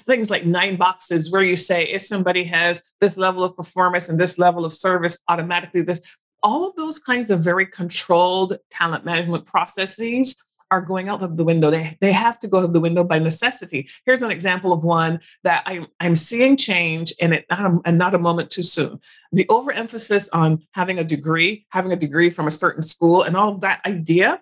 things 0.00 0.30
like 0.30 0.44
nine 0.44 0.76
boxes 0.76 1.30
where 1.30 1.42
you 1.42 1.56
say 1.56 1.84
if 1.84 2.02
somebody 2.02 2.44
has 2.44 2.82
this 3.00 3.16
level 3.16 3.42
of 3.42 3.56
performance 3.56 4.08
and 4.08 4.18
this 4.18 4.38
level 4.38 4.64
of 4.64 4.72
service 4.72 5.18
automatically 5.28 5.82
this 5.82 6.00
all 6.42 6.68
of 6.68 6.74
those 6.76 7.00
kinds 7.00 7.30
of 7.30 7.42
very 7.42 7.66
controlled 7.66 8.56
talent 8.70 9.04
management 9.04 9.44
processes 9.44 10.36
are 10.70 10.80
going 10.80 11.08
out 11.08 11.22
of 11.22 11.36
the 11.36 11.44
window. 11.44 11.70
They, 11.70 11.96
they 12.00 12.12
have 12.12 12.38
to 12.40 12.48
go 12.48 12.58
out 12.58 12.64
of 12.64 12.72
the 12.72 12.80
window 12.80 13.02
by 13.02 13.18
necessity. 13.18 13.88
Here's 14.04 14.22
an 14.22 14.30
example 14.30 14.72
of 14.72 14.84
one 14.84 15.20
that 15.42 15.62
I, 15.66 15.86
I'm 16.00 16.14
seeing 16.14 16.56
change 16.56 17.14
and 17.20 17.32
it 17.32 17.46
not 17.50 17.60
a, 17.60 17.80
and 17.84 17.98
not 17.98 18.14
a 18.14 18.18
moment 18.18 18.50
too 18.50 18.62
soon. 18.62 19.00
The 19.32 19.46
overemphasis 19.48 20.28
on 20.30 20.62
having 20.72 20.98
a 20.98 21.04
degree, 21.04 21.66
having 21.70 21.92
a 21.92 21.96
degree 21.96 22.30
from 22.30 22.46
a 22.46 22.50
certain 22.50 22.82
school, 22.82 23.22
and 23.22 23.36
all 23.36 23.54
of 23.54 23.60
that 23.62 23.80
idea 23.86 24.40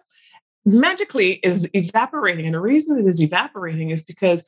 magically 0.66 1.34
is 1.44 1.70
evaporating. 1.72 2.44
And 2.44 2.54
the 2.54 2.60
reason 2.60 2.98
it 2.98 3.06
is 3.06 3.22
evaporating 3.22 3.90
is 3.90 4.02
because 4.02 4.44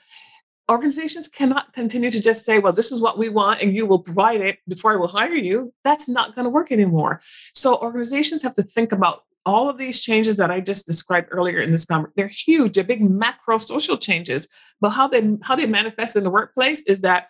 organizations 0.70 1.28
cannot 1.28 1.72
continue 1.72 2.10
to 2.10 2.20
just 2.20 2.44
say, 2.44 2.58
well, 2.58 2.72
this 2.72 2.92
is 2.92 3.00
what 3.00 3.16
we 3.16 3.28
want 3.30 3.62
and 3.62 3.74
you 3.74 3.86
will 3.86 4.00
provide 4.00 4.40
it 4.42 4.58
before 4.68 4.92
I 4.92 4.96
will 4.96 5.08
hire 5.08 5.32
you. 5.32 5.72
That's 5.84 6.08
not 6.08 6.34
going 6.34 6.44
to 6.44 6.50
work 6.50 6.70
anymore. 6.70 7.20
So 7.54 7.76
organizations 7.76 8.42
have 8.42 8.54
to 8.56 8.62
think 8.62 8.92
about 8.92 9.22
all 9.46 9.70
of 9.70 9.78
these 9.78 10.00
changes 10.00 10.36
that 10.36 10.50
I 10.50 10.60
just 10.60 10.86
described 10.86 11.28
earlier 11.30 11.60
in 11.60 11.70
this 11.70 11.86
conversation. 11.86 12.12
They're 12.16 12.28
huge, 12.28 12.74
they're 12.74 12.84
big 12.84 13.00
macro 13.00 13.56
social 13.56 13.96
changes. 13.96 14.46
But 14.80 14.90
how 14.90 15.08
they 15.08 15.38
how 15.42 15.56
they 15.56 15.64
manifest 15.64 16.16
in 16.16 16.24
the 16.24 16.30
workplace 16.30 16.82
is 16.82 17.00
that 17.00 17.28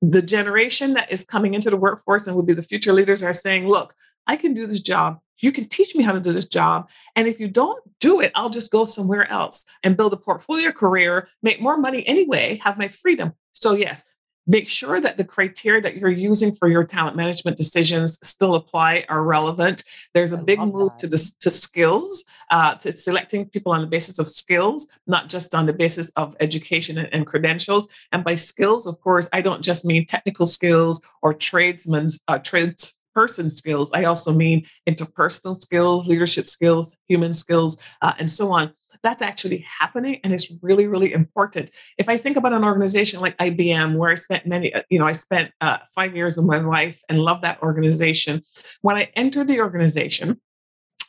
the 0.00 0.22
generation 0.22 0.94
that 0.94 1.10
is 1.10 1.24
coming 1.24 1.54
into 1.54 1.68
the 1.68 1.76
workforce 1.76 2.26
and 2.26 2.36
will 2.36 2.44
be 2.44 2.54
the 2.54 2.62
future 2.62 2.92
leaders 2.92 3.22
are 3.22 3.32
saying, 3.32 3.66
look, 3.68 3.94
I 4.26 4.36
can 4.36 4.54
do 4.54 4.66
this 4.66 4.80
job. 4.80 5.18
You 5.40 5.52
can 5.52 5.68
teach 5.68 5.94
me 5.94 6.04
how 6.04 6.12
to 6.12 6.20
do 6.20 6.32
this 6.32 6.46
job. 6.46 6.88
And 7.16 7.26
if 7.26 7.40
you 7.40 7.48
don't 7.48 7.82
do 8.00 8.20
it, 8.20 8.32
I'll 8.34 8.50
just 8.50 8.70
go 8.70 8.84
somewhere 8.84 9.30
else 9.30 9.64
and 9.82 9.96
build 9.96 10.12
a 10.12 10.16
portfolio 10.16 10.72
career, 10.72 11.28
make 11.42 11.60
more 11.60 11.76
money 11.76 12.06
anyway, 12.06 12.60
have 12.62 12.78
my 12.78 12.88
freedom. 12.88 13.32
So, 13.52 13.72
yes, 13.72 14.04
make 14.46 14.68
sure 14.68 15.00
that 15.00 15.16
the 15.16 15.24
criteria 15.24 15.80
that 15.80 15.96
you're 15.96 16.10
using 16.10 16.52
for 16.52 16.66
your 16.68 16.84
talent 16.84 17.16
management 17.16 17.56
decisions 17.56 18.18
still 18.22 18.54
apply, 18.54 19.04
are 19.08 19.22
relevant. 19.22 19.84
There's 20.14 20.32
a 20.32 20.38
I 20.38 20.42
big 20.42 20.58
move 20.58 20.90
that. 20.90 20.98
to 21.00 21.06
the, 21.06 21.32
to 21.40 21.50
skills, 21.50 22.24
uh, 22.50 22.74
to 22.76 22.92
selecting 22.92 23.46
people 23.46 23.72
on 23.72 23.80
the 23.80 23.86
basis 23.86 24.18
of 24.18 24.26
skills, 24.26 24.88
not 25.06 25.28
just 25.28 25.54
on 25.54 25.66
the 25.66 25.72
basis 25.72 26.10
of 26.16 26.36
education 26.40 26.98
and, 26.98 27.08
and 27.12 27.26
credentials. 27.26 27.88
And 28.12 28.24
by 28.24 28.34
skills, 28.34 28.86
of 28.86 29.00
course, 29.00 29.28
I 29.32 29.40
don't 29.40 29.62
just 29.62 29.84
mean 29.84 30.06
technical 30.06 30.46
skills 30.46 31.00
or 31.22 31.32
tradesmen's 31.32 32.20
uh, 32.26 32.38
trades 32.38 32.94
person 33.14 33.50
skills. 33.50 33.90
I 33.92 34.04
also 34.04 34.32
mean 34.32 34.66
interpersonal 34.88 35.60
skills, 35.60 36.08
leadership 36.08 36.46
skills, 36.46 36.96
human 37.08 37.34
skills, 37.34 37.80
uh, 38.02 38.12
and 38.18 38.30
so 38.30 38.52
on. 38.52 38.72
That's 39.02 39.22
actually 39.22 39.64
happening, 39.78 40.20
and 40.22 40.32
it's 40.32 40.52
really, 40.60 40.86
really 40.86 41.12
important. 41.12 41.70
If 41.96 42.10
I 42.10 42.18
think 42.18 42.36
about 42.36 42.52
an 42.52 42.64
organization 42.64 43.20
like 43.20 43.34
IBM, 43.38 43.96
where 43.96 44.10
I 44.10 44.14
spent 44.14 44.46
many, 44.46 44.74
uh, 44.74 44.82
you 44.90 44.98
know, 44.98 45.06
I 45.06 45.12
spent 45.12 45.52
uh, 45.62 45.78
five 45.94 46.14
years 46.14 46.36
of 46.36 46.44
my 46.44 46.58
life 46.58 47.00
and 47.08 47.18
love 47.18 47.40
that 47.40 47.62
organization. 47.62 48.42
When 48.82 48.96
I 48.96 49.10
entered 49.16 49.48
the 49.48 49.60
organization, 49.60 50.38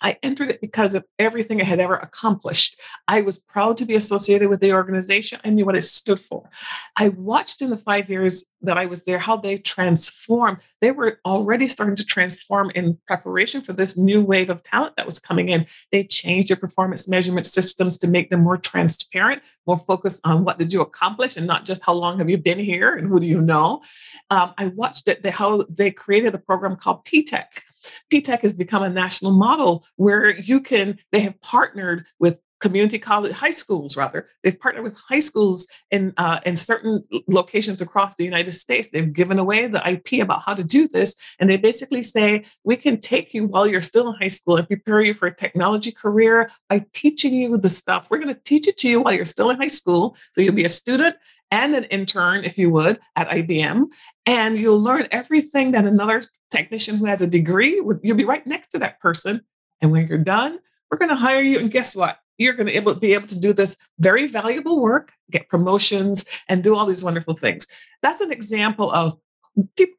I 0.01 0.17
entered 0.23 0.49
it 0.49 0.61
because 0.61 0.95
of 0.95 1.05
everything 1.19 1.61
I 1.61 1.65
had 1.65 1.79
ever 1.79 1.95
accomplished. 1.95 2.79
I 3.07 3.21
was 3.21 3.37
proud 3.37 3.77
to 3.77 3.85
be 3.85 3.95
associated 3.95 4.49
with 4.49 4.59
the 4.59 4.73
organization. 4.73 5.39
I 5.43 5.49
knew 5.49 5.65
what 5.65 5.77
it 5.77 5.83
stood 5.83 6.19
for. 6.19 6.49
I 6.97 7.09
watched 7.09 7.61
in 7.61 7.69
the 7.69 7.77
five 7.77 8.09
years 8.09 8.43
that 8.63 8.77
I 8.77 8.85
was 8.85 9.03
there 9.03 9.19
how 9.19 9.37
they 9.37 9.57
transformed. 9.57 10.57
They 10.81 10.91
were 10.91 11.19
already 11.25 11.67
starting 11.67 11.95
to 11.95 12.05
transform 12.05 12.71
in 12.75 12.97
preparation 13.07 13.61
for 13.61 13.73
this 13.73 13.97
new 13.97 14.21
wave 14.21 14.49
of 14.49 14.63
talent 14.63 14.95
that 14.97 15.05
was 15.05 15.19
coming 15.19 15.49
in. 15.49 15.65
They 15.91 16.03
changed 16.03 16.49
their 16.49 16.57
performance 16.57 17.07
measurement 17.07 17.45
systems 17.45 17.97
to 17.99 18.07
make 18.07 18.29
them 18.29 18.41
more 18.41 18.57
transparent, 18.57 19.41
more 19.67 19.77
focused 19.77 20.21
on 20.23 20.43
what 20.43 20.57
did 20.57 20.73
you 20.73 20.81
accomplish 20.81 21.37
and 21.37 21.47
not 21.47 21.65
just 21.65 21.83
how 21.85 21.93
long 21.93 22.19
have 22.19 22.29
you 22.29 22.37
been 22.37 22.59
here 22.59 22.95
and 22.95 23.07
who 23.07 23.19
do 23.19 23.25
you 23.25 23.41
know. 23.41 23.81
Um, 24.29 24.53
I 24.57 24.67
watched 24.67 25.07
it, 25.07 25.23
the, 25.23 25.31
how 25.31 25.63
they 25.69 25.91
created 25.91 26.33
a 26.35 26.39
program 26.39 26.75
called 26.75 27.05
PTech 27.05 27.61
P-TECH 28.09 28.41
has 28.41 28.53
become 28.53 28.83
a 28.83 28.89
national 28.89 29.31
model 29.31 29.85
where 29.95 30.39
you 30.39 30.59
can, 30.59 30.97
they 31.11 31.21
have 31.21 31.39
partnered 31.41 32.05
with 32.19 32.39
community 32.61 32.99
college 32.99 33.33
high 33.33 33.51
schools 33.51 33.97
rather 33.97 34.29
they've 34.43 34.59
partnered 34.59 34.83
with 34.83 34.95
high 34.95 35.19
schools 35.19 35.67
in 35.89 36.13
uh, 36.17 36.39
in 36.45 36.55
certain 36.55 37.03
locations 37.27 37.81
across 37.81 38.15
the 38.15 38.23
united 38.23 38.51
states. 38.51 38.89
They've 38.89 39.11
given 39.11 39.39
away 39.39 39.67
the 39.67 39.81
ip 39.89 40.21
about 40.21 40.43
how 40.45 40.53
to 40.53 40.63
do 40.63 40.87
this 40.87 41.15
and 41.39 41.49
they 41.49 41.57
basically 41.57 42.03
say 42.03 42.45
we 42.63 42.77
can 42.77 43.01
take 43.01 43.33
you 43.33 43.47
while 43.47 43.67
you're 43.67 43.81
still 43.81 44.09
in 44.09 44.15
high 44.21 44.27
school 44.27 44.57
and 44.57 44.67
prepare 44.67 45.01
you 45.01 45.13
for 45.13 45.27
a 45.27 45.35
technology 45.35 45.91
career 45.91 46.49
by 46.69 46.85
teaching 46.93 47.33
you 47.33 47.57
the 47.57 47.69
stuff. 47.69 48.09
We're 48.09 48.19
going 48.19 48.33
to 48.33 48.41
teach 48.45 48.67
it 48.67 48.77
to 48.77 48.89
you 48.89 49.01
while 49.01 49.13
you're 49.13 49.25
still 49.25 49.49
in 49.49 49.57
high 49.57 49.67
school 49.67 50.15
so 50.33 50.41
you'll 50.41 50.53
be 50.53 50.63
a 50.63 50.69
student 50.69 51.15
and 51.51 51.75
an 51.75 51.83
intern, 51.85 52.43
if 52.43 52.57
you 52.57 52.69
would, 52.71 52.99
at 53.15 53.29
IBM. 53.29 53.85
And 54.25 54.57
you'll 54.57 54.81
learn 54.81 55.07
everything 55.11 55.71
that 55.71 55.85
another 55.85 56.23
technician 56.49 56.97
who 56.97 57.05
has 57.05 57.21
a 57.21 57.27
degree, 57.27 57.79
would, 57.79 57.99
you'll 58.01 58.17
be 58.17 58.25
right 58.25 58.45
next 58.47 58.69
to 58.69 58.79
that 58.79 58.99
person. 58.99 59.41
And 59.81 59.91
when 59.91 60.07
you're 60.07 60.17
done, 60.17 60.59
we're 60.89 60.97
going 60.97 61.09
to 61.09 61.15
hire 61.15 61.41
you. 61.41 61.59
And 61.59 61.71
guess 61.71 61.95
what? 61.95 62.17
You're 62.37 62.53
going 62.53 62.67
to 62.67 62.95
be 62.95 63.13
able 63.13 63.27
to 63.27 63.39
do 63.39 63.53
this 63.53 63.77
very 63.99 64.27
valuable 64.27 64.79
work, 64.79 65.11
get 65.29 65.49
promotions, 65.49 66.25
and 66.47 66.63
do 66.63 66.75
all 66.75 66.85
these 66.85 67.03
wonderful 67.03 67.35
things. 67.35 67.67
That's 68.01 68.21
an 68.21 68.31
example 68.31 68.91
of 68.91 69.17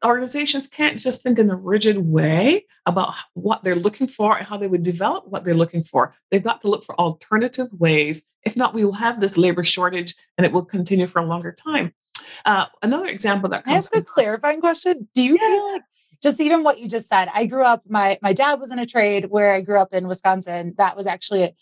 organizations 0.03 0.67
can't 0.67 0.99
just 0.99 1.21
think 1.21 1.39
in 1.39 1.49
a 1.49 1.55
rigid 1.55 1.97
way 1.97 2.65
about 2.85 3.13
what 3.33 3.63
they're 3.63 3.75
looking 3.75 4.07
for 4.07 4.37
and 4.37 4.47
how 4.47 4.57
they 4.57 4.67
would 4.67 4.81
develop 4.81 5.27
what 5.27 5.43
they're 5.43 5.53
looking 5.53 5.83
for. 5.83 6.15
They've 6.31 6.43
got 6.43 6.61
to 6.61 6.69
look 6.69 6.83
for 6.83 6.99
alternative 6.99 7.67
ways. 7.71 8.23
If 8.43 8.57
not, 8.57 8.73
we 8.73 8.83
will 8.83 8.93
have 8.93 9.19
this 9.19 9.37
labor 9.37 9.63
shortage 9.63 10.15
and 10.37 10.45
it 10.45 10.51
will 10.51 10.65
continue 10.65 11.07
for 11.07 11.19
a 11.19 11.25
longer 11.25 11.51
time. 11.51 11.93
Uh, 12.45 12.65
another 12.81 13.07
example 13.07 13.49
that 13.49 13.63
comes. 13.63 13.65
Can 13.65 13.73
I 13.73 13.77
ask 13.77 13.95
a 13.95 14.01
clarifying 14.01 14.59
question? 14.59 15.07
Do 15.15 15.21
you 15.21 15.37
yeah. 15.39 15.47
feel 15.47 15.71
like 15.73 15.81
just 16.21 16.41
even 16.41 16.63
what 16.63 16.79
you 16.79 16.87
just 16.87 17.07
said? 17.07 17.29
I 17.33 17.45
grew 17.45 17.63
up. 17.63 17.83
My 17.87 18.17
my 18.21 18.33
dad 18.33 18.59
was 18.59 18.71
in 18.71 18.79
a 18.79 18.85
trade 18.85 19.25
where 19.29 19.53
I 19.53 19.61
grew 19.61 19.79
up 19.79 19.93
in 19.93 20.07
Wisconsin. 20.07 20.73
That 20.77 20.97
was 20.97 21.07
actually 21.07 21.55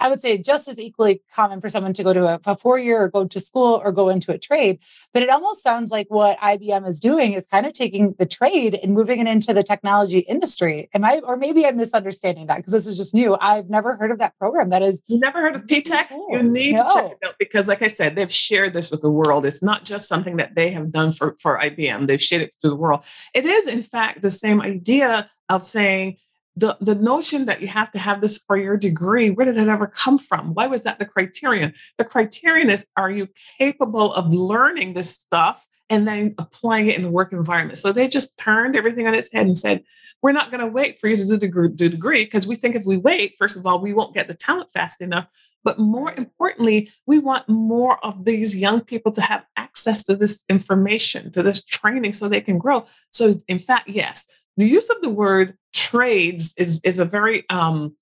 I 0.00 0.08
would 0.08 0.22
say 0.22 0.38
just 0.38 0.68
as 0.68 0.78
equally 0.78 1.22
common 1.34 1.60
for 1.60 1.68
someone 1.68 1.92
to 1.94 2.02
go 2.02 2.12
to 2.12 2.26
a, 2.26 2.40
a 2.46 2.56
four 2.56 2.78
year 2.78 3.02
or 3.02 3.08
go 3.08 3.26
to 3.26 3.40
school 3.40 3.80
or 3.84 3.92
go 3.92 4.08
into 4.08 4.32
a 4.32 4.38
trade. 4.38 4.78
But 5.12 5.22
it 5.22 5.30
almost 5.30 5.62
sounds 5.62 5.90
like 5.90 6.06
what 6.08 6.38
IBM 6.38 6.86
is 6.86 6.98
doing 6.98 7.34
is 7.34 7.46
kind 7.46 7.66
of 7.66 7.72
taking 7.72 8.14
the 8.18 8.26
trade 8.26 8.78
and 8.82 8.94
moving 8.94 9.20
it 9.20 9.26
into 9.26 9.52
the 9.52 9.62
technology 9.62 10.20
industry. 10.20 10.88
Am 10.94 11.04
I, 11.04 11.20
or 11.24 11.36
maybe 11.36 11.66
I'm 11.66 11.76
misunderstanding 11.76 12.46
that 12.46 12.56
because 12.56 12.72
this 12.72 12.86
is 12.86 12.96
just 12.96 13.12
new. 13.12 13.36
I've 13.40 13.68
never 13.68 13.96
heard 13.96 14.10
of 14.10 14.18
that 14.18 14.38
program. 14.38 14.70
That 14.70 14.82
is, 14.82 15.02
you 15.06 15.18
never 15.18 15.40
heard 15.40 15.56
of 15.56 15.66
P-TECH? 15.66 16.10
You 16.10 16.42
need 16.42 16.76
no. 16.76 16.84
to 16.84 16.94
check 16.94 17.10
it 17.12 17.18
out 17.26 17.34
because, 17.38 17.68
like 17.68 17.82
I 17.82 17.88
said, 17.88 18.16
they've 18.16 18.32
shared 18.32 18.72
this 18.72 18.90
with 18.90 19.02
the 19.02 19.10
world. 19.10 19.44
It's 19.44 19.62
not 19.62 19.84
just 19.84 20.08
something 20.08 20.36
that 20.36 20.54
they 20.54 20.70
have 20.70 20.90
done 20.90 21.12
for, 21.12 21.36
for 21.40 21.58
IBM, 21.58 22.06
they've 22.06 22.22
shared 22.22 22.42
it 22.42 22.54
to 22.62 22.68
the 22.68 22.76
world. 22.76 23.04
It 23.34 23.44
is, 23.44 23.66
in 23.66 23.82
fact, 23.82 24.22
the 24.22 24.30
same 24.30 24.60
idea 24.60 25.30
of 25.48 25.62
saying, 25.62 26.16
the, 26.56 26.76
the 26.80 26.94
notion 26.94 27.46
that 27.46 27.62
you 27.62 27.68
have 27.68 27.90
to 27.92 27.98
have 27.98 28.20
this 28.20 28.38
for 28.38 28.56
your 28.56 28.76
degree, 28.76 29.30
where 29.30 29.46
did 29.46 29.56
that 29.56 29.68
ever 29.68 29.86
come 29.86 30.18
from? 30.18 30.54
Why 30.54 30.66
was 30.66 30.82
that 30.82 30.98
the 30.98 31.06
criterion? 31.06 31.72
The 31.98 32.04
criterion 32.04 32.68
is 32.68 32.86
are 32.96 33.10
you 33.10 33.28
capable 33.58 34.12
of 34.12 34.32
learning 34.32 34.94
this 34.94 35.10
stuff 35.10 35.64
and 35.88 36.06
then 36.06 36.34
applying 36.38 36.88
it 36.88 36.96
in 36.96 37.02
the 37.02 37.10
work 37.10 37.32
environment? 37.32 37.78
So 37.78 37.92
they 37.92 38.06
just 38.06 38.36
turned 38.36 38.76
everything 38.76 39.06
on 39.06 39.14
its 39.14 39.32
head 39.32 39.46
and 39.46 39.56
said, 39.56 39.82
we're 40.22 40.32
not 40.32 40.50
going 40.50 40.60
to 40.60 40.66
wait 40.66 40.98
for 41.00 41.08
you 41.08 41.16
to 41.16 41.24
do 41.24 41.36
the 41.36 41.88
degree 41.88 42.24
because 42.24 42.46
we 42.46 42.54
think 42.54 42.76
if 42.76 42.84
we 42.84 42.96
wait, 42.96 43.34
first 43.38 43.56
of 43.56 43.66
all, 43.66 43.80
we 43.80 43.92
won't 43.92 44.14
get 44.14 44.28
the 44.28 44.34
talent 44.34 44.70
fast 44.72 45.00
enough. 45.00 45.26
But 45.64 45.78
more 45.78 46.12
importantly, 46.12 46.90
we 47.06 47.18
want 47.18 47.48
more 47.48 48.04
of 48.04 48.24
these 48.24 48.56
young 48.56 48.80
people 48.80 49.12
to 49.12 49.20
have 49.20 49.44
access 49.56 50.02
to 50.04 50.16
this 50.16 50.40
information, 50.48 51.30
to 51.32 51.42
this 51.42 51.62
training 51.64 52.14
so 52.14 52.28
they 52.28 52.40
can 52.40 52.58
grow. 52.58 52.86
So, 53.10 53.40
in 53.46 53.58
fact, 53.58 53.88
yes, 53.88 54.26
the 54.56 54.68
use 54.68 54.88
of 54.90 55.00
the 55.02 55.10
word 55.10 55.56
trades 55.72 56.52
is 56.56 56.80
is 56.84 56.98
a 56.98 57.04
very 57.04 57.48
um, 57.48 57.96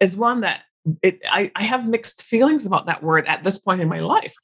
is 0.00 0.16
one 0.16 0.40
that 0.42 0.62
it, 1.02 1.20
I, 1.28 1.50
I 1.56 1.64
have 1.64 1.88
mixed 1.88 2.22
feelings 2.22 2.66
about 2.66 2.86
that 2.86 3.02
word 3.02 3.26
at 3.26 3.42
this 3.42 3.58
point 3.58 3.80
in 3.80 3.88
my 3.88 4.00
life 4.00 4.34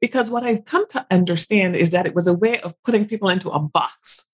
because 0.00 0.30
what 0.30 0.42
I've 0.42 0.64
come 0.64 0.86
to 0.88 1.06
understand 1.10 1.76
is 1.76 1.90
that 1.90 2.06
it 2.06 2.14
was 2.14 2.26
a 2.26 2.34
way 2.34 2.60
of 2.60 2.74
putting 2.82 3.06
people 3.06 3.30
into 3.30 3.50
a 3.50 3.60
box. 3.60 4.24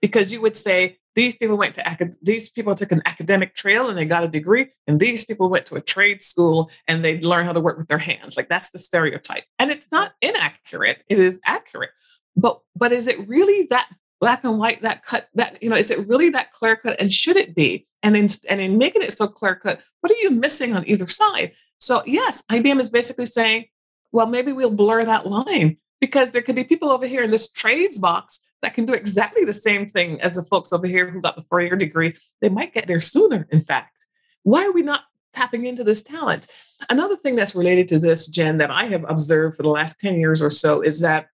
Because 0.00 0.32
you 0.32 0.40
would 0.40 0.56
say 0.56 0.98
these 1.14 1.36
people 1.36 1.56
went 1.56 1.76
to 1.76 2.16
these 2.20 2.48
people 2.48 2.74
took 2.74 2.90
an 2.90 3.02
academic 3.06 3.54
trail 3.54 3.88
and 3.88 3.96
they 3.96 4.04
got 4.04 4.24
a 4.24 4.28
degree, 4.28 4.66
and 4.88 4.98
these 4.98 5.24
people 5.24 5.48
went 5.48 5.66
to 5.66 5.76
a 5.76 5.80
trade 5.80 6.20
school 6.20 6.68
and 6.88 7.04
they 7.04 7.20
learned 7.20 7.46
how 7.46 7.52
to 7.52 7.60
work 7.60 7.78
with 7.78 7.86
their 7.86 7.98
hands. 7.98 8.36
Like 8.36 8.48
that's 8.48 8.70
the 8.70 8.78
stereotype, 8.80 9.44
and 9.60 9.70
it's 9.70 9.86
not 9.92 10.14
inaccurate; 10.20 11.04
it 11.08 11.20
is 11.20 11.40
accurate. 11.44 11.90
But 12.34 12.60
but 12.74 12.90
is 12.90 13.06
it 13.06 13.28
really 13.28 13.68
that 13.70 13.88
black 14.20 14.44
and 14.44 14.58
white, 14.58 14.82
that 14.82 15.04
cut, 15.04 15.28
that, 15.34 15.62
you 15.62 15.70
know, 15.70 15.76
is 15.76 15.90
it 15.90 16.06
really 16.08 16.30
that 16.30 16.52
clear 16.52 16.76
cut? 16.76 17.00
And 17.00 17.12
should 17.12 17.36
it 17.36 17.54
be? 17.54 17.86
And 18.02 18.16
in, 18.16 18.28
and 18.48 18.60
in 18.60 18.78
making 18.78 19.02
it 19.02 19.16
so 19.16 19.26
clear 19.26 19.54
cut, 19.54 19.80
what 20.00 20.12
are 20.12 20.16
you 20.16 20.30
missing 20.30 20.74
on 20.74 20.88
either 20.88 21.08
side? 21.08 21.52
So, 21.78 22.02
yes, 22.06 22.42
IBM 22.50 22.80
is 22.80 22.90
basically 22.90 23.26
saying, 23.26 23.66
well, 24.12 24.26
maybe 24.26 24.52
we'll 24.52 24.70
blur 24.70 25.04
that 25.04 25.26
line 25.26 25.76
because 26.00 26.30
there 26.30 26.42
could 26.42 26.56
be 26.56 26.64
people 26.64 26.90
over 26.90 27.06
here 27.06 27.22
in 27.22 27.30
this 27.30 27.50
trades 27.50 27.98
box 27.98 28.40
that 28.62 28.74
can 28.74 28.86
do 28.86 28.92
exactly 28.92 29.44
the 29.44 29.52
same 29.52 29.86
thing 29.86 30.20
as 30.20 30.34
the 30.34 30.42
folks 30.42 30.72
over 30.72 30.86
here 30.86 31.08
who 31.08 31.20
got 31.20 31.36
the 31.36 31.42
four 31.42 31.60
year 31.60 31.76
degree. 31.76 32.14
They 32.40 32.48
might 32.48 32.74
get 32.74 32.86
there 32.86 33.00
sooner, 33.00 33.46
in 33.50 33.60
fact. 33.60 34.06
Why 34.42 34.64
are 34.64 34.72
we 34.72 34.82
not 34.82 35.02
tapping 35.32 35.66
into 35.66 35.84
this 35.84 36.02
talent? 36.02 36.46
Another 36.90 37.16
thing 37.16 37.36
that's 37.36 37.54
related 37.54 37.88
to 37.88 37.98
this, 37.98 38.26
Jen, 38.26 38.58
that 38.58 38.70
I 38.70 38.86
have 38.86 39.04
observed 39.08 39.56
for 39.56 39.62
the 39.62 39.68
last 39.68 40.00
10 40.00 40.18
years 40.18 40.42
or 40.42 40.50
so 40.50 40.80
is 40.80 41.00
that 41.00 41.28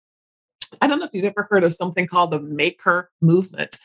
I 0.80 0.87
don't 0.87 0.98
know 0.98 1.06
if 1.06 1.10
you've 1.12 1.24
ever 1.24 1.46
heard 1.50 1.64
of 1.64 1.72
something 1.72 2.06
called 2.06 2.30
the 2.30 2.40
maker 2.40 3.10
movement, 3.20 3.78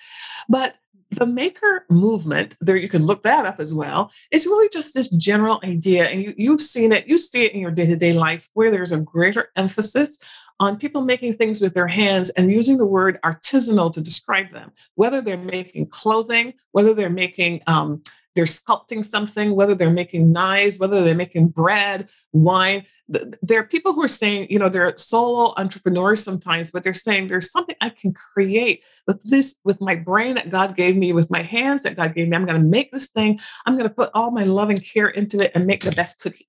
but 0.47 0.78
the 1.12 1.25
maker 1.25 1.86
movement, 1.89 2.56
there 2.62 2.78
you 2.78 2.89
can 2.89 3.06
look 3.06 3.23
that 3.23 3.45
up 3.45 3.60
as 3.60 3.73
well, 3.73 4.12
is 4.32 4.45
really 4.45 4.69
just 4.71 4.93
this 4.93 5.10
general 5.10 5.60
idea. 5.63 6.06
And 6.06 6.21
you, 6.21 6.34
you've 6.38 6.62
seen 6.62 6.91
it, 6.91 7.08
you 7.08 7.17
see 7.17 7.45
it 7.45 7.54
in 7.54 7.60
your 7.60 7.71
day 7.71 7.88
to 7.88 7.95
day 7.95 8.13
life 8.13 8.47
where 8.54 8.69
there's 8.69 8.91
a 8.91 9.02
greater 9.02 9.49
emphasis 9.56 10.17
on 10.60 10.78
people 10.78 11.02
making 11.02 11.34
things 11.34 11.62
with 11.62 11.73
their 11.73 11.88
hands 11.88 12.30
and 12.32 12.52
using 12.52 12.78
the 12.78 12.86
word 12.86 13.17
artisanal 13.23 13.91
to 13.93 14.02
describe 14.02 14.49
them, 14.49 14.71
whether 14.95 15.21
they're 15.21 15.38
making 15.38 15.88
clothing, 15.88 16.54
whether 16.73 16.93
they're 16.93 17.10
making 17.10 17.62
um, 17.65 18.04
they're 18.36 18.46
sculpting 18.46 19.04
something, 19.04 19.56
whether 19.56 19.76
they're 19.76 19.89
making 19.89 20.32
knives, 20.32 20.80
whether 20.80 21.04
they're 21.04 21.15
making 21.15 21.50
bread, 21.50 22.10
wine. 22.32 22.86
There 23.08 23.60
are 23.60 23.65
people 23.65 23.94
who 23.94 24.04
are 24.04 24.08
saying, 24.08 24.48
you 24.50 24.60
know, 24.60 24.70
they're 24.70 24.96
solo 24.98 25.54
entrepreneurs 25.58 26.24
sometimes, 26.24 26.70
but 26.70 26.84
they're 26.84 26.94
saying 26.94 27.28
there's 27.28 27.52
something 27.52 27.76
I 27.82 27.89
can 27.89 28.13
create 28.13 28.84
with 29.08 29.22
this, 29.24 29.56
with 29.63 29.82
my 29.82 29.96
brain 29.96 30.36
that 30.36 30.52
God 30.52 30.76
gave 30.76 30.96
me, 30.96 31.12
with 31.12 31.32
my 31.32 31.42
hands 31.42 31.84
that 31.84 31.98
God 31.98 32.13
gave 32.13 32.30
me. 32.30 32.36
I'm 32.36 32.46
going 32.46 32.62
to 32.62 32.68
make 32.68 32.92
this 32.92 33.08
thing. 33.08 33.39
I'm 33.65 33.74
going 33.74 33.89
to 33.89 33.94
put 33.94 34.12
all 34.13 34.30
my 34.30 34.44
love 34.44 34.70
and 34.70 34.84
care 34.84 35.08
into 35.08 35.39
it 35.44 35.52
and 35.56 35.65
make 35.65 35.84
the 35.84 35.92
best 35.92 36.20
cookie. 36.20 36.48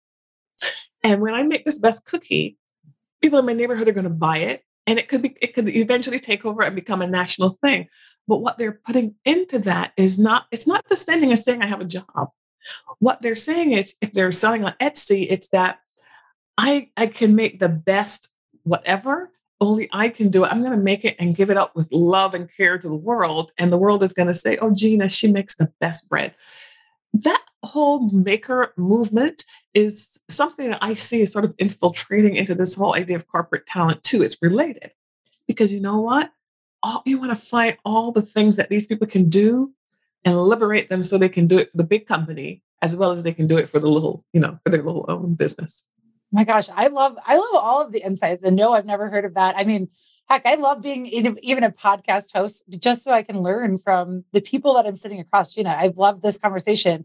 And 1.03 1.23
when 1.23 1.35
I 1.35 1.43
make 1.45 1.65
this 1.65 1.79
best 1.79 2.05
cookie, 2.05 2.59
people 3.23 3.39
in 3.39 3.47
my 3.47 3.55
neighborhood 3.55 3.89
are 3.89 3.93
going 3.93 4.05
to 4.05 4.11
buy 4.11 4.39
it 4.39 4.63
and 4.87 4.99
it 4.99 5.09
could 5.09 5.23
be 5.23 5.37
it 5.41 5.55
could 5.55 5.69
eventually 5.69 6.19
take 6.19 6.45
over 6.45 6.63
and 6.63 6.75
become 6.75 7.01
a 7.01 7.07
national 7.07 7.51
thing 7.51 7.87
but 8.31 8.43
what 8.43 8.59
they're 8.59 8.81
putting 8.87 9.17
into 9.25 9.59
that 9.59 9.93
is 9.97 10.17
not, 10.17 10.47
it's 10.53 10.65
not 10.65 10.89
the 10.89 10.95
sending 10.95 11.31
and 11.31 11.39
saying, 11.39 11.63
I 11.63 11.67
have 11.67 11.81
a 11.81 11.85
job. 11.85 12.31
What 13.01 13.23
they're 13.23 13.35
saying 13.35 13.73
is, 13.73 13.97
if 14.01 14.13
they're 14.13 14.31
selling 14.31 14.65
on 14.65 14.75
Etsy, 14.81 15.27
it's 15.29 15.49
that 15.49 15.81
I, 16.57 16.91
I 16.97 17.09
can 17.09 17.35
make 17.35 17.59
the 17.59 17.69
best 17.69 18.29
whatever, 18.63 19.33
only 19.61 19.89
I 19.93 20.11
can 20.11 20.31
do 20.31 20.45
it. 20.45 20.53
I'm 20.53 20.63
going 20.63 20.79
to 20.79 20.83
make 20.83 21.05
it 21.05 21.17
and 21.19 21.35
give 21.35 21.51
it 21.51 21.57
up 21.57 21.75
with 21.75 21.91
love 21.91 22.35
and 22.35 22.49
care 22.57 22.79
to 22.79 22.89
the 22.89 22.95
world. 22.95 23.51
And 23.59 23.73
the 23.73 23.79
world 23.79 24.01
is 24.05 24.13
going 24.13 24.29
to 24.29 24.35
say, 24.35 24.57
oh, 24.59 24.73
Gena, 24.73 25.09
she 25.09 25.33
makes 25.33 25.57
the 25.57 25.73
best 25.81 26.09
bread. 26.09 26.33
That 27.13 27.43
whole 27.65 28.11
maker 28.11 28.73
movement 28.77 29.45
is 29.75 30.21
something 30.29 30.71
that 30.71 30.85
I 30.85 30.95
see 30.95 31.27
sort 31.27 31.45
of 31.45 31.55
infiltrating 31.59 32.37
into 32.37 32.55
this 32.55 32.77
whole 32.77 32.95
idea 32.95 33.17
of 33.17 33.27
corporate 33.27 33.67
talent 33.67 34.05
too. 34.05 34.23
It's 34.23 34.37
related 34.41 34.93
because 35.49 35.73
you 35.73 35.81
know 35.81 36.01
what? 36.01 36.31
All 36.83 37.03
you 37.05 37.19
want 37.19 37.31
to 37.31 37.37
find 37.37 37.77
all 37.85 38.13
the 38.13 38.23
things 38.23 38.57
that 38.57 38.71
these 38.71 38.87
people 38.87 39.07
can 39.07 39.29
do 39.29 39.73
and 40.25 40.41
liberate 40.41 40.89
them 40.89 41.03
so 41.03 41.19
they 41.19 41.29
can 41.29 41.47
do 41.47 41.59
it 41.59 41.71
for 41.71 41.77
the 41.77 41.85
big 41.85 42.07
company 42.07 42.63
as 42.83 42.97
well 42.97 43.11
as 43.11 43.23
they 43.23 43.33
can 43.33 43.47
do 43.47 43.59
it 43.59 43.69
for 43.69 43.79
the 43.79 43.89
little, 43.89 44.25
you 44.33 44.41
know, 44.41 44.59
for 44.63 44.71
their 44.71 44.83
little 44.83 45.05
own 45.09 45.35
business. 45.35 45.85
my 46.33 46.45
gosh, 46.45 46.69
I 46.75 46.87
love 46.87 47.17
I 47.27 47.37
love 47.37 47.55
all 47.55 47.81
of 47.83 47.93
the 47.93 48.05
insights. 48.05 48.43
And 48.43 48.57
no, 48.57 48.73
I've 48.73 48.87
never 48.87 49.11
heard 49.11 49.25
of 49.25 49.35
that. 49.35 49.57
I 49.57 49.65
mean, 49.65 49.89
heck, 50.29 50.47
I 50.47 50.55
love 50.55 50.81
being 50.81 51.07
even 51.07 51.65
a 51.65 51.71
podcast 51.71 52.33
host 52.33 52.65
just 52.79 53.03
so 53.03 53.11
I 53.11 53.23
can 53.23 53.43
learn 53.43 53.79
from 53.79 54.25
the 54.33 54.41
people 54.41 54.75
that 54.75 54.87
I'm 54.87 54.97
sitting 54.97 55.21
across. 55.21 55.55
Gena, 55.55 55.77
I've 55.79 55.99
loved 55.99 56.23
this 56.23 56.39
conversation. 56.39 57.05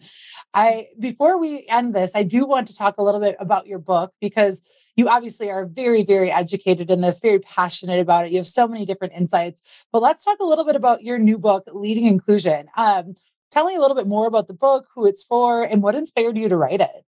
I 0.53 0.87
before 0.99 1.39
we 1.39 1.65
end 1.67 1.93
this, 1.93 2.11
I 2.15 2.23
do 2.23 2.45
want 2.45 2.67
to 2.67 2.75
talk 2.75 2.97
a 2.97 3.03
little 3.03 3.19
bit 3.19 3.35
about 3.39 3.67
your 3.67 3.79
book 3.79 4.13
because 4.21 4.61
you 4.95 5.09
obviously 5.09 5.49
are 5.49 5.65
very, 5.65 6.03
very 6.03 6.31
educated 6.31 6.89
in 6.89 7.01
this, 7.01 7.19
very 7.19 7.39
passionate 7.39 7.99
about 7.99 8.25
it. 8.25 8.31
You 8.31 8.37
have 8.37 8.47
so 8.47 8.67
many 8.67 8.85
different 8.85 9.13
insights. 9.13 9.61
But 9.91 10.01
let's 10.01 10.23
talk 10.23 10.39
a 10.39 10.45
little 10.45 10.65
bit 10.65 10.75
about 10.75 11.03
your 11.03 11.19
new 11.19 11.37
book, 11.37 11.63
Leading 11.73 12.05
Inclusion. 12.05 12.67
Um, 12.77 13.15
tell 13.51 13.65
me 13.65 13.75
a 13.75 13.81
little 13.81 13.95
bit 13.95 14.07
more 14.07 14.27
about 14.27 14.47
the 14.47 14.53
book, 14.53 14.87
who 14.95 15.05
it's 15.05 15.23
for, 15.23 15.63
and 15.63 15.81
what 15.83 15.95
inspired 15.95 16.37
you 16.37 16.49
to 16.49 16.57
write 16.57 16.81
it. 16.81 17.05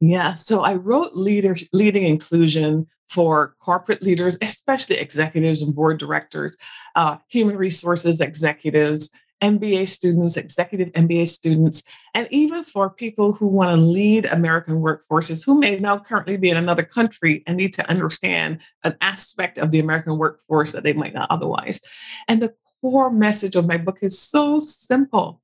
Yeah, 0.00 0.32
so 0.32 0.62
I 0.62 0.74
wrote 0.74 1.14
leader, 1.14 1.54
Leading 1.72 2.04
Inclusion 2.04 2.86
for 3.08 3.54
corporate 3.60 4.02
leaders, 4.02 4.38
especially 4.40 4.96
executives 4.96 5.62
and 5.62 5.74
board 5.74 5.98
directors, 5.98 6.56
uh, 6.96 7.18
human 7.28 7.56
resources 7.56 8.20
executives, 8.20 9.10
MBA 9.42 9.88
students, 9.88 10.36
executive 10.36 10.88
MBA 10.92 11.26
students, 11.26 11.82
and 12.14 12.28
even 12.30 12.62
for 12.62 12.88
people 12.88 13.32
who 13.32 13.46
want 13.46 13.74
to 13.74 13.76
lead 13.76 14.26
American 14.26 14.80
workforces 14.80 15.44
who 15.44 15.58
may 15.58 15.78
now 15.78 15.98
currently 15.98 16.36
be 16.36 16.48
in 16.48 16.56
another 16.56 16.84
country 16.84 17.42
and 17.46 17.56
need 17.56 17.74
to 17.74 17.90
understand 17.90 18.60
an 18.84 18.96
aspect 19.00 19.58
of 19.58 19.70
the 19.70 19.80
American 19.80 20.16
workforce 20.16 20.72
that 20.72 20.84
they 20.84 20.92
might 20.92 21.14
not 21.14 21.30
otherwise. 21.30 21.80
And 22.28 22.40
the 22.40 22.54
core 22.80 23.10
message 23.10 23.56
of 23.56 23.66
my 23.66 23.76
book 23.76 23.98
is 24.00 24.20
so 24.20 24.58
simple. 24.60 25.40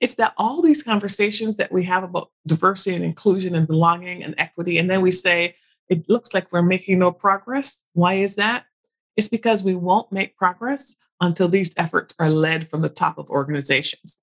It's 0.00 0.14
that 0.14 0.34
all 0.36 0.62
these 0.62 0.82
conversations 0.82 1.56
that 1.56 1.72
we 1.72 1.84
have 1.84 2.04
about 2.04 2.30
diversity 2.46 2.94
and 2.94 3.04
inclusion 3.04 3.54
and 3.54 3.66
belonging 3.66 4.22
and 4.22 4.34
equity, 4.38 4.78
and 4.78 4.88
then 4.90 5.00
we 5.00 5.10
say, 5.10 5.56
it 5.88 6.08
looks 6.08 6.32
like 6.32 6.52
we're 6.52 6.62
making 6.62 7.00
no 7.00 7.10
progress. 7.10 7.80
Why 7.94 8.14
is 8.14 8.36
that? 8.36 8.64
It's 9.16 9.28
because 9.28 9.64
we 9.64 9.74
won't 9.74 10.12
make 10.12 10.36
progress 10.36 10.94
until 11.20 11.48
these 11.48 11.72
efforts 11.76 12.14
are 12.18 12.30
led 12.30 12.68
from 12.68 12.80
the 12.80 12.88
top 12.88 13.18
of 13.18 13.28
organizations. 13.30 14.16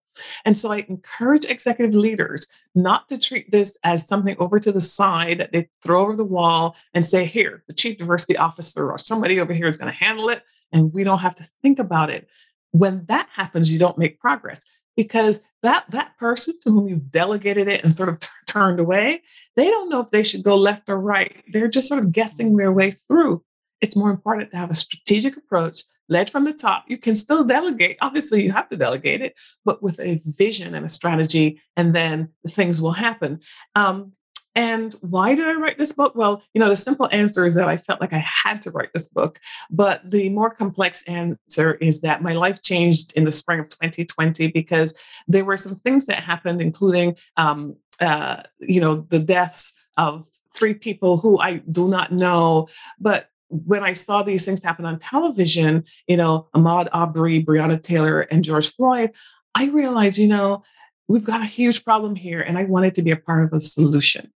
And 0.46 0.58
so 0.58 0.72
I 0.72 0.86
encourage 0.90 1.46
executive 1.46 1.96
leaders 1.96 2.48
not 2.74 3.08
to 3.10 3.18
treat 3.18 3.52
this 3.52 3.78
as 3.84 4.08
something 4.08 4.36
over 4.40 4.60
to 4.60 4.72
the 4.72 4.82
side 4.82 5.40
that 5.40 5.52
they 5.52 5.70
throw 5.84 6.02
over 6.02 6.16
the 6.16 6.24
wall 6.26 6.76
and 6.94 7.06
say, 7.06 7.26
here, 7.26 7.64
the 7.68 7.74
chief 7.74 7.98
diversity 7.98 8.36
officer 8.36 8.90
or 8.90 8.98
somebody 8.98 9.40
over 9.40 9.54
here 9.54 9.68
is 9.68 9.78
going 9.78 9.92
to 9.92 9.98
handle 9.98 10.30
it, 10.30 10.44
and 10.72 10.94
we 10.94 11.04
don't 11.04 11.20
have 11.20 11.36
to 11.36 11.48
think 11.62 11.80
about 11.80 12.10
it. 12.10 12.28
When 12.72 13.06
that 13.06 13.30
happens, 13.32 13.72
you 13.72 13.80
don't 13.80 13.98
make 13.98 14.20
progress 14.20 14.66
because 14.98 15.42
that 15.62 15.86
that 15.90 16.18
person 16.18 16.56
to 16.64 16.72
whom 16.72 16.88
you've 16.90 17.12
delegated 17.12 17.70
it 17.70 17.84
and 17.84 17.94
sort 17.94 18.10
of 18.10 18.20
t- 18.20 18.28
turned 18.48 18.80
away 18.80 19.22
they 19.56 19.70
don't 19.70 19.90
know 19.90 20.02
if 20.02 20.10
they 20.10 20.24
should 20.24 20.44
go 20.44 20.58
left 20.58 20.90
or 20.90 21.00
right 21.00 21.44
they're 21.54 21.68
just 21.68 21.88
sort 21.88 22.04
of 22.04 22.12
guessing 22.12 22.58
their 22.58 22.72
way 22.72 22.92
through 22.92 23.42
it's 23.80 23.96
more 23.96 24.10
important 24.10 24.52
to 24.52 24.58
have 24.58 24.72
a 24.72 24.76
strategic 24.76 25.38
approach 25.38 25.84
led 26.10 26.30
from 26.30 26.44
the 26.44 26.54
top 26.54 26.86
you 26.88 26.98
can 26.98 27.16
still 27.16 27.44
delegate 27.44 27.98
obviously 28.02 28.44
you 28.44 28.52
have 28.52 28.68
to 28.68 28.78
delegate 28.78 29.22
it 29.22 29.36
but 29.66 29.82
with 29.82 30.00
a 30.00 30.22
vision 30.26 30.76
and 30.76 30.86
a 30.86 30.90
strategy 30.90 31.62
and 31.76 31.94
then 31.94 32.30
things 32.48 32.82
will 32.82 32.92
happen 32.92 33.40
um, 33.76 34.12
and 34.58 34.96
why 35.02 35.36
did 35.36 35.48
I 35.48 35.54
write 35.54 35.78
this 35.78 35.94
book? 35.94 36.14
Well, 36.16 36.42
you 36.56 36.60
know, 36.60 36.70
the 36.70 36.76
simple 36.76 37.08
answer 37.12 37.46
is 37.46 37.54
that 37.54 37.70
I 37.70 37.78
felt 37.78 38.02
like 38.02 38.12
I 38.12 38.26
had 38.26 38.60
to 38.64 38.72
write 38.72 38.90
this 38.92 39.08
book. 39.08 39.40
But 39.70 40.10
the 40.10 40.30
more 40.30 40.50
complex 40.50 41.04
answer 41.04 41.76
is 41.76 42.02
that 42.02 42.24
my 42.24 42.34
life 42.34 42.64
changed 42.64 43.14
in 43.16 43.26
the 43.26 43.32
spring 43.32 43.60
of 43.60 43.70
2020 43.70 44.48
because 44.48 44.98
there 45.28 45.46
were 45.46 45.58
some 45.58 45.76
things 45.76 46.08
that 46.08 46.24
happened, 46.24 46.60
including, 46.60 47.18
um, 47.38 47.76
uh, 48.00 48.42
you 48.58 48.82
know, 48.82 49.06
the 49.10 49.20
deaths 49.20 49.74
of 49.96 50.26
three 50.56 50.74
people 50.74 51.18
who 51.18 51.40
I 51.40 51.58
do 51.58 51.88
not 51.88 52.12
know. 52.12 52.68
But 53.00 53.30
when 53.50 53.84
I 53.84 53.94
saw 53.94 54.24
these 54.24 54.46
things 54.46 54.62
happen 54.62 54.86
on 54.86 55.00
television, 55.00 55.84
you 56.08 56.18
know, 56.18 56.50
Ahmaud 56.56 56.90
Arbery, 56.92 57.44
Breonna 57.44 57.82
Taylor, 57.82 58.22
and 58.22 58.44
George 58.44 58.74
Floyd, 58.74 59.12
I 59.56 59.68
realized, 59.68 60.18
you 60.18 60.28
know, 60.28 60.64
we've 61.08 61.24
got 61.24 61.42
a 61.42 61.46
huge 61.46 61.86
problem 61.86 62.16
here, 62.16 62.42
and 62.42 62.58
I 62.58 62.66
wanted 62.66 62.96
to 62.96 63.02
be 63.02 63.12
a 63.12 63.18
part 63.18 63.46
of 63.46 63.54
a 63.54 63.60
solution. 63.60 64.32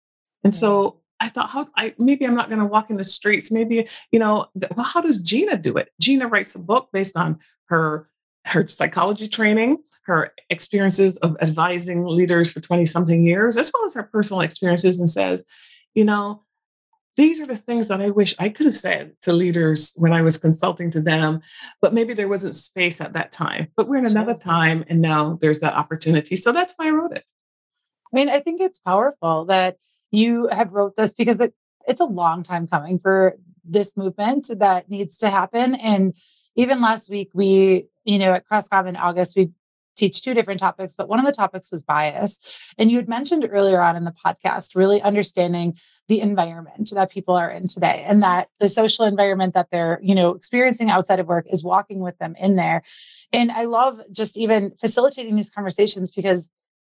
And 0.44 0.54
so 0.54 0.82
mm. 0.82 0.96
I 1.20 1.28
thought, 1.28 1.50
how 1.50 1.68
I 1.76 1.94
maybe 1.98 2.24
I'm 2.24 2.34
not 2.34 2.48
going 2.48 2.60
to 2.60 2.66
walk 2.66 2.90
in 2.90 2.96
the 2.96 3.04
streets. 3.04 3.52
Maybe 3.52 3.86
you 4.12 4.18
know, 4.18 4.46
well, 4.76 4.86
how 4.86 5.00
does 5.00 5.18
Gena 5.18 5.56
do 5.56 5.76
it? 5.76 5.90
Gena 6.00 6.28
writes 6.28 6.54
a 6.54 6.58
book 6.60 6.88
based 6.92 7.16
on 7.16 7.38
her 7.66 8.08
her 8.46 8.66
psychology 8.66 9.28
training, 9.28 9.78
her 10.04 10.32
experiences 10.48 11.16
of 11.18 11.36
advising 11.42 12.06
leaders 12.06 12.52
for 12.52 12.60
20 12.60 12.86
something 12.86 13.24
years, 13.24 13.56
as 13.56 13.70
well 13.74 13.84
as 13.84 13.94
her 13.94 14.04
personal 14.04 14.40
experiences, 14.40 14.98
and 14.98 15.10
says, 15.10 15.44
you 15.94 16.04
know, 16.04 16.42
these 17.20 17.38
are 17.38 17.46
the 17.46 17.56
things 17.56 17.88
that 17.88 18.00
I 18.00 18.08
wish 18.08 18.34
I 18.38 18.48
could 18.48 18.64
have 18.64 18.74
said 18.74 19.12
to 19.22 19.34
leaders 19.34 19.92
when 19.96 20.14
I 20.14 20.22
was 20.22 20.38
consulting 20.38 20.90
to 20.92 21.02
them, 21.02 21.42
but 21.82 21.92
maybe 21.92 22.14
there 22.14 22.30
wasn't 22.30 22.54
space 22.54 22.98
at 22.98 23.12
that 23.12 23.30
time. 23.30 23.68
But 23.76 23.88
we're 23.88 23.98
in 23.98 24.06
another 24.06 24.34
time, 24.34 24.84
and 24.88 25.02
now 25.02 25.36
there's 25.42 25.60
that 25.60 25.74
opportunity. 25.74 26.34
So 26.36 26.50
that's 26.50 26.72
why 26.76 26.86
I 26.86 26.92
wrote 26.92 27.12
it. 27.12 27.24
I 28.10 28.16
mean, 28.16 28.30
I 28.30 28.40
think 28.40 28.62
it's 28.62 28.78
powerful 28.78 29.44
that 29.46 29.76
you 30.10 30.48
have 30.48 30.72
wrote 30.72 30.96
this 30.96 31.12
because 31.12 31.40
it, 31.40 31.52
it's 31.86 32.00
a 32.00 32.06
long 32.06 32.42
time 32.42 32.66
coming 32.66 32.98
for 32.98 33.36
this 33.64 33.98
movement 33.98 34.48
that 34.58 34.88
needs 34.88 35.18
to 35.18 35.28
happen. 35.28 35.74
And 35.74 36.14
even 36.56 36.80
last 36.80 37.10
week, 37.10 37.28
we, 37.34 37.88
you 38.04 38.18
know, 38.18 38.32
at 38.32 38.48
Crestcom 38.48 38.88
in 38.88 38.96
August, 38.96 39.36
we 39.36 39.50
teach 40.00 40.22
two 40.22 40.34
different 40.34 40.60
topics, 40.60 40.94
but 40.96 41.08
one 41.08 41.18
of 41.18 41.26
the 41.26 41.32
topics 41.32 41.70
was 41.70 41.82
bias. 41.82 42.40
And 42.78 42.90
you 42.90 42.96
had 42.96 43.08
mentioned 43.08 43.46
earlier 43.50 43.80
on 43.80 43.96
in 43.96 44.04
the 44.04 44.12
podcast, 44.12 44.74
really 44.74 45.00
understanding 45.02 45.78
the 46.08 46.20
environment 46.20 46.90
that 46.92 47.10
people 47.10 47.36
are 47.36 47.50
in 47.50 47.68
today 47.68 48.04
and 48.06 48.22
that 48.22 48.48
the 48.58 48.68
social 48.68 49.04
environment 49.04 49.54
that 49.54 49.68
they're, 49.70 50.00
you 50.02 50.14
know, 50.14 50.30
experiencing 50.30 50.90
outside 50.90 51.20
of 51.20 51.28
work 51.28 51.46
is 51.48 51.62
walking 51.62 52.00
with 52.00 52.18
them 52.18 52.34
in 52.40 52.56
there. 52.56 52.82
And 53.32 53.52
I 53.52 53.64
love 53.66 54.00
just 54.10 54.36
even 54.36 54.72
facilitating 54.80 55.36
these 55.36 55.50
conversations 55.50 56.10
because 56.10 56.50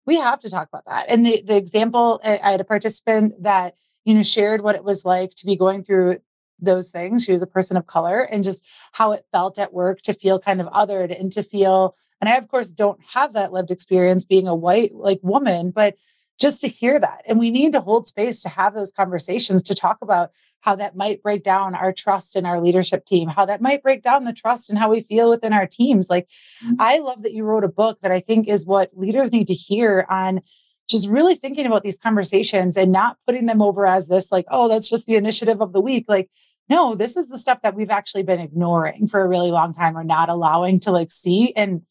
we 0.06 0.16
have 0.16 0.40
to 0.40 0.50
talk 0.50 0.68
about 0.68 0.84
that. 0.86 1.10
And 1.10 1.24
the 1.24 1.42
the 1.42 1.56
example, 1.56 2.20
I 2.24 2.38
had 2.42 2.60
a 2.60 2.64
participant 2.64 3.42
that 3.42 3.74
you 4.04 4.14
know 4.14 4.22
shared 4.22 4.62
what 4.62 4.76
it 4.76 4.84
was 4.84 5.04
like 5.04 5.30
to 5.36 5.46
be 5.46 5.56
going 5.56 5.84
through 5.84 6.18
those 6.58 6.90
things. 6.90 7.24
She 7.24 7.32
was 7.32 7.42
a 7.42 7.46
person 7.46 7.76
of 7.76 7.86
color, 7.86 8.20
and 8.20 8.44
just 8.44 8.64
how 8.92 9.12
it 9.12 9.24
felt 9.32 9.58
at 9.58 9.72
work 9.72 10.02
to 10.02 10.14
feel 10.14 10.38
kind 10.38 10.60
of 10.60 10.66
othered 10.68 11.18
and 11.18 11.32
to 11.32 11.42
feel. 11.42 11.96
And 12.20 12.28
I, 12.28 12.36
of 12.36 12.48
course, 12.48 12.68
don't 12.68 13.00
have 13.12 13.32
that 13.32 13.52
lived 13.52 13.70
experience 13.70 14.24
being 14.24 14.46
a 14.46 14.54
white 14.54 14.94
like 14.94 15.20
woman, 15.22 15.70
but 15.70 15.96
just 16.38 16.60
to 16.62 16.68
hear 16.68 16.98
that. 16.98 17.22
And 17.28 17.38
we 17.38 17.50
need 17.50 17.72
to 17.72 17.80
hold 17.80 18.08
space 18.08 18.42
to 18.42 18.48
have 18.48 18.74
those 18.74 18.92
conversations 18.92 19.62
to 19.64 19.74
talk 19.74 19.98
about 20.00 20.30
how 20.60 20.74
that 20.76 20.96
might 20.96 21.22
break 21.22 21.42
down 21.42 21.74
our 21.74 21.92
trust 21.92 22.36
in 22.36 22.44
our 22.44 22.60
leadership 22.60 23.06
team, 23.06 23.28
how 23.28 23.46
that 23.46 23.62
might 23.62 23.82
break 23.82 24.02
down 24.02 24.24
the 24.24 24.32
trust 24.32 24.68
and 24.68 24.78
how 24.78 24.90
we 24.90 25.02
feel 25.02 25.30
within 25.30 25.52
our 25.52 25.66
teams. 25.66 26.10
Like, 26.10 26.28
mm-hmm. 26.64 26.74
I 26.78 26.98
love 26.98 27.22
that 27.22 27.32
you 27.32 27.44
wrote 27.44 27.64
a 27.64 27.68
book 27.68 28.00
that 28.00 28.12
I 28.12 28.20
think 28.20 28.48
is 28.48 28.66
what 28.66 28.90
leaders 28.94 29.32
need 29.32 29.48
to 29.48 29.54
hear 29.54 30.06
on 30.10 30.40
just 30.88 31.08
really 31.08 31.34
thinking 31.34 31.66
about 31.66 31.82
these 31.82 31.98
conversations 31.98 32.76
and 32.76 32.90
not 32.90 33.16
putting 33.26 33.46
them 33.46 33.62
over 33.62 33.86
as 33.86 34.08
this, 34.08 34.32
like, 34.32 34.46
oh, 34.50 34.68
that's 34.68 34.90
just 34.90 35.06
the 35.06 35.16
initiative 35.16 35.62
of 35.62 35.72
the 35.72 35.80
week. 35.80 36.06
Like, 36.08 36.28
no, 36.68 36.94
this 36.94 37.16
is 37.16 37.28
the 37.28 37.38
stuff 37.38 37.62
that 37.62 37.74
we've 37.74 37.90
actually 37.90 38.22
been 38.22 38.40
ignoring 38.40 39.06
for 39.06 39.20
a 39.20 39.28
really 39.28 39.50
long 39.50 39.72
time 39.72 39.96
or 39.96 40.04
not 40.04 40.28
allowing 40.28 40.80
to 40.80 40.90
like 40.90 41.10
see. 41.10 41.52
And 41.54 41.82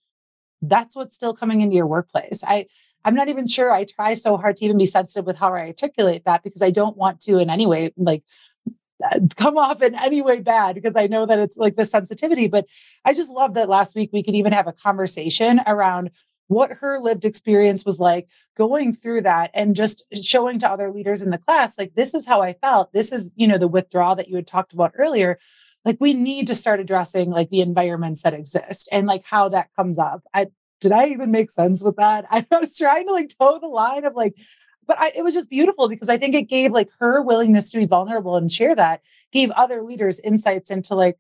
that's 0.62 0.96
what's 0.96 1.16
still 1.16 1.34
coming 1.34 1.62
into 1.62 1.76
your 1.76 1.88
workplace. 1.88 2.44
I, 2.46 2.66
I'm 3.06 3.16
not 3.16 3.30
even 3.30 3.48
sure 3.48 3.72
I 3.72 3.86
try 3.86 4.14
so 4.14 4.38
hard 4.38 4.58
to 4.58 4.66
even 4.66 4.78
be 4.78 4.86
sensitive 4.86 5.26
with 5.26 5.38
how 5.38 5.54
I 5.54 5.68
articulate 5.68 6.26
that 6.26 6.44
because 6.44 6.62
I 6.62 6.72
don't 6.72 6.98
want 6.98 7.22
to 7.22 7.40
in 7.40 7.50
any 7.50 7.66
way 7.66 7.92
like 7.98 8.24
uh, 9.04 9.20
come 9.38 9.58
off 9.58 9.82
in 9.82 9.96
any 9.96 10.22
way 10.22 10.42
bad 10.42 10.76
because 10.76 10.96
I 10.96 11.08
know 11.08 11.26
that 11.26 11.40
it's 11.40 11.58
like 11.58 11.76
the 11.76 11.86
sensitivity. 11.86 12.48
But 12.48 12.66
I 13.06 13.14
just 13.14 13.30
love 13.30 13.54
that 13.54 13.70
last 13.70 13.96
week 13.96 14.10
we 14.12 14.24
could 14.24 14.36
even 14.36 14.52
have 14.52 14.68
a 14.68 14.74
conversation 14.74 15.62
around 15.66 16.12
what 16.50 16.72
her 16.72 17.00
lived 17.00 17.26
experience 17.26 17.86
was 17.86 18.00
like 18.00 18.28
going 18.58 18.92
through 18.92 19.22
that 19.22 19.52
and 19.54 19.76
just 19.76 20.04
showing 20.14 20.60
to 20.60 20.68
other 20.68 20.92
leaders 20.92 21.22
in 21.22 21.30
the 21.30 21.38
class 21.38 21.78
like 21.78 21.94
this 21.94 22.16
is 22.16 22.26
how 22.26 22.42
i 22.42 22.54
felt 22.54 22.92
this 22.92 23.12
is 23.12 23.32
you 23.36 23.48
know 23.48 23.58
the 23.58 23.68
withdrawal 23.68 24.16
that 24.16 24.28
you 24.28 24.36
had 24.36 24.48
talked 24.48 24.74
about 24.74 24.92
earlier 24.98 25.38
like 25.86 25.98
we 26.00 26.14
need 26.14 26.48
to 26.48 26.56
start 26.56 26.80
addressing 26.80 27.30
like 27.30 27.50
the 27.50 27.62
environments 27.62 28.22
that 28.24 28.34
exist 28.34 28.90
and 28.92 29.08
like 29.08 29.24
how 29.24 29.50
that 29.50 29.70
comes 29.76 29.98
up 30.00 30.22
i 30.34 30.48
did 30.82 30.92
i 30.92 31.08
even 31.08 31.32
make 31.32 31.52
sense 31.52 31.84
with 31.84 31.96
that 31.96 32.26
i 32.32 32.46
was 32.60 32.76
trying 32.78 33.06
to 33.06 33.14
like 33.14 33.34
toe 33.40 33.60
the 33.60 33.68
line 33.68 34.06
of 34.06 34.16
like 34.16 34.36
but 34.90 35.00
I, 35.00 35.12
it 35.16 35.22
was 35.22 35.36
just 35.36 35.52
beautiful 35.52 35.88
because 35.88 36.10
I 36.10 36.18
think 36.18 36.34
it 36.34 36.50
gave 36.50 36.72
like 36.72 36.90
her 37.00 37.22
willingness 37.22 37.70
to 37.70 37.78
be 37.78 37.86
vulnerable 37.86 38.36
and 38.36 38.52
share 38.52 38.76
that 38.76 39.02
gave 39.32 39.52
other 39.52 39.84
leaders 39.84 40.20
insights 40.20 40.72
into 40.72 40.96
like, 40.96 41.16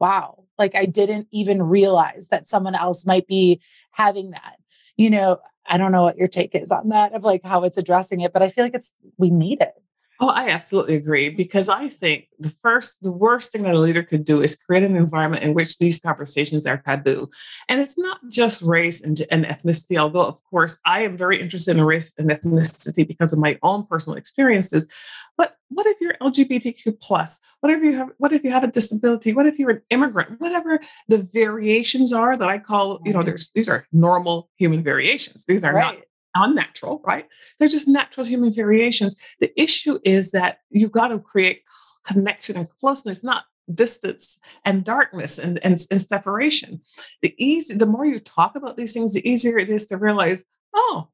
wow, 0.00 0.42
like 0.58 0.74
I 0.74 0.86
didn't 0.86 1.28
even 1.30 1.62
realize 1.62 2.26
that 2.32 2.48
someone 2.48 2.74
else 2.74 3.06
might 3.06 3.28
be 3.28 3.60
having 3.92 4.32
that. 4.32 4.56
You 4.96 5.10
know, 5.10 5.38
I 5.64 5.78
don't 5.78 5.92
know 5.92 6.02
what 6.02 6.16
your 6.16 6.26
take 6.26 6.52
is 6.56 6.72
on 6.72 6.88
that 6.88 7.12
of 7.12 7.22
like 7.22 7.42
how 7.44 7.62
it's 7.62 7.78
addressing 7.78 8.22
it, 8.22 8.32
but 8.32 8.42
I 8.42 8.48
feel 8.48 8.64
like 8.64 8.74
it's 8.74 8.90
we 9.18 9.30
need 9.30 9.60
it. 9.60 9.74
Oh, 10.20 10.28
I 10.28 10.48
absolutely 10.48 10.94
agree 10.94 11.28
because 11.28 11.68
I 11.68 11.88
think 11.88 12.28
the 12.38 12.54
first, 12.62 13.02
the 13.02 13.12
worst 13.12 13.52
thing 13.52 13.62
that 13.62 13.74
a 13.74 13.78
leader 13.78 14.02
could 14.02 14.24
do 14.24 14.42
is 14.42 14.56
create 14.56 14.82
an 14.82 14.96
environment 14.96 15.42
in 15.42 15.54
which 15.54 15.78
these 15.78 16.00
conversations 16.00 16.66
are 16.66 16.78
taboo. 16.78 17.28
And 17.68 17.80
it's 17.80 17.98
not 17.98 18.20
just 18.28 18.62
race 18.62 19.02
and, 19.02 19.22
and 19.30 19.44
ethnicity, 19.44 19.98
although, 19.98 20.26
of 20.26 20.38
course, 20.50 20.78
I 20.86 21.02
am 21.02 21.16
very 21.16 21.40
interested 21.40 21.76
in 21.76 21.84
race 21.84 22.12
and 22.18 22.30
ethnicity 22.30 23.06
because 23.06 23.32
of 23.32 23.38
my 23.38 23.58
own 23.62 23.86
personal 23.86 24.16
experiences. 24.16 24.88
But 25.36 25.56
what 25.68 25.86
if 25.86 26.00
you're 26.00 26.14
LGBTQ 26.22 27.00
plus? 27.00 27.38
What 27.60 27.72
if 27.72 27.82
you 27.82 27.94
have 27.96 28.10
what 28.18 28.32
if 28.32 28.44
you 28.44 28.50
have 28.50 28.64
a 28.64 28.68
disability? 28.68 29.32
What 29.32 29.46
if 29.46 29.58
you're 29.58 29.70
an 29.70 29.82
immigrant? 29.90 30.40
Whatever 30.40 30.80
the 31.08 31.18
variations 31.18 32.12
are 32.12 32.36
that 32.36 32.48
I 32.48 32.58
call, 32.58 33.00
you 33.04 33.12
know, 33.12 33.18
mm-hmm. 33.18 33.26
there's 33.26 33.50
these 33.54 33.68
are 33.68 33.86
normal 33.92 34.48
human 34.56 34.82
variations. 34.82 35.44
These 35.44 35.64
are 35.64 35.74
right. 35.74 35.96
not 35.96 36.04
unnatural, 36.36 37.02
right? 37.06 37.26
They're 37.58 37.68
just 37.68 37.88
natural 37.88 38.26
human 38.26 38.52
variations. 38.52 39.16
The 39.40 39.52
issue 39.60 39.98
is 40.04 40.30
that 40.32 40.58
you've 40.70 40.92
got 40.92 41.08
to 41.08 41.18
create 41.18 41.62
connection 42.04 42.56
and 42.56 42.68
closeness, 42.80 43.24
not 43.24 43.44
distance 43.74 44.38
and 44.64 44.84
darkness 44.84 45.38
and, 45.38 45.58
and, 45.64 45.84
and 45.90 46.00
separation. 46.00 46.80
The 47.22 47.34
easy, 47.36 47.74
the 47.74 47.86
more 47.86 48.06
you 48.06 48.20
talk 48.20 48.54
about 48.56 48.76
these 48.76 48.92
things, 48.92 49.12
the 49.12 49.28
easier 49.28 49.58
it 49.58 49.68
is 49.68 49.86
to 49.86 49.96
realize, 49.96 50.44
oh, 50.74 51.08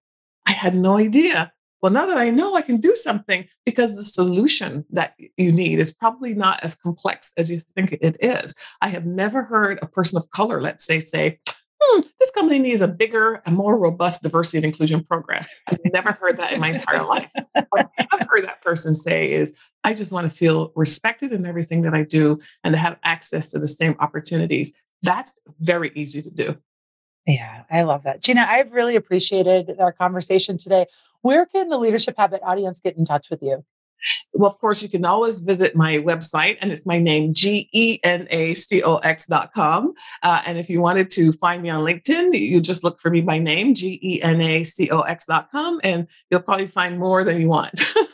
I 0.47 0.53
had 0.53 0.75
no 0.75 0.99
idea. 0.99 1.53
Well, 1.81 1.93
now 1.93 2.07
that 2.07 2.17
I 2.17 2.31
know 2.31 2.55
I 2.55 2.63
can 2.63 2.77
do 2.77 2.95
something 2.95 3.49
because 3.67 3.97
the 3.97 4.05
solution 4.05 4.85
that 4.91 5.15
you 5.37 5.51
need 5.51 5.81
is 5.81 5.93
probably 5.93 6.33
not 6.33 6.63
as 6.63 6.77
complex 6.77 7.33
as 7.37 7.51
you 7.51 7.61
think 7.75 7.93
it 7.93 8.17
is. 8.21 8.55
I 8.81 8.89
have 8.89 9.05
never 9.05 9.43
heard 9.43 9.81
a 9.83 9.87
person 9.87 10.17
of 10.17 10.31
color, 10.31 10.63
let's 10.63 10.85
say, 10.85 11.01
say, 11.01 11.41
hmm, 11.83 12.01
this 12.21 12.31
company 12.31 12.59
needs 12.59 12.81
a 12.81 12.89
bigger 12.89 13.43
and 13.47 13.57
more 13.57 13.77
robust 13.77 14.23
diversity 14.23 14.59
and 14.59 14.67
inclusion 14.67 15.03
program. 15.05 15.45
I've 15.67 15.81
never 15.93 16.13
heard 16.13 16.37
that 16.39 16.53
in 16.53 16.61
my 16.61 16.71
entire 16.71 17.05
life. 17.05 17.31
What 17.71 17.91
I've 17.99 18.29
heard 18.29 18.45
that 18.45 18.63
person 18.63 18.95
say 18.95 19.31
is, 19.33 19.55
I 19.85 19.95
just 19.95 20.13
want 20.13 20.31
to 20.31 20.37
feel 20.37 20.73
respected 20.77 21.33
in 21.33 21.45
everything 21.45 21.83
that 21.83 21.95
I 21.95 22.05
do 22.05 22.39
and 22.63 22.75
to 22.75 22.79
have 22.79 22.99
access 23.03 23.49
to 23.51 23.59
the 23.59 23.67
same 23.67 23.97
opportunities. 23.99 24.73
That's 25.03 25.35
very 25.59 25.91
easy 25.95 26.23
to 26.23 26.31
do. 26.31 26.57
Yeah, 27.27 27.63
I 27.71 27.83
love 27.83 28.05
that. 28.05 28.21
Gena, 28.21 28.47
I've 28.49 28.73
really 28.73 28.97
appreciated 28.97 29.77
our 29.79 29.93
conversation 29.93 30.59
today. 30.59 30.87
Where 31.23 31.47
can 31.47 31.69
the 31.69 31.79
Leadership 31.79 32.17
Habit 32.17 32.41
audience 32.45 32.81
get 32.81 32.97
in 32.97 33.05
touch 33.05 33.31
with 33.31 33.43
you? 33.43 33.65
Well, 34.33 34.51
of 34.51 34.59
course, 34.59 34.83
you 34.83 34.89
can 34.89 35.05
always 35.05 35.41
visit 35.41 35.77
my 35.77 35.99
website, 35.99 36.59
and 36.61 36.73
it's 36.73 36.87
my 36.87 36.99
name, 36.99 37.35
G 37.35 37.69
E 37.73 37.99
N 38.03 38.27
A 38.31 38.55
C 38.55 38.83
O 38.83 38.97
X.com. 38.97 39.95
Uh, 40.23 40.43
and 40.47 40.59
if 40.59 40.71
you 40.71 40.81
wanted 40.81 41.11
to 41.13 41.33
find 41.33 41.63
me 41.63 41.71
on 41.71 41.85
LinkedIn, 41.85 42.39
you 42.39 42.61
just 42.61 42.85
look 42.85 43.01
for 43.01 43.11
me 43.11 43.21
by 43.21 43.39
name, 43.39 43.75
G 43.75 43.99
E 44.03 44.23
N 44.23 44.41
A 44.41 44.65
C 44.65 44.89
O 44.91 45.01
X.com, 45.01 45.81
and 45.85 46.07
you'll 46.31 46.41
probably 46.41 46.67
find 46.67 46.99
more 46.99 47.25
than 47.25 47.41
you 47.41 47.49
want. 47.49 47.81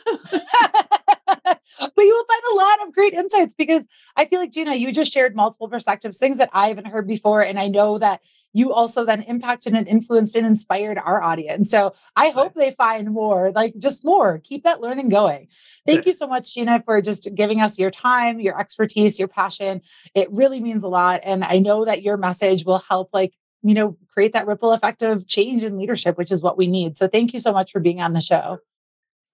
but 1.99 2.05
you 2.05 2.13
will 2.13 2.33
find 2.33 2.43
a 2.53 2.55
lot 2.55 2.87
of 2.87 2.95
great 2.95 3.13
insights 3.13 3.53
because 3.53 3.85
I 4.15 4.23
feel 4.23 4.39
like 4.39 4.53
Gena, 4.53 4.73
you 4.73 4.93
just 4.93 5.11
shared 5.11 5.35
multiple 5.35 5.67
perspectives, 5.67 6.17
things 6.17 6.37
that 6.37 6.49
I 6.53 6.69
haven't 6.69 6.87
heard 6.87 7.05
before. 7.05 7.41
And 7.41 7.59
I 7.59 7.67
know 7.67 7.97
that 7.97 8.21
you 8.53 8.71
also 8.71 9.03
then 9.03 9.21
impacted 9.23 9.73
and 9.73 9.85
influenced 9.85 10.33
and 10.37 10.47
inspired 10.47 10.97
our 10.97 11.21
audience. 11.21 11.69
So 11.69 11.93
I 12.15 12.29
hope 12.29 12.53
they 12.53 12.71
find 12.71 13.11
more, 13.11 13.51
like 13.51 13.73
just 13.77 14.05
more. 14.05 14.39
Keep 14.39 14.63
that 14.63 14.79
learning 14.79 15.09
going. 15.09 15.49
Thank 15.85 16.05
you 16.05 16.13
so 16.13 16.25
much, 16.25 16.53
Gena, 16.53 16.81
for 16.85 17.01
just 17.01 17.35
giving 17.35 17.59
us 17.59 17.77
your 17.77 17.91
time, 17.91 18.39
your 18.39 18.57
expertise, 18.57 19.19
your 19.19 19.27
passion. 19.27 19.81
It 20.15 20.31
really 20.31 20.61
means 20.61 20.85
a 20.85 20.87
lot. 20.87 21.19
And 21.25 21.43
I 21.43 21.59
know 21.59 21.83
that 21.83 22.01
your 22.01 22.15
message 22.15 22.63
will 22.63 22.79
help, 22.79 23.09
like, 23.11 23.33
you 23.61 23.73
know, 23.73 23.97
create 24.07 24.31
that 24.31 24.47
ripple 24.47 24.71
effect 24.71 25.03
of 25.03 25.27
change 25.27 25.65
in 25.65 25.77
leadership, 25.77 26.17
which 26.17 26.31
is 26.31 26.41
what 26.41 26.57
we 26.57 26.67
need. 26.67 26.95
So 26.95 27.09
thank 27.09 27.33
you 27.33 27.39
so 27.39 27.51
much 27.51 27.73
for 27.73 27.81
being 27.81 27.99
on 27.99 28.13
the 28.13 28.21
show. 28.21 28.59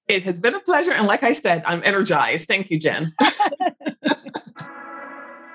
It 0.08 0.24
has 0.24 0.40
been 0.40 0.54
a 0.54 0.60
pleasure. 0.60 0.92
And 0.92 1.08
like 1.08 1.24
I 1.24 1.34
said, 1.34 1.64
I'm 1.66 1.82
energized. 1.84 2.48
Thank 2.48 2.70
you, 2.70 2.80
Jen. 2.80 3.12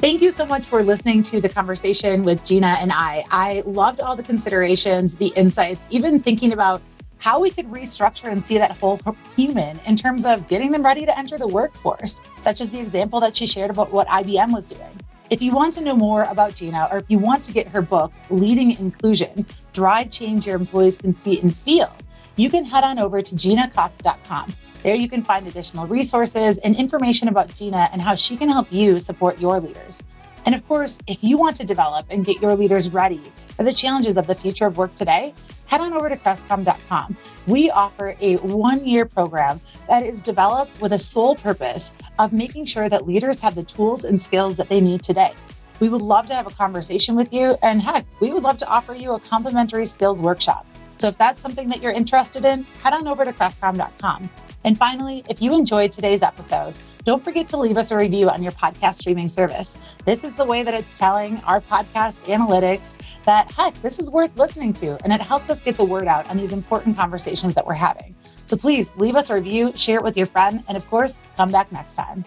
Thank 0.00 0.22
you 0.22 0.30
so 0.30 0.46
much 0.46 0.64
for 0.64 0.82
listening 0.82 1.22
to 1.24 1.40
the 1.42 1.48
conversation 1.48 2.24
with 2.24 2.42
Gena 2.44 2.78
and 2.80 2.90
I. 2.90 3.24
I 3.30 3.62
loved 3.66 4.00
all 4.00 4.16
the 4.16 4.22
considerations, 4.22 5.16
the 5.16 5.28
insights, 5.36 5.86
even 5.90 6.18
thinking 6.18 6.52
about 6.52 6.80
how 7.18 7.38
we 7.38 7.50
could 7.50 7.66
restructure 7.66 8.32
and 8.32 8.42
see 8.42 8.56
that 8.56 8.78
whole 8.78 8.98
human 9.36 9.78
in 9.80 9.94
terms 9.94 10.24
of 10.24 10.48
getting 10.48 10.72
them 10.72 10.82
ready 10.82 11.04
to 11.04 11.18
enter 11.18 11.36
the 11.36 11.46
workforce, 11.46 12.22
such 12.38 12.62
as 12.62 12.70
the 12.70 12.80
example 12.80 13.20
that 13.20 13.36
she 13.36 13.46
shared 13.46 13.70
about 13.70 13.92
what 13.92 14.08
IBM 14.08 14.54
was 14.54 14.64
doing. 14.64 14.98
If 15.28 15.42
you 15.42 15.52
want 15.52 15.74
to 15.74 15.82
know 15.82 15.94
more 15.94 16.24
about 16.24 16.54
Gena, 16.54 16.88
or 16.90 16.96
if 16.96 17.04
you 17.08 17.18
want 17.18 17.44
to 17.44 17.52
get 17.52 17.68
her 17.68 17.82
book, 17.82 18.10
Leading 18.30 18.72
Inclusion 18.72 19.46
Drive 19.74 20.10
Change 20.10 20.46
Your 20.46 20.56
Employees 20.56 20.96
Can 20.96 21.14
See 21.14 21.38
and 21.40 21.54
Feel, 21.54 21.94
you 22.40 22.48
can 22.50 22.64
head 22.64 22.84
on 22.84 22.98
over 22.98 23.20
to 23.20 23.34
genacox.com. 23.34 24.54
There 24.82 24.94
you 24.94 25.08
can 25.08 25.22
find 25.22 25.46
additional 25.46 25.86
resources 25.86 26.58
and 26.58 26.74
information 26.74 27.28
about 27.28 27.54
Gena 27.54 27.90
and 27.92 28.00
how 28.00 28.14
she 28.14 28.36
can 28.36 28.48
help 28.48 28.72
you 28.72 28.98
support 28.98 29.38
your 29.38 29.60
leaders. 29.60 30.02
And 30.46 30.54
of 30.54 30.66
course, 30.66 30.98
if 31.06 31.22
you 31.22 31.36
want 31.36 31.56
to 31.56 31.66
develop 31.66 32.06
and 32.08 32.24
get 32.24 32.40
your 32.40 32.56
leaders 32.56 32.90
ready 32.90 33.20
for 33.56 33.62
the 33.62 33.74
challenges 33.74 34.16
of 34.16 34.26
the 34.26 34.34
future 34.34 34.66
of 34.66 34.78
work 34.78 34.94
today, 34.94 35.34
head 35.66 35.82
on 35.82 35.92
over 35.92 36.08
to 36.08 36.16
crestcom.com. 36.16 37.16
We 37.46 37.70
offer 37.70 38.16
a 38.20 38.36
one 38.36 38.86
year 38.86 39.04
program 39.04 39.60
that 39.88 40.02
is 40.02 40.22
developed 40.22 40.80
with 40.80 40.94
a 40.94 40.98
sole 40.98 41.36
purpose 41.36 41.92
of 42.18 42.32
making 42.32 42.64
sure 42.64 42.88
that 42.88 43.06
leaders 43.06 43.38
have 43.40 43.54
the 43.54 43.64
tools 43.64 44.04
and 44.04 44.18
skills 44.18 44.56
that 44.56 44.70
they 44.70 44.80
need 44.80 45.02
today. 45.02 45.34
We 45.78 45.90
would 45.90 46.02
love 46.02 46.26
to 46.26 46.34
have 46.34 46.46
a 46.46 46.50
conversation 46.50 47.16
with 47.16 47.34
you. 47.34 47.56
And 47.62 47.82
heck, 47.82 48.06
we 48.20 48.32
would 48.32 48.42
love 48.42 48.56
to 48.58 48.66
offer 48.66 48.94
you 48.94 49.12
a 49.12 49.20
complimentary 49.20 49.84
skills 49.84 50.22
workshop. 50.22 50.66
So 51.00 51.08
if 51.08 51.16
that's 51.16 51.40
something 51.40 51.70
that 51.70 51.80
you're 51.80 51.92
interested 51.92 52.44
in, 52.44 52.64
head 52.82 52.92
on 52.92 53.08
over 53.08 53.24
to 53.24 53.32
crestcom.com. 53.32 54.30
And 54.64 54.76
finally, 54.76 55.24
if 55.30 55.40
you 55.40 55.56
enjoyed 55.56 55.92
today's 55.92 56.22
episode, 56.22 56.74
don't 57.04 57.24
forget 57.24 57.48
to 57.48 57.56
leave 57.56 57.78
us 57.78 57.90
a 57.90 57.96
review 57.96 58.28
on 58.28 58.42
your 58.42 58.52
podcast 58.52 58.96
streaming 58.96 59.26
service. 59.26 59.78
This 60.04 60.24
is 60.24 60.34
the 60.34 60.44
way 60.44 60.62
that 60.62 60.74
it's 60.74 60.94
telling 60.94 61.38
our 61.44 61.62
podcast 61.62 62.24
analytics 62.26 62.96
that, 63.24 63.50
heck, 63.52 63.74
this 63.80 63.98
is 63.98 64.10
worth 64.10 64.36
listening 64.36 64.74
to. 64.74 65.02
And 65.02 65.10
it 65.10 65.22
helps 65.22 65.48
us 65.48 65.62
get 65.62 65.78
the 65.78 65.84
word 65.84 66.06
out 66.06 66.28
on 66.28 66.36
these 66.36 66.52
important 66.52 66.98
conversations 66.98 67.54
that 67.54 67.66
we're 67.66 67.72
having. 67.72 68.14
So 68.44 68.54
please 68.54 68.90
leave 68.96 69.16
us 69.16 69.30
a 69.30 69.34
review, 69.36 69.72
share 69.74 69.96
it 69.96 70.04
with 70.04 70.18
your 70.18 70.26
friend, 70.26 70.62
and 70.68 70.76
of 70.76 70.86
course, 70.90 71.18
come 71.38 71.50
back 71.50 71.72
next 71.72 71.94
time. 71.94 72.26